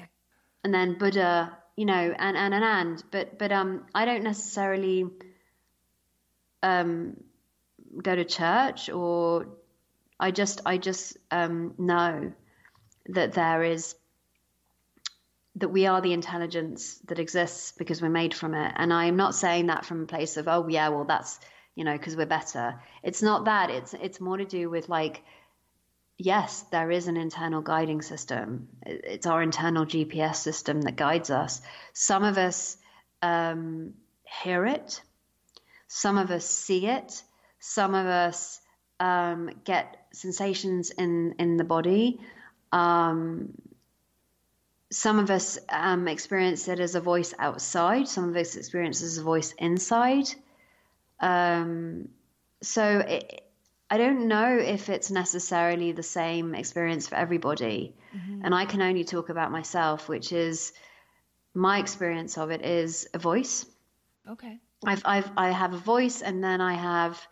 and 0.63 0.73
then 0.73 0.97
Buddha, 0.97 1.55
you 1.75 1.85
know, 1.85 2.15
and 2.17 2.35
and 2.35 2.53
and 2.53 2.63
and. 2.63 3.03
But 3.11 3.37
but 3.37 3.51
um, 3.51 3.85
I 3.93 4.05
don't 4.05 4.23
necessarily 4.23 5.05
um 6.63 7.15
go 8.01 8.15
to 8.15 8.25
church 8.25 8.89
or 8.89 9.47
I 10.19 10.31
just 10.31 10.61
I 10.65 10.77
just 10.77 11.17
um 11.29 11.75
know 11.77 12.33
that 13.09 13.33
there 13.33 13.63
is 13.63 13.95
that 15.57 15.69
we 15.69 15.87
are 15.87 16.01
the 16.01 16.13
intelligence 16.13 16.99
that 17.07 17.19
exists 17.19 17.73
because 17.77 18.01
we're 18.01 18.09
made 18.09 18.33
from 18.33 18.53
it. 18.53 18.73
And 18.75 18.93
I'm 18.93 19.15
not 19.15 19.35
saying 19.35 19.67
that 19.67 19.85
from 19.85 20.03
a 20.03 20.07
place 20.07 20.37
of, 20.37 20.47
oh, 20.47 20.67
yeah, 20.67 20.89
well, 20.89 21.05
that's, 21.05 21.39
you 21.75 21.83
know, 21.83 21.97
because 21.97 22.15
we're 22.15 22.25
better. 22.25 22.79
It's 23.03 23.23
not 23.23 23.45
that. 23.45 23.69
It's, 23.69 23.93
it's 23.93 24.21
more 24.21 24.37
to 24.37 24.45
do 24.45 24.69
with 24.69 24.87
like, 24.87 25.23
yes, 26.17 26.63
there 26.71 26.91
is 26.91 27.07
an 27.07 27.17
internal 27.17 27.61
guiding 27.61 28.01
system. 28.01 28.67
It's 28.85 29.25
our 29.25 29.41
internal 29.41 29.85
GPS 29.85 30.35
system 30.35 30.81
that 30.81 30.95
guides 30.95 31.31
us. 31.31 31.61
Some 31.93 32.23
of 32.23 32.37
us 32.37 32.77
um, 33.21 33.93
hear 34.43 34.65
it, 34.65 35.01
some 35.87 36.17
of 36.17 36.29
us 36.29 36.45
see 36.45 36.85
it, 36.87 37.23
some 37.59 37.95
of 37.95 38.05
us 38.05 38.59
um, 38.99 39.49
get 39.63 40.05
sensations 40.13 40.91
in, 40.91 41.35
in 41.39 41.57
the 41.57 41.63
body. 41.63 42.19
Um, 42.71 43.53
some 44.91 45.19
of 45.19 45.29
us 45.29 45.59
um, 45.69 46.07
experience 46.07 46.67
it 46.67 46.79
as 46.79 46.95
a 46.95 47.01
voice 47.01 47.33
outside, 47.39 48.07
some 48.07 48.29
of 48.29 48.35
us 48.35 48.55
experience 48.55 49.01
it 49.01 49.05
as 49.05 49.17
a 49.17 49.23
voice 49.23 49.53
inside. 49.57 50.29
Um, 51.19 52.09
so 52.61 52.99
it, 52.99 53.43
I 53.89 53.97
don't 53.97 54.27
know 54.27 54.57
if 54.57 54.89
it's 54.89 55.11
necessarily 55.11 55.91
the 55.91 56.03
same 56.03 56.55
experience 56.55 57.07
for 57.07 57.15
everybody. 57.15 57.95
Mm-hmm. 58.15 58.41
And 58.45 58.55
I 58.55 58.65
can 58.65 58.81
only 58.81 59.03
talk 59.03 59.29
about 59.29 59.51
myself, 59.51 60.09
which 60.09 60.31
is 60.31 60.73
my 61.53 61.79
experience 61.79 62.37
of 62.37 62.51
it 62.51 62.63
is 62.63 63.07
a 63.13 63.17
voice. 63.17 63.65
Okay. 64.29 64.59
I've, 64.85 65.01
I've, 65.05 65.31
I 65.37 65.51
have 65.51 65.73
a 65.73 65.77
voice 65.77 66.21
and 66.21 66.43
then 66.43 66.61
I 66.61 66.73
have, 66.73 67.27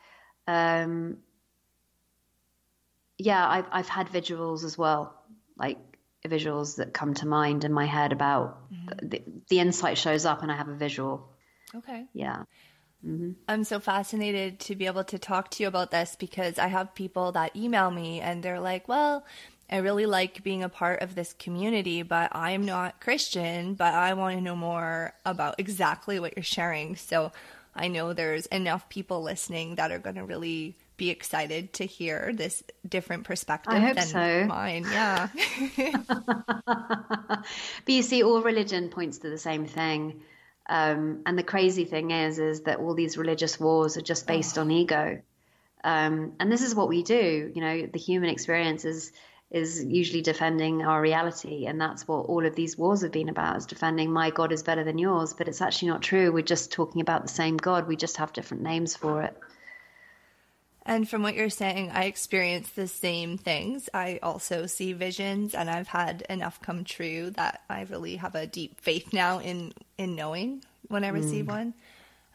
um, 0.47 1.17
yeah, 3.17 3.47
I've, 3.47 3.67
I've 3.71 3.89
had 3.89 4.07
visuals 4.07 4.63
as 4.63 4.77
well. 4.77 5.21
Like 5.57 5.77
visuals 6.27 6.77
that 6.77 6.93
come 6.93 7.13
to 7.15 7.27
mind 7.27 7.63
in 7.63 7.73
my 7.73 7.85
head 7.85 8.11
about 8.11 8.71
mm-hmm. 8.71 9.07
the, 9.07 9.23
the 9.49 9.59
insight 9.59 9.97
shows 9.97 10.25
up 10.25 10.41
and 10.41 10.51
I 10.51 10.55
have 10.55 10.69
a 10.69 10.75
visual. 10.75 11.29
Okay. 11.75 12.05
Yeah. 12.13 12.43
Mm-hmm. 13.05 13.31
I'm 13.47 13.63
so 13.63 13.79
fascinated 13.79 14.59
to 14.61 14.75
be 14.75 14.88
able 14.88 15.03
to 15.05 15.19
talk 15.19 15.51
to 15.51 15.63
you 15.63 15.67
about 15.67 15.91
this 15.91 16.15
because 16.17 16.57
I 16.57 16.67
have 16.67 16.95
people 16.95 17.31
that 17.33 17.55
email 17.55 17.91
me 17.91 18.19
and 18.21 18.41
they're 18.41 18.59
like, 18.59 18.88
well, 18.88 19.25
I 19.69 19.77
really 19.77 20.05
like 20.05 20.43
being 20.43 20.63
a 20.63 20.69
part 20.69 21.01
of 21.01 21.15
this 21.15 21.33
community, 21.33 22.03
but 22.03 22.35
I'm 22.35 22.65
not 22.65 23.01
Christian, 23.01 23.73
but 23.73 23.93
I 23.93 24.13
want 24.13 24.35
to 24.35 24.41
know 24.41 24.55
more 24.55 25.13
about 25.25 25.55
exactly 25.59 26.19
what 26.19 26.35
you're 26.35 26.43
sharing. 26.43 26.95
So 26.95 27.31
I 27.75 27.88
know 27.88 28.13
there's 28.13 28.45
enough 28.47 28.88
people 28.89 29.21
listening 29.21 29.75
that 29.75 29.91
are 29.91 29.99
going 29.99 30.15
to 30.15 30.23
really 30.23 30.77
be 30.97 31.10
excited 31.10 31.73
to 31.73 31.86
hear 31.86 32.31
this 32.34 32.63
different 32.88 33.23
perspective 33.25 33.73
than 33.73 34.01
so. 34.01 34.45
mine. 34.45 34.86
Yeah. 34.89 35.27
but 36.65 37.43
you 37.88 38.01
see, 38.01 38.23
all 38.23 38.41
religion 38.41 38.89
points 38.89 39.19
to 39.19 39.29
the 39.29 39.38
same 39.38 39.65
thing. 39.65 40.21
Um, 40.67 41.21
and 41.25 41.38
the 41.38 41.43
crazy 41.43 41.86
thing 41.86 42.12
is, 42.12 42.39
is 42.39 42.62
that 42.62 42.79
all 42.79 42.95
these 42.95 43.17
religious 43.17 43.60
wars 43.60 43.97
are 43.97 44.01
just 44.01 44.25
based 44.25 44.58
oh. 44.58 44.62
on 44.62 44.71
ego. 44.71 45.21
Um, 45.84 46.34
and 46.39 46.51
this 46.51 46.63
is 46.63 46.73
what 46.73 46.89
we 46.89 47.03
do. 47.03 47.51
You 47.53 47.62
know, 47.62 47.86
the 47.86 47.99
human 47.99 48.29
experience 48.29 48.86
is 48.86 49.12
is 49.51 49.86
usually 49.86 50.23
defending 50.23 50.84
our 50.84 50.99
reality, 50.99 51.67
and 51.67 51.79
that's 51.79 52.08
what 52.08 52.25
all 52.25 52.45
of 52.45 52.55
these 52.55 52.75
wars 52.75 53.03
have 53.03 53.12
been 53.12 53.29
about: 53.29 53.58
is 53.58 53.67
defending 53.67 54.12
my 54.12 54.31
God 54.31 54.51
is 54.51 54.63
better 54.63 54.84
than 54.84 54.97
yours. 54.97 55.34
But 55.34 55.47
it's 55.47 55.62
actually 55.62 55.89
not 55.89 56.01
true. 56.01 56.31
We're 56.31 56.41
just 56.41 56.71
talking 56.71 57.01
about 57.01 57.21
the 57.21 57.29
same 57.29 57.58
God. 57.58 57.88
We 57.88 57.95
just 57.95 58.17
have 58.17 58.34
different 58.34 58.63
names 58.63 58.95
for 58.95 59.21
it. 59.21 59.38
And 60.85 61.09
from 61.09 61.23
what 61.23 61.33
you're 61.33 61.49
saying, 61.49 61.91
I 61.91 62.03
experience 62.03 62.69
the 62.69 62.87
same 62.87 63.39
things. 63.39 63.89
I 63.93 64.19
also 64.21 64.67
see 64.67 64.93
visions 64.93 65.55
and 65.55 65.67
I've 65.69 65.87
had 65.87 66.21
enough 66.29 66.61
come 66.61 66.83
true 66.83 67.31
that 67.31 67.61
I 67.69 67.81
really 67.89 68.17
have 68.17 68.35
a 68.35 68.45
deep 68.45 68.79
faith 68.81 69.11
now 69.11 69.39
in 69.39 69.73
in 69.97 70.15
knowing 70.15 70.63
when 70.87 71.03
I 71.03 71.07
receive 71.07 71.45
mm. 71.45 71.49
one. 71.49 71.73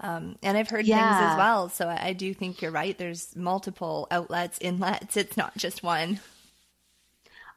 Um, 0.00 0.36
and 0.42 0.56
I've 0.56 0.68
heard 0.68 0.86
yeah. 0.86 0.96
things 0.96 1.30
as 1.32 1.36
well. 1.36 1.68
So 1.68 1.86
I, 1.86 2.08
I 2.08 2.12
do 2.12 2.32
think 2.34 2.62
you're 2.62 2.70
right. 2.70 2.96
There's 2.96 3.36
multiple 3.36 4.08
outlets, 4.10 4.58
inlets. 4.60 5.16
It's 5.16 5.36
not 5.36 5.56
just 5.56 5.82
one. 5.82 6.20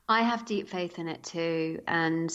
I 0.07 0.21
have 0.21 0.45
deep 0.45 0.69
faith 0.69 0.99
in 0.99 1.07
it 1.07 1.23
too. 1.23 1.81
And 1.87 2.31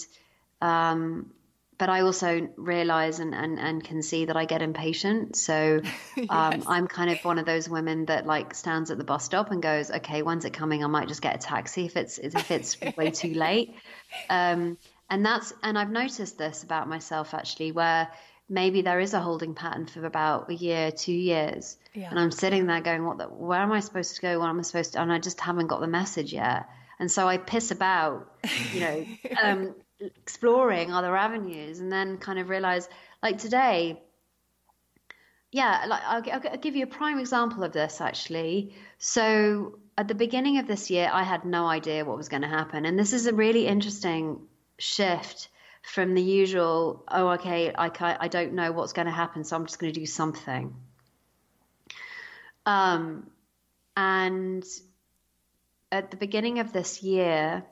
um, 0.63 1.31
but 1.79 1.89
I 1.89 2.01
also 2.01 2.49
realize 2.57 3.21
and, 3.21 3.35
and, 3.35 3.59
and 3.59 3.83
can 3.83 4.03
see 4.03 4.25
that 4.25 4.37
I 4.37 4.45
get 4.45 4.63
impatient. 4.63 5.37
So 5.37 5.81
um, 6.29 6.53
yes. 6.53 6.65
I'm 6.67 6.89
kind 6.89 7.11
of 7.11 7.25
one 7.25 7.39
of 7.39 7.47
those 7.47 7.69
women 7.69 8.07
that 8.07 8.27
like 8.27 8.55
stands 8.55 8.91
at 8.91 8.99
the 8.99 9.05
bus 9.05 9.25
stop 9.25 9.53
and 9.53 9.63
goes, 9.63 9.91
okay, 9.91 10.23
when's 10.23 10.45
it 10.45 10.53
coming? 10.53 10.83
I 10.83 10.89
might 10.89 11.09
just 11.09 11.23
get 11.23 11.37
a 11.37 11.39
taxi 11.39 11.87
if 11.87 11.97
it's 11.97 12.19
if 12.19 12.51
it's 12.51 12.77
way 12.97 13.13
too 13.13 13.35
late. 13.35 13.75
Um, 14.29 14.77
and 15.09 15.25
that's 15.25 15.55
and 15.63 15.79
I've 15.79 15.91
noticed 15.91 16.37
this 16.37 16.65
about 16.65 16.89
myself 16.89 17.33
actually, 17.33 17.73
where 17.73 18.09
maybe 18.49 18.83
there 18.83 18.99
is 18.99 19.15
a 19.15 19.21
holding 19.21 19.55
pattern 19.55 19.87
for 19.87 20.05
about 20.05 20.51
a 20.51 20.55
year, 20.55 20.91
two 20.91 21.13
years, 21.13 21.77
yeah. 21.95 22.11
and 22.11 22.19
I'm 22.19 22.31
sitting 22.31 22.67
there 22.67 22.81
going, 22.81 23.05
what? 23.05 23.19
The, 23.19 23.25
where 23.25 23.61
am 23.61 23.73
I 23.73 23.81
supposed 23.81 24.17
to 24.17 24.23
go? 24.23 24.41
What 24.41 24.49
am 24.49 24.59
I 24.59 24.63
supposed 24.63 24.95
to? 24.95 25.01
And 25.01 25.13
I 25.13 25.19
just 25.19 25.41
haven't 25.41 25.69
got 25.69 25.81
the 25.81 25.87
message 25.87 26.33
yet. 26.33 26.69
And 26.99 27.11
so 27.11 27.29
I 27.29 27.39
piss 27.39 27.71
about, 27.71 28.29
you 28.73 28.81
know, 28.81 29.07
um, 29.43 29.75
exploring 30.01 30.93
other 30.93 31.17
avenues 31.17 31.81
and 31.81 31.91
then 31.91 32.19
kind 32.19 32.39
of 32.39 32.49
realize 32.49 32.89
like 33.23 33.39
today 33.39 34.01
yeah 35.51 35.85
like 35.89 36.03
I'll, 36.07 36.51
I'll, 36.51 36.59
give 36.59 36.77
you 36.77 36.85
a 36.85 36.89
prime 36.89 37.19
example 37.19 37.65
of 37.65 37.73
this 37.73 38.01
actually. 38.01 38.75
So 38.99 39.79
at 39.97 40.07
the 40.07 40.15
beginning 40.15 40.59
of 40.59 40.69
this 40.69 40.91
year 40.91 41.11
i 41.13 41.25
had 41.25 41.45
no 41.45 41.67
idea 41.67 42.05
what 42.05 42.17
was 42.17 42.29
going 42.29 42.43
to 42.43 42.49
happen 42.49 42.85
and 42.87 42.99
this 42.99 43.13
is 43.13 43.27
a 43.27 43.35
really 43.35 43.67
interesting 43.67 44.41
shift 44.79 45.49
from 45.83 46.15
the 46.15 46.23
usual 46.23 47.05
oh 47.09 47.31
okay 47.31 47.75
i, 47.75 47.91
I 48.21 48.29
don't 48.29 48.53
know 48.53 48.71
what's 48.71 48.93
going 48.93 49.07
to 49.07 49.13
happen 49.13 49.43
so 49.43 49.57
i'm 49.57 49.67
just 49.67 49.79
going 49.79 49.93
to 49.93 50.01
do 50.01 50.07
something. 50.07 50.75
Um, 52.67 53.31
and 53.97 54.63
at 55.91 56.11
the 56.11 56.19
beginning 56.19 56.59
of 56.59 56.73
this 56.73 57.03
year 57.03 57.65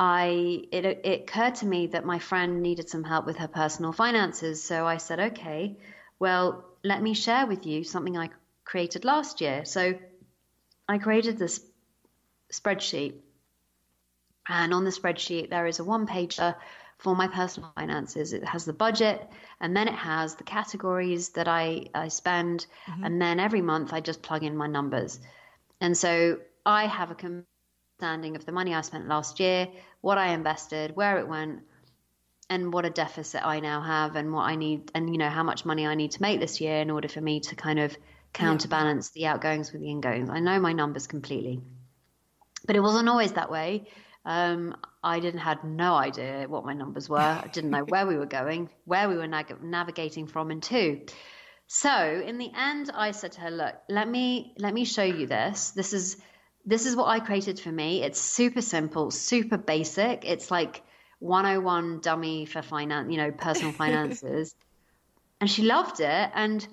I 0.00 0.64
it, 0.72 0.86
it 0.86 1.20
occurred 1.28 1.56
to 1.56 1.66
me 1.66 1.88
that 1.88 2.06
my 2.06 2.18
friend 2.18 2.62
needed 2.62 2.88
some 2.88 3.04
help 3.04 3.26
with 3.26 3.36
her 3.36 3.48
personal 3.48 3.92
finances. 3.92 4.62
So 4.62 4.86
I 4.86 4.96
said, 4.96 5.20
okay, 5.20 5.76
well, 6.18 6.64
let 6.82 7.02
me 7.02 7.12
share 7.12 7.46
with 7.46 7.66
you 7.66 7.84
something 7.84 8.16
I 8.16 8.30
created 8.64 9.04
last 9.04 9.42
year. 9.42 9.66
So 9.66 9.94
I 10.88 10.96
created 10.96 11.38
this 11.38 11.60
spreadsheet. 12.50 13.16
And 14.48 14.72
on 14.72 14.84
the 14.84 14.90
spreadsheet, 14.90 15.50
there 15.50 15.66
is 15.66 15.80
a 15.80 15.84
one 15.84 16.06
pager 16.06 16.56
for 16.96 17.14
my 17.14 17.28
personal 17.28 17.70
finances. 17.76 18.32
It 18.32 18.42
has 18.44 18.64
the 18.64 18.72
budget 18.72 19.28
and 19.60 19.76
then 19.76 19.86
it 19.86 19.94
has 19.94 20.34
the 20.34 20.44
categories 20.44 21.28
that 21.30 21.46
I, 21.46 21.88
I 21.94 22.08
spend. 22.08 22.66
Mm-hmm. 22.86 23.04
And 23.04 23.20
then 23.20 23.38
every 23.38 23.60
month 23.60 23.92
I 23.92 24.00
just 24.00 24.22
plug 24.22 24.44
in 24.44 24.56
my 24.56 24.66
numbers. 24.66 25.20
And 25.78 25.94
so 25.94 26.40
I 26.64 26.86
have 26.86 27.10
a 27.10 27.14
understanding 28.00 28.36
of 28.36 28.46
the 28.46 28.52
money 28.52 28.74
I 28.74 28.80
spent 28.80 29.08
last 29.08 29.40
year, 29.40 29.68
what 30.00 30.18
I 30.18 30.28
invested, 30.28 30.96
where 30.96 31.18
it 31.18 31.28
went, 31.28 31.60
and 32.48 32.72
what 32.72 32.84
a 32.84 32.90
deficit 32.90 33.44
I 33.44 33.60
now 33.60 33.80
have, 33.80 34.16
and 34.16 34.32
what 34.32 34.42
I 34.42 34.56
need, 34.56 34.90
and 34.94 35.10
you 35.10 35.18
know 35.18 35.28
how 35.28 35.42
much 35.42 35.64
money 35.64 35.86
I 35.86 35.94
need 35.94 36.12
to 36.12 36.22
make 36.22 36.40
this 36.40 36.60
year 36.60 36.80
in 36.80 36.90
order 36.90 37.08
for 37.08 37.20
me 37.20 37.40
to 37.40 37.54
kind 37.54 37.78
of 37.78 37.96
counterbalance 38.32 39.12
yeah. 39.14 39.20
the 39.20 39.34
outgoings 39.34 39.72
with 39.72 39.82
the 39.82 39.90
ingoings. 39.90 40.30
I 40.30 40.40
know 40.40 40.58
my 40.60 40.72
numbers 40.72 41.06
completely, 41.06 41.60
but 42.66 42.76
it 42.76 42.80
wasn't 42.80 43.08
always 43.08 43.32
that 43.32 43.50
way. 43.50 43.86
Um, 44.24 44.76
I 45.02 45.20
didn't 45.20 45.40
had 45.40 45.64
no 45.64 45.94
idea 45.94 46.46
what 46.46 46.64
my 46.64 46.74
numbers 46.74 47.08
were. 47.08 47.18
I 47.18 47.48
didn't 47.50 47.70
know 47.70 47.84
where 47.84 48.06
we 48.06 48.16
were 48.16 48.26
going, 48.26 48.68
where 48.84 49.08
we 49.08 49.16
were 49.16 49.26
nav- 49.26 49.62
navigating 49.62 50.26
from, 50.26 50.50
and 50.50 50.62
to. 50.64 51.00
So 51.66 52.22
in 52.26 52.38
the 52.38 52.50
end, 52.54 52.90
I 52.92 53.12
said 53.12 53.32
to 53.32 53.40
her, 53.42 53.50
"Look, 53.50 53.74
let 53.88 54.08
me 54.08 54.54
let 54.58 54.74
me 54.74 54.84
show 54.84 55.04
you 55.04 55.26
this. 55.26 55.70
This 55.70 55.92
is 55.92 56.16
this 56.64 56.86
is 56.86 56.96
what 56.96 57.08
I 57.08 57.20
created 57.20 57.58
for 57.58 57.70
me. 57.70 58.02
It's 58.02 58.20
super 58.20 58.62
simple, 58.62 59.10
super 59.10 59.56
basic. 59.56 60.24
It's 60.24 60.50
like 60.50 60.82
101 61.18 62.00
dummy 62.00 62.46
for 62.46 62.62
finance, 62.62 63.10
you 63.10 63.16
know, 63.16 63.30
personal 63.30 63.72
finances." 63.82 64.54
and 65.40 65.50
she 65.50 65.62
loved 65.62 66.00
it, 66.00 66.30
and 66.34 66.66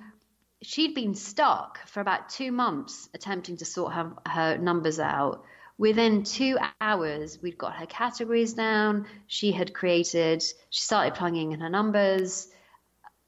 she'd 0.62 0.94
been 0.94 1.16
stuck 1.16 1.88
for 1.88 2.02
about 2.02 2.30
two 2.30 2.52
months 2.52 3.08
attempting 3.14 3.56
to 3.58 3.66
sort 3.66 3.94
her, 3.94 4.12
her 4.26 4.58
numbers 4.58 5.00
out 5.00 5.46
Within 5.78 6.24
two 6.24 6.58
hours, 6.82 7.40
we'd 7.42 7.58
got 7.58 7.76
her 7.76 7.86
categories 7.86 8.54
down. 8.54 9.06
She 9.28 9.52
had 9.52 9.76
created, 9.76 10.42
she 10.42 10.82
started 10.82 11.14
plugging 11.14 11.52
in 11.52 11.60
her 11.60 11.70
numbers, 11.70 12.48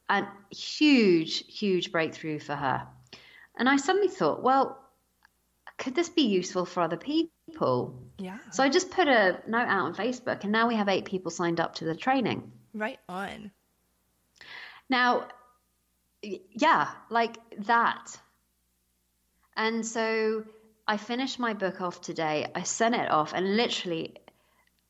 and 0.10 0.26
huge, 0.49 1.45
huge 1.45 1.91
breakthrough 1.91 2.39
for 2.39 2.55
her. 2.55 2.88
And 3.55 3.70
I 3.70 3.78
suddenly 3.78 4.07
thought, 4.07 4.41
well, 4.41 4.80
could 5.80 5.96
this 5.96 6.10
be 6.10 6.24
useful 6.24 6.66
for 6.66 6.82
other 6.82 6.98
people? 6.98 7.96
Yeah. 8.18 8.38
So 8.52 8.64
I 8.64 8.70
just 8.70 8.92
put 8.92 9.08
a 9.08 9.40
note 9.48 9.68
out 9.68 9.86
on 9.86 9.96
Facebook, 9.96 10.44
and 10.44 10.52
now 10.52 10.68
we 10.68 10.76
have 10.76 10.90
eight 10.90 11.06
people 11.06 11.32
signed 11.32 11.60
up 11.60 11.76
to 11.76 11.86
the 11.86 11.96
training. 11.96 12.52
Right 12.74 13.00
on. 13.08 13.52
Now, 14.90 15.28
yeah, 16.22 16.90
like 17.10 17.38
that. 17.66 18.20
And 19.56 19.86
so 19.86 20.44
I 20.88 20.98
finished 20.98 21.40
my 21.40 21.54
book 21.54 21.82
off 21.82 22.02
today. 22.02 22.48
I 22.54 22.64
sent 22.64 22.96
it 22.96 23.10
off, 23.10 23.34
and 23.34 23.56
literally 23.56 24.16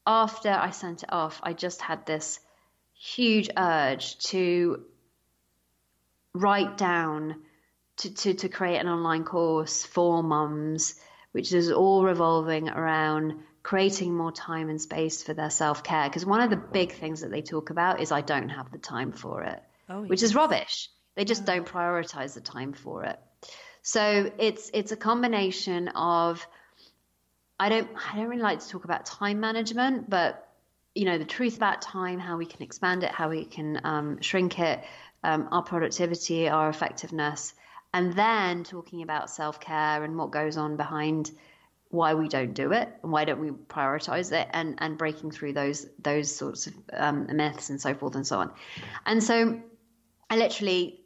after 0.06 0.50
I 0.50 0.72
sent 0.72 1.04
it 1.04 1.14
off, 1.14 1.40
I 1.44 1.54
just 1.54 1.82
had 1.82 2.06
this 2.06 2.40
huge 2.94 3.50
urge 3.56 4.18
to 4.30 4.84
write 6.34 6.78
down 6.78 7.36
to, 8.00 8.14
to, 8.14 8.34
to 8.34 8.50
create 8.50 8.78
an 8.78 8.88
online 8.88 9.24
course 9.24 9.84
for 9.86 10.24
mums, 10.24 10.96
which 11.32 11.54
is 11.54 11.72
all 11.72 12.04
revolving 12.04 12.70
around 12.70 13.40
creating 13.62 14.16
more 14.16 14.32
time 14.32 14.70
and 14.70 14.82
space 14.82 15.22
for 15.22 15.34
their 15.34 15.50
self 15.50 15.84
care. 15.84 16.08
Because 16.08 16.26
one 16.26 16.42
of 16.42 16.50
the 16.50 16.58
big 16.58 16.94
things 16.94 17.22
that 17.22 17.32
they 17.32 17.42
talk 17.42 17.70
about 17.70 18.02
is 18.02 18.12
I 18.12 18.22
don't 18.22 18.50
have 18.50 18.72
the 18.72 18.78
time 18.78 19.12
for 19.12 19.44
it, 19.44 19.62
oh, 19.90 20.04
which 20.04 20.24
is 20.24 20.34
rubbish. 20.34 20.90
They 21.16 21.26
just 21.26 21.46
don't 21.46 21.66
prioritize 21.66 22.34
the 22.34 22.42
time 22.42 22.74
for 22.74 23.04
it. 23.04 23.20
So 23.82 24.32
it's 24.38 24.72
it's 24.74 24.92
a 24.92 24.98
combination 24.98 25.90
of 25.90 26.46
I 27.60 27.70
don't 27.70 27.90
I 28.12 28.16
don't 28.16 28.28
really 28.28 28.42
like 28.42 28.60
to 28.60 28.70
talk 28.70 28.86
about 28.86 29.06
time 29.06 29.40
management, 29.40 30.10
but 30.10 30.48
you 30.96 31.06
know 31.06 31.18
the 31.18 31.26
truth 31.26 31.58
about 31.58 31.82
time, 31.82 32.20
how 32.20 32.38
we 32.38 32.46
can 32.46 32.64
expand 32.64 33.04
it, 33.04 33.12
how 33.12 33.30
we 33.30 33.46
can 33.46 33.82
um, 33.84 34.22
shrink 34.22 34.60
it, 34.60 34.84
um, 35.24 35.50
our 35.52 35.64
productivity, 35.64 36.48
our 36.48 36.70
effectiveness, 36.70 37.54
and 37.94 38.14
then 38.14 38.64
talking 38.64 39.02
about 39.02 39.30
self 39.30 39.60
care 39.60 40.04
and 40.04 40.18
what 40.18 40.32
goes 40.32 40.58
on 40.58 40.78
behind 40.78 41.32
why 41.90 42.14
we 42.14 42.28
don't 42.28 42.54
do 42.54 42.72
it 42.72 42.88
and 43.02 43.12
why 43.12 43.26
don't 43.26 43.40
we 43.40 43.50
prioritize 43.50 44.32
it 44.32 44.48
and 44.54 44.76
and 44.78 44.98
breaking 44.98 45.32
through 45.32 45.54
those 45.54 45.88
those 46.02 46.34
sorts 46.34 46.68
of 46.68 46.74
um, 46.94 47.28
myths 47.36 47.70
and 47.70 47.82
so 47.82 47.94
forth 47.94 48.16
and 48.16 48.28
so 48.28 48.40
on. 48.40 48.52
And 49.06 49.24
so 49.24 49.60
I 50.30 50.38
literally 50.38 51.02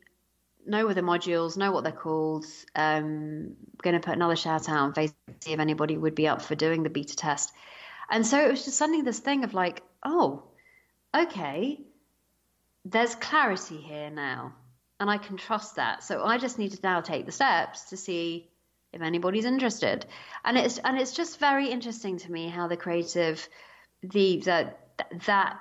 know 0.65 0.85
what 0.85 0.95
the 0.95 1.01
modules, 1.01 1.57
know 1.57 1.71
what 1.71 1.83
they're 1.83 1.93
called. 1.93 2.45
Um, 2.75 3.55
going 3.81 3.95
to 3.95 3.99
put 3.99 4.15
another 4.15 4.35
shout 4.35 4.69
out 4.69 4.77
on 4.77 4.93
Facebook 4.93 5.13
see 5.43 5.53
if 5.53 5.59
anybody 5.59 5.97
would 5.97 6.15
be 6.15 6.27
up 6.27 6.41
for 6.41 6.55
doing 6.55 6.83
the 6.83 6.89
beta 6.89 7.15
test. 7.15 7.51
And 8.09 8.25
so 8.25 8.39
it 8.39 8.49
was 8.49 8.65
just 8.65 8.77
suddenly 8.77 9.01
this 9.01 9.19
thing 9.19 9.43
of 9.43 9.53
like, 9.53 9.81
oh, 10.03 10.43
okay, 11.15 11.81
there's 12.85 13.15
clarity 13.15 13.77
here 13.77 14.09
now, 14.09 14.53
and 15.03 15.11
I 15.11 15.17
can 15.17 15.35
trust 15.35 15.75
that. 15.75 16.01
So 16.01 16.23
I 16.23 16.37
just 16.37 16.57
need 16.57 16.71
to 16.71 16.79
now 16.81 17.01
take 17.01 17.25
the 17.25 17.31
steps 17.33 17.89
to 17.89 17.97
see 17.97 18.49
if 18.93 19.01
anybody's 19.01 19.43
interested. 19.43 20.05
And 20.45 20.57
it's 20.57 20.77
and 20.77 20.97
it's 20.97 21.11
just 21.11 21.41
very 21.41 21.67
interesting 21.67 22.19
to 22.19 22.31
me 22.31 22.47
how 22.47 22.69
the 22.69 22.77
creative, 22.77 23.45
the 24.01 24.37
that 24.45 24.79
that 25.25 25.59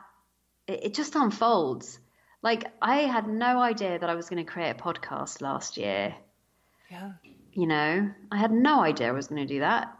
it 0.69 0.95
just 0.95 1.17
unfolds 1.17 1.99
like 2.41 2.71
I 2.81 2.99
had 2.99 3.27
no 3.27 3.61
idea 3.61 3.99
that 3.99 4.09
I 4.09 4.15
was 4.15 4.29
going 4.29 4.47
to 4.47 4.53
create 4.53 4.71
a 4.71 4.75
podcast 4.75 5.43
last 5.43 5.77
year. 5.77 6.15
Yeah. 6.89 7.15
You 7.53 7.67
know, 7.67 8.11
I 8.31 8.37
had 8.37 8.53
no 8.53 8.81
idea 8.81 9.09
I 9.09 9.13
was 9.13 9.27
going 9.27 9.45
to 9.45 9.53
do 9.53 9.59
that. 9.59 9.93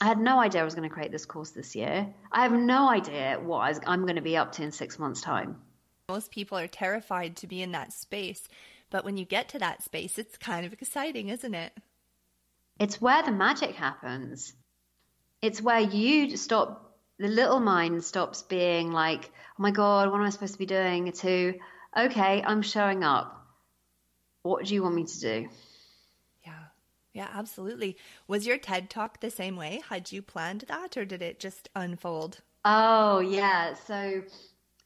I 0.00 0.06
had 0.06 0.18
no 0.18 0.40
idea 0.40 0.62
I 0.62 0.64
was 0.64 0.74
going 0.74 0.88
to 0.88 0.94
create 0.94 1.12
this 1.12 1.26
course 1.26 1.50
this 1.50 1.76
year. 1.76 2.14
I 2.32 2.44
have 2.44 2.52
no 2.52 2.88
idea 2.88 3.38
what 3.42 3.78
I'm 3.86 4.02
going 4.02 4.16
to 4.16 4.22
be 4.22 4.38
up 4.38 4.52
to 4.52 4.62
in 4.62 4.72
six 4.72 4.98
months' 4.98 5.20
time. 5.20 5.60
Most 6.08 6.30
people 6.30 6.56
are 6.56 6.68
terrified 6.68 7.36
to 7.36 7.46
be 7.46 7.62
in 7.62 7.72
that 7.72 7.92
space, 7.92 8.46
but 8.90 9.04
when 9.04 9.16
you 9.16 9.24
get 9.24 9.48
to 9.50 9.58
that 9.58 9.82
space, 9.82 10.18
it's 10.18 10.36
kind 10.36 10.64
of 10.64 10.72
exciting, 10.72 11.28
isn't 11.28 11.54
it? 11.54 11.72
It's 12.78 13.00
where 13.00 13.22
the 13.22 13.32
magic 13.32 13.74
happens. 13.74 14.52
It's 15.42 15.62
where 15.62 15.80
you 15.80 16.36
stop, 16.36 16.98
the 17.18 17.28
little 17.28 17.60
mind 17.60 18.04
stops 18.04 18.42
being 18.42 18.92
like, 18.92 19.24
oh 19.24 19.62
my 19.62 19.70
God, 19.70 20.10
what 20.10 20.20
am 20.20 20.26
I 20.26 20.30
supposed 20.30 20.54
to 20.54 20.58
be 20.58 20.66
doing? 20.66 21.10
To, 21.10 21.54
okay, 21.96 22.42
I'm 22.42 22.62
showing 22.62 23.04
up. 23.04 23.32
What 24.42 24.64
do 24.64 24.74
you 24.74 24.82
want 24.82 24.94
me 24.94 25.04
to 25.04 25.20
do? 25.20 25.48
Yeah. 26.44 26.64
Yeah, 27.12 27.28
absolutely. 27.32 27.96
Was 28.28 28.46
your 28.46 28.58
TED 28.58 28.90
talk 28.90 29.20
the 29.20 29.30
same 29.30 29.56
way? 29.56 29.82
Had 29.88 30.12
you 30.12 30.20
planned 30.22 30.64
that 30.68 30.96
or 30.96 31.04
did 31.04 31.22
it 31.22 31.40
just 31.40 31.68
unfold? 31.74 32.42
Oh, 32.64 33.20
yeah. 33.20 33.74
So, 33.74 34.22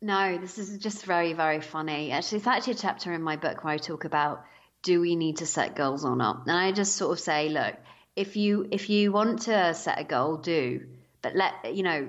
no, 0.02 0.38
this 0.38 0.58
is 0.58 0.78
just 0.78 1.04
very, 1.04 1.32
very 1.32 1.60
funny. 1.60 2.10
Actually, 2.10 2.38
it's 2.38 2.46
actually 2.46 2.72
a 2.74 2.76
chapter 2.76 3.12
in 3.12 3.22
my 3.22 3.36
book 3.36 3.64
where 3.64 3.74
I 3.74 3.78
talk 3.78 4.04
about 4.04 4.44
do 4.82 5.00
we 5.00 5.14
need 5.14 5.38
to 5.38 5.46
set 5.46 5.76
goals 5.76 6.04
or 6.04 6.16
not? 6.16 6.46
And 6.46 6.56
I 6.56 6.72
just 6.72 6.96
sort 6.96 7.12
of 7.12 7.20
say, 7.20 7.50
look, 7.50 7.74
if 8.16 8.36
you 8.36 8.66
if 8.70 8.88
you 8.88 9.12
want 9.12 9.42
to 9.42 9.74
set 9.74 10.00
a 10.00 10.04
goal, 10.04 10.38
do. 10.38 10.86
But 11.22 11.36
let 11.36 11.74
you 11.74 11.82
know, 11.82 12.08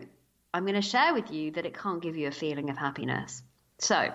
I'm 0.53 0.63
going 0.63 0.75
to 0.75 0.81
share 0.81 1.13
with 1.13 1.31
you 1.31 1.51
that 1.51 1.65
it 1.65 1.77
can't 1.77 2.01
give 2.01 2.15
you 2.15 2.27
a 2.27 2.31
feeling 2.31 2.69
of 2.69 2.77
happiness. 2.77 3.43
So, 3.79 4.09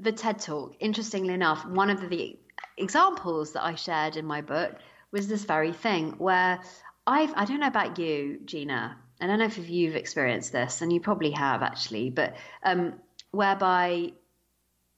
the 0.00 0.12
TED 0.12 0.40
Talk, 0.40 0.74
interestingly 0.80 1.34
enough, 1.34 1.64
one 1.64 1.90
of 1.90 2.08
the 2.08 2.38
examples 2.76 3.52
that 3.52 3.64
I 3.64 3.74
shared 3.76 4.16
in 4.16 4.24
my 4.24 4.40
book 4.40 4.74
was 5.12 5.28
this 5.28 5.44
very 5.44 5.72
thing 5.72 6.14
where 6.18 6.60
I've, 7.06 7.32
I 7.36 7.44
don't 7.44 7.60
know 7.60 7.66
about 7.66 7.98
you, 7.98 8.40
Gina. 8.44 8.96
I 9.20 9.26
don't 9.26 9.38
know 9.38 9.46
if 9.46 9.58
you've 9.58 9.96
experienced 9.96 10.52
this, 10.52 10.82
and 10.82 10.92
you 10.92 11.00
probably 11.00 11.32
have 11.32 11.62
actually, 11.62 12.10
but 12.10 12.36
um, 12.62 12.94
whereby 13.30 14.12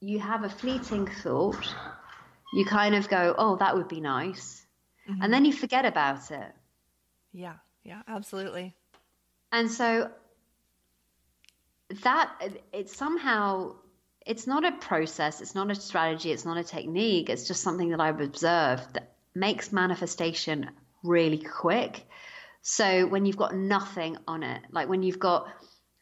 you 0.00 0.18
have 0.18 0.44
a 0.44 0.48
fleeting 0.48 1.06
thought, 1.06 1.74
you 2.52 2.64
kind 2.64 2.94
of 2.94 3.08
go, 3.08 3.34
oh, 3.36 3.56
that 3.56 3.76
would 3.76 3.88
be 3.88 4.00
nice. 4.00 4.64
Mm-hmm. 5.08 5.22
And 5.22 5.32
then 5.32 5.44
you 5.44 5.52
forget 5.52 5.84
about 5.84 6.30
it. 6.30 6.52
Yeah, 7.32 7.54
yeah, 7.82 8.02
absolutely. 8.06 8.74
And 9.50 9.70
so 9.70 10.10
that 12.02 12.32
it 12.72 12.90
somehow 12.90 13.74
it's 14.24 14.46
not 14.46 14.64
a 14.64 14.72
process, 14.72 15.40
it's 15.40 15.54
not 15.54 15.70
a 15.70 15.74
strategy, 15.74 16.30
it's 16.30 16.44
not 16.44 16.56
a 16.56 16.64
technique, 16.64 17.28
it's 17.28 17.48
just 17.48 17.62
something 17.62 17.90
that 17.90 18.00
I've 18.00 18.20
observed 18.20 18.94
that 18.94 19.12
makes 19.34 19.72
manifestation 19.72 20.70
really 21.02 21.38
quick. 21.38 22.06
So 22.62 23.06
when 23.06 23.26
you've 23.26 23.36
got 23.36 23.54
nothing 23.56 24.16
on 24.28 24.44
it, 24.44 24.62
like 24.70 24.88
when 24.88 25.02
you've 25.02 25.18
got 25.18 25.48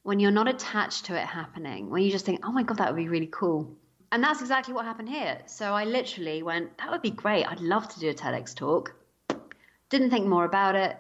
when 0.02 0.20
you're 0.20 0.30
not 0.30 0.48
attached 0.48 1.06
to 1.06 1.14
it 1.14 1.26
happening, 1.26 1.90
when 1.90 2.02
you 2.02 2.10
just 2.10 2.24
think, 2.26 2.40
"Oh 2.44 2.52
my 2.52 2.62
god, 2.62 2.78
that 2.78 2.88
would 2.88 2.96
be 2.98 3.08
really 3.08 3.30
cool." 3.32 3.76
And 4.12 4.22
that's 4.22 4.40
exactly 4.40 4.74
what 4.74 4.84
happened 4.84 5.08
here. 5.08 5.40
So 5.46 5.72
I 5.72 5.84
literally 5.84 6.42
went, 6.42 6.76
"That 6.78 6.90
would 6.90 7.02
be 7.02 7.10
great. 7.10 7.46
I'd 7.46 7.60
love 7.60 7.88
to 7.88 8.00
do 8.00 8.10
a 8.10 8.14
TEDx 8.14 8.54
talk." 8.54 8.94
Didn't 9.88 10.10
think 10.10 10.26
more 10.26 10.44
about 10.44 10.74
it. 10.74 10.98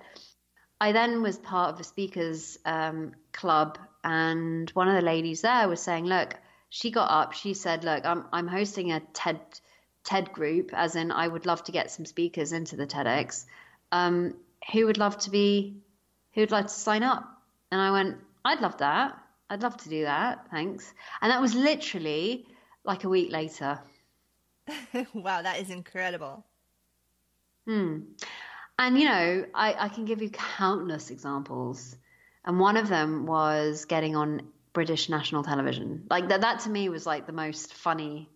I 0.80 0.92
then 0.92 1.22
was 1.22 1.36
part 1.36 1.74
of 1.74 1.80
a 1.80 1.84
speakers 1.84 2.58
um, 2.64 3.12
club, 3.32 3.78
and 4.02 4.70
one 4.70 4.88
of 4.88 4.94
the 4.94 5.02
ladies 5.02 5.42
there 5.42 5.68
was 5.68 5.82
saying, 5.82 6.06
"Look, 6.06 6.36
she 6.70 6.90
got 6.90 7.10
up. 7.10 7.34
She 7.34 7.52
said, 7.52 7.84
"Look, 7.84 8.06
I'm 8.06 8.24
I'm 8.32 8.48
hosting 8.48 8.92
a 8.92 9.00
TED 9.12 9.40
TED 10.04 10.32
group, 10.32 10.70
as 10.72 10.96
in 10.96 11.12
I 11.12 11.28
would 11.28 11.44
love 11.44 11.64
to 11.64 11.72
get 11.72 11.90
some 11.90 12.06
speakers 12.06 12.52
into 12.52 12.76
the 12.76 12.86
TEDx. 12.86 13.44
Um, 13.92 14.36
who 14.72 14.86
would 14.86 14.98
love 14.98 15.18
to 15.18 15.30
be? 15.30 15.82
Who 16.34 16.42
would 16.42 16.50
like 16.50 16.66
to 16.66 16.72
sign 16.72 17.02
up?" 17.02 17.24
And 17.70 17.80
I 17.80 17.90
went, 17.90 18.18
"I'd 18.44 18.60
love 18.60 18.78
that. 18.78 19.20
I'd 19.50 19.62
love 19.62 19.76
to 19.78 19.88
do 19.88 20.04
that. 20.04 20.46
Thanks. 20.50 20.94
And 21.20 21.32
that 21.32 21.40
was 21.40 21.54
literally 21.54 22.46
like 22.84 23.02
a 23.02 23.08
week 23.08 23.32
later. 23.32 23.80
wow, 25.12 25.42
that 25.42 25.60
is 25.60 25.70
incredible. 25.70 26.46
Hmm. 27.66 27.98
And, 28.78 28.98
you 28.98 29.06
know, 29.06 29.44
I, 29.52 29.74
I 29.76 29.88
can 29.88 30.04
give 30.04 30.22
you 30.22 30.30
countless 30.30 31.10
examples. 31.10 31.96
And 32.44 32.60
one 32.60 32.76
of 32.76 32.88
them 32.88 33.26
was 33.26 33.86
getting 33.86 34.14
on 34.14 34.48
British 34.72 35.08
national 35.08 35.42
television. 35.42 36.06
Like 36.08 36.28
that, 36.28 36.42
that 36.42 36.60
to 36.60 36.70
me 36.70 36.88
was 36.88 37.04
like 37.04 37.26
the 37.26 37.32
most 37.32 37.74
funny 37.74 38.30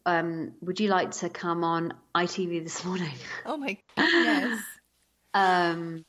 um, 0.06 0.52
would 0.62 0.80
you 0.80 0.88
like 0.88 1.10
to 1.12 1.28
come 1.28 1.64
on 1.64 1.92
ITV 2.14 2.62
this 2.62 2.84
morning? 2.84 3.12
Oh 3.44 3.56
my 3.56 3.76
goodness. 3.96 4.62
um, 5.34 6.04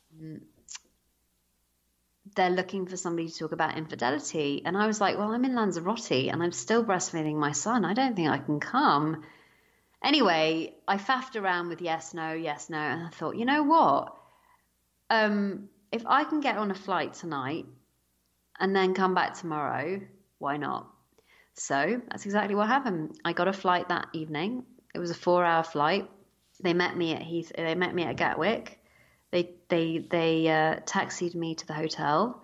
they're 2.35 2.49
looking 2.49 2.85
for 2.85 2.95
somebody 2.95 3.27
to 3.27 3.37
talk 3.37 3.51
about 3.51 3.77
infidelity. 3.77 4.61
And 4.65 4.77
I 4.77 4.87
was 4.87 5.01
like, 5.01 5.17
well, 5.17 5.31
I'm 5.31 5.43
in 5.43 5.55
Lanzarote 5.55 6.29
and 6.31 6.41
I'm 6.41 6.51
still 6.51 6.83
breastfeeding 6.85 7.35
my 7.35 7.51
son. 7.51 7.83
I 7.85 7.93
don't 7.93 8.15
think 8.15 8.29
I 8.29 8.37
can 8.37 8.59
come. 8.59 9.23
Anyway, 10.03 10.73
I 10.87 10.97
faffed 10.97 11.39
around 11.39 11.69
with 11.69 11.81
yes, 11.81 12.13
no, 12.13 12.31
yes, 12.33 12.69
no. 12.69 12.77
And 12.77 13.07
I 13.07 13.09
thought, 13.09 13.35
you 13.35 13.45
know 13.45 13.63
what? 13.63 14.15
Um, 15.09 15.69
if 15.91 16.05
I 16.05 16.23
can 16.23 16.39
get 16.39 16.57
on 16.57 16.71
a 16.71 16.75
flight 16.75 17.13
tonight 17.13 17.65
and 18.59 18.75
then 18.75 18.93
come 18.93 19.13
back 19.13 19.33
tomorrow, 19.33 20.01
why 20.37 20.57
not? 20.57 20.87
So 21.55 22.01
that's 22.09 22.25
exactly 22.25 22.55
what 22.55 22.67
happened. 22.67 23.19
I 23.25 23.33
got 23.33 23.49
a 23.49 23.53
flight 23.53 23.89
that 23.89 24.07
evening. 24.13 24.63
It 24.95 24.99
was 24.99 25.11
a 25.11 25.15
four-hour 25.15 25.63
flight. 25.63 26.09
They 26.61 26.73
met 26.73 26.95
me 26.95 27.13
at 27.13 27.21
Heath. 27.21 27.51
They 27.55 27.75
met 27.75 27.93
me 27.93 28.03
at 28.03 28.15
Gatwick. 28.15 28.79
They 29.31 29.51
they 29.67 30.05
they 30.09 30.47
uh, 30.47 30.79
taxied 30.85 31.35
me 31.35 31.55
to 31.55 31.67
the 31.67 31.73
hotel. 31.73 32.41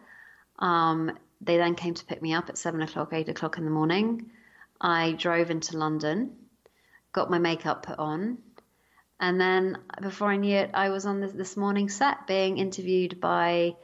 Um, 0.60 1.18
they 1.42 1.58
then 1.58 1.76
came 1.76 1.94
to 1.94 2.06
pick 2.06 2.22
me 2.22 2.34
up 2.34 2.50
at 2.50 2.58
seven 2.58 2.82
o'clock, 2.82 3.14
eight 3.14 3.30
o'clock 3.30 3.58
in 3.58 3.66
the 3.66 3.72
morning. 3.72 4.32
I 4.80 5.14
drove 5.14 5.50
into 5.50 5.78
London, 5.78 6.36
got 7.16 7.32
my 7.32 7.40
makeup 7.40 7.86
put 7.86 7.98
on, 7.98 8.38
and 9.20 9.40
then 9.40 9.78
before 10.02 10.28
I 10.30 10.36
knew 10.36 10.58
it, 10.58 10.72
I 10.74 10.90
was 10.90 11.06
on 11.06 11.22
this, 11.22 11.32
this 11.32 11.56
morning 11.56 11.88
set 11.88 12.28
being 12.28 12.58
interviewed 12.58 13.22
by 13.22 13.76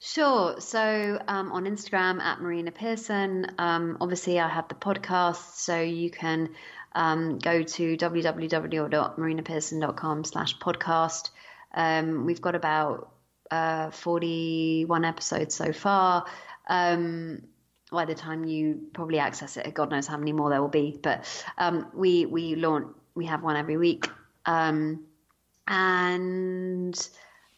Sure. 0.00 0.60
So 0.60 1.20
um, 1.26 1.50
on 1.52 1.64
Instagram 1.64 2.20
at 2.20 2.40
Marina 2.40 2.70
Pearson. 2.70 3.46
Um, 3.58 3.96
obviously, 4.00 4.38
I 4.38 4.48
have 4.48 4.68
the 4.68 4.76
podcast, 4.76 5.56
so 5.56 5.80
you 5.80 6.08
can 6.10 6.50
um, 6.94 7.38
go 7.38 7.62
to 7.62 7.96
www.marinapearson.com 7.96 10.24
slash 10.24 10.58
podcast. 10.58 11.30
Um, 11.74 12.26
we've 12.26 12.40
got 12.40 12.54
about 12.54 13.10
uh, 13.50 13.90
41 13.90 15.04
episodes 15.04 15.56
so 15.56 15.72
far. 15.72 16.26
Um, 16.68 17.42
by 17.90 18.04
the 18.04 18.14
time 18.14 18.44
you 18.44 18.82
probably 18.92 19.18
access 19.18 19.56
it, 19.56 19.74
God 19.74 19.90
knows 19.90 20.06
how 20.06 20.16
many 20.16 20.32
more 20.32 20.48
there 20.50 20.60
will 20.60 20.68
be. 20.68 20.96
But 21.02 21.24
um, 21.56 21.88
we 21.94 22.26
we 22.26 22.54
launch 22.54 22.94
we 23.14 23.26
have 23.26 23.42
one 23.42 23.56
every 23.56 23.76
week, 23.76 24.08
and 24.46 25.00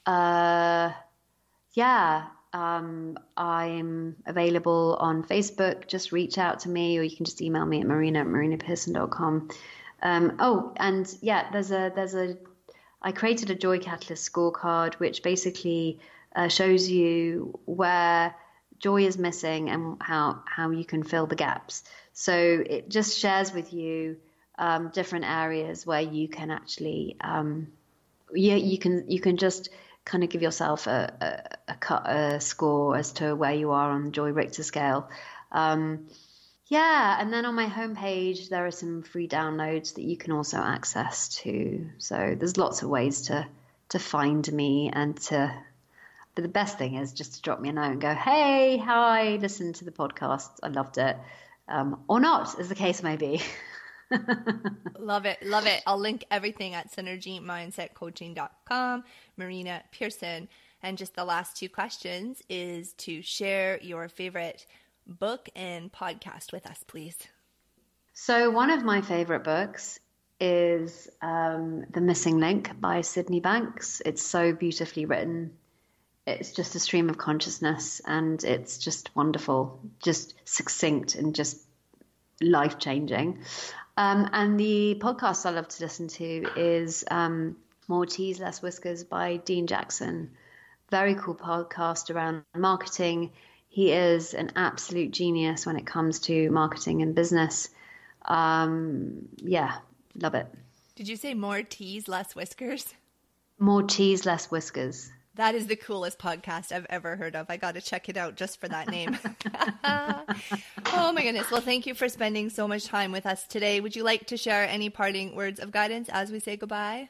uh, 0.06 0.92
yeah, 1.72 2.26
um, 2.52 3.18
I'm 3.36 4.16
available 4.26 4.96
on 5.00 5.22
Facebook. 5.22 5.86
Just 5.86 6.12
reach 6.12 6.38
out 6.38 6.60
to 6.60 6.68
me, 6.68 6.98
or 6.98 7.02
you 7.02 7.16
can 7.16 7.24
just 7.24 7.40
email 7.40 7.64
me 7.64 7.80
at 7.80 7.86
marina 7.86 8.20
at 8.20 8.26
marinapearson.com. 8.26 9.48
Um, 10.02 10.36
oh, 10.38 10.72
and 10.76 11.12
yeah, 11.20 11.50
there's 11.52 11.70
a 11.70 11.92
there's 11.94 12.14
a 12.14 12.36
I 13.02 13.12
created 13.12 13.50
a 13.50 13.54
Joy 13.54 13.78
Catalyst 13.78 14.30
scorecard, 14.32 14.94
which 14.94 15.22
basically 15.22 16.00
uh, 16.34 16.48
shows 16.48 16.88
you 16.88 17.58
where 17.64 18.34
joy 18.78 19.02
is 19.02 19.18
missing 19.18 19.68
and 19.68 19.96
how 20.00 20.42
how 20.46 20.70
you 20.70 20.84
can 20.84 21.02
fill 21.02 21.26
the 21.26 21.36
gaps. 21.36 21.84
So 22.12 22.34
it 22.34 22.88
just 22.88 23.18
shares 23.18 23.52
with 23.52 23.72
you 23.72 24.16
um, 24.58 24.90
different 24.92 25.26
areas 25.26 25.86
where 25.86 26.00
you 26.00 26.28
can 26.28 26.50
actually 26.50 27.16
um, 27.20 27.68
yeah 28.34 28.56
you 28.56 28.78
can 28.78 29.04
you 29.08 29.20
can 29.20 29.36
just 29.36 29.70
kind 30.04 30.24
of 30.24 30.30
give 30.30 30.42
yourself 30.42 30.86
a, 30.86 31.12
a, 31.68 31.72
a, 31.72 31.76
cut, 31.76 32.08
a 32.08 32.40
score 32.40 32.96
as 32.96 33.12
to 33.12 33.34
where 33.34 33.54
you 33.54 33.70
are 33.70 33.90
on 33.90 34.06
the 34.06 34.10
Joy 34.10 34.30
Richter 34.30 34.62
scale. 34.62 35.08
Um, 35.52 36.06
yeah, 36.66 37.16
and 37.20 37.32
then 37.32 37.46
on 37.46 37.56
my 37.56 37.66
homepage, 37.66 38.48
there 38.48 38.66
are 38.66 38.70
some 38.70 39.02
free 39.02 39.26
downloads 39.26 39.94
that 39.94 40.02
you 40.02 40.16
can 40.16 40.32
also 40.32 40.58
access 40.58 41.28
too. 41.28 41.90
So 41.98 42.36
there's 42.38 42.56
lots 42.56 42.82
of 42.82 42.88
ways 42.88 43.22
to 43.22 43.46
to 43.90 43.98
find 43.98 44.50
me 44.52 44.90
and 44.92 45.16
to. 45.22 45.52
But 46.36 46.42
the 46.42 46.48
best 46.48 46.78
thing 46.78 46.94
is 46.94 47.12
just 47.12 47.34
to 47.34 47.42
drop 47.42 47.60
me 47.60 47.70
a 47.70 47.72
note 47.72 47.90
and 47.90 48.00
go, 48.00 48.14
"Hey, 48.14 48.78
hi, 48.78 49.36
listen 49.40 49.72
to 49.74 49.84
the 49.84 49.90
podcast. 49.90 50.48
I 50.62 50.68
loved 50.68 50.96
it," 50.98 51.16
um, 51.66 52.04
or 52.06 52.20
not, 52.20 52.58
as 52.60 52.68
the 52.68 52.76
case 52.76 53.02
may 53.02 53.16
be. 53.16 53.42
love 54.98 55.26
it, 55.26 55.42
love 55.42 55.66
it. 55.66 55.82
I'll 55.86 55.98
link 55.98 56.24
everything 56.30 56.74
at 56.74 56.90
synergymindsetcoaching.com. 56.92 59.04
Marina 59.36 59.82
Pearson. 59.92 60.48
And 60.82 60.96
just 60.96 61.14
the 61.14 61.24
last 61.24 61.56
two 61.56 61.68
questions 61.68 62.42
is 62.48 62.94
to 62.94 63.22
share 63.22 63.78
your 63.82 64.08
favorite 64.08 64.66
book 65.06 65.48
and 65.54 65.92
podcast 65.92 66.52
with 66.52 66.66
us, 66.66 66.82
please? 66.86 67.18
So, 68.14 68.50
one 68.50 68.70
of 68.70 68.84
my 68.84 69.02
favorite 69.02 69.44
books 69.44 70.00
is 70.40 71.08
um, 71.20 71.84
The 71.90 72.00
Missing 72.00 72.40
Link 72.40 72.80
by 72.80 73.02
Sydney 73.02 73.40
Banks. 73.40 74.00
It's 74.04 74.22
so 74.22 74.52
beautifully 74.52 75.04
written. 75.04 75.52
It's 76.26 76.52
just 76.52 76.74
a 76.74 76.80
stream 76.80 77.10
of 77.10 77.18
consciousness 77.18 78.00
and 78.06 78.42
it's 78.44 78.78
just 78.78 79.14
wonderful, 79.14 79.80
just 80.02 80.34
succinct 80.44 81.14
and 81.14 81.34
just 81.34 81.60
life 82.40 82.78
changing. 82.78 83.40
Um, 84.00 84.30
and 84.32 84.58
the 84.58 84.96
podcast 84.98 85.44
I 85.44 85.50
love 85.50 85.68
to 85.68 85.82
listen 85.82 86.08
to 86.08 86.46
is 86.56 87.04
um, 87.10 87.56
More 87.86 88.06
Teas, 88.06 88.40
Less 88.40 88.62
Whiskers 88.62 89.04
by 89.04 89.36
Dean 89.36 89.66
Jackson. 89.66 90.30
Very 90.90 91.14
cool 91.14 91.34
podcast 91.34 92.14
around 92.14 92.42
marketing 92.56 93.30
he 93.70 93.92
is 93.92 94.34
an 94.34 94.50
absolute 94.56 95.12
genius 95.12 95.64
when 95.64 95.76
it 95.76 95.86
comes 95.86 96.18
to 96.20 96.50
marketing 96.50 97.02
and 97.02 97.14
business. 97.14 97.68
Um, 98.24 99.28
yeah, 99.36 99.76
love 100.20 100.34
it. 100.34 100.48
Did 100.96 101.06
you 101.06 101.16
say 101.16 101.34
more 101.34 101.62
teas, 101.62 102.08
less 102.08 102.34
whiskers? 102.34 102.94
More 103.60 103.84
cheese, 103.84 104.26
less 104.26 104.50
whiskers. 104.50 105.12
That 105.36 105.54
is 105.54 105.68
the 105.68 105.76
coolest 105.76 106.18
podcast 106.18 106.72
I've 106.72 106.86
ever 106.90 107.16
heard 107.16 107.36
of. 107.36 107.46
I 107.48 107.56
got 107.56 107.74
to 107.74 107.80
check 107.80 108.08
it 108.08 108.16
out 108.16 108.34
just 108.34 108.60
for 108.60 108.68
that 108.68 108.88
name. 108.88 109.16
oh 109.84 111.12
my 111.12 111.22
goodness. 111.22 111.50
Well, 111.50 111.60
thank 111.60 111.86
you 111.86 111.94
for 111.94 112.08
spending 112.08 112.50
so 112.50 112.66
much 112.66 112.86
time 112.86 113.12
with 113.12 113.26
us 113.26 113.46
today. 113.46 113.80
Would 113.80 113.94
you 113.94 114.02
like 114.02 114.26
to 114.26 114.36
share 114.36 114.66
any 114.68 114.90
parting 114.90 115.36
words 115.36 115.60
of 115.60 115.70
guidance 115.70 116.08
as 116.12 116.32
we 116.32 116.40
say 116.40 116.56
goodbye? 116.56 117.08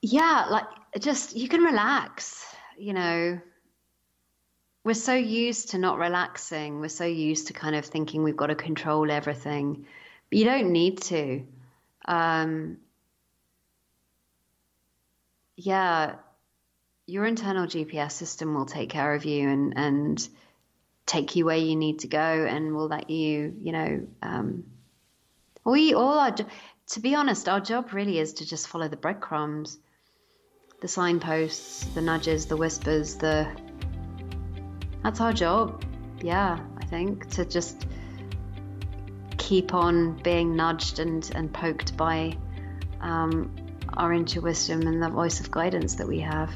Yeah, 0.00 0.46
like 0.50 0.66
just 0.98 1.36
you 1.36 1.48
can 1.48 1.62
relax, 1.62 2.44
you 2.78 2.94
know. 2.94 3.40
We're 4.82 4.94
so 4.94 5.14
used 5.14 5.70
to 5.70 5.78
not 5.78 5.98
relaxing. 5.98 6.80
We're 6.80 6.88
so 6.88 7.04
used 7.04 7.48
to 7.48 7.52
kind 7.52 7.74
of 7.74 7.84
thinking 7.84 8.22
we've 8.22 8.36
got 8.36 8.46
to 8.46 8.54
control 8.54 9.10
everything. 9.10 9.86
But 10.30 10.38
you 10.38 10.44
don't 10.44 10.70
need 10.70 11.02
to. 11.02 11.44
Um, 12.06 12.78
yeah, 15.56 16.16
your 17.06 17.24
internal 17.24 17.66
GPS 17.66 18.12
system 18.12 18.54
will 18.54 18.66
take 18.66 18.90
care 18.90 19.14
of 19.14 19.24
you 19.24 19.48
and 19.48 19.74
and 19.76 20.28
take 21.06 21.36
you 21.36 21.44
where 21.44 21.56
you 21.56 21.76
need 21.76 22.00
to 22.00 22.08
go 22.08 22.18
and 22.18 22.74
will 22.74 22.88
let 22.88 23.08
you, 23.10 23.54
you 23.60 23.70
know, 23.70 24.06
um, 24.22 24.64
we 25.64 25.94
all 25.94 26.18
are. 26.18 26.34
To 26.90 27.00
be 27.00 27.16
honest, 27.16 27.48
our 27.48 27.60
job 27.60 27.92
really 27.92 28.18
is 28.18 28.34
to 28.34 28.46
just 28.46 28.68
follow 28.68 28.86
the 28.86 28.96
breadcrumbs, 28.96 29.78
the 30.80 30.88
signposts, 30.88 31.84
the 31.94 32.00
nudges, 32.00 32.46
the 32.46 32.56
whispers. 32.56 33.16
The 33.16 33.48
that's 35.02 35.20
our 35.20 35.32
job. 35.32 35.84
Yeah, 36.20 36.58
I 36.78 36.84
think 36.86 37.28
to 37.30 37.44
just 37.44 37.86
keep 39.36 39.74
on 39.74 40.20
being 40.22 40.56
nudged 40.56 40.98
and 40.98 41.28
and 41.34 41.52
poked 41.52 41.96
by 41.96 42.36
um, 43.00 43.54
our 43.96 44.12
intuition 44.12 44.86
and 44.86 45.02
the 45.02 45.08
voice 45.08 45.40
of 45.40 45.50
guidance 45.50 45.96
that 45.96 46.08
we 46.08 46.20
have. 46.20 46.50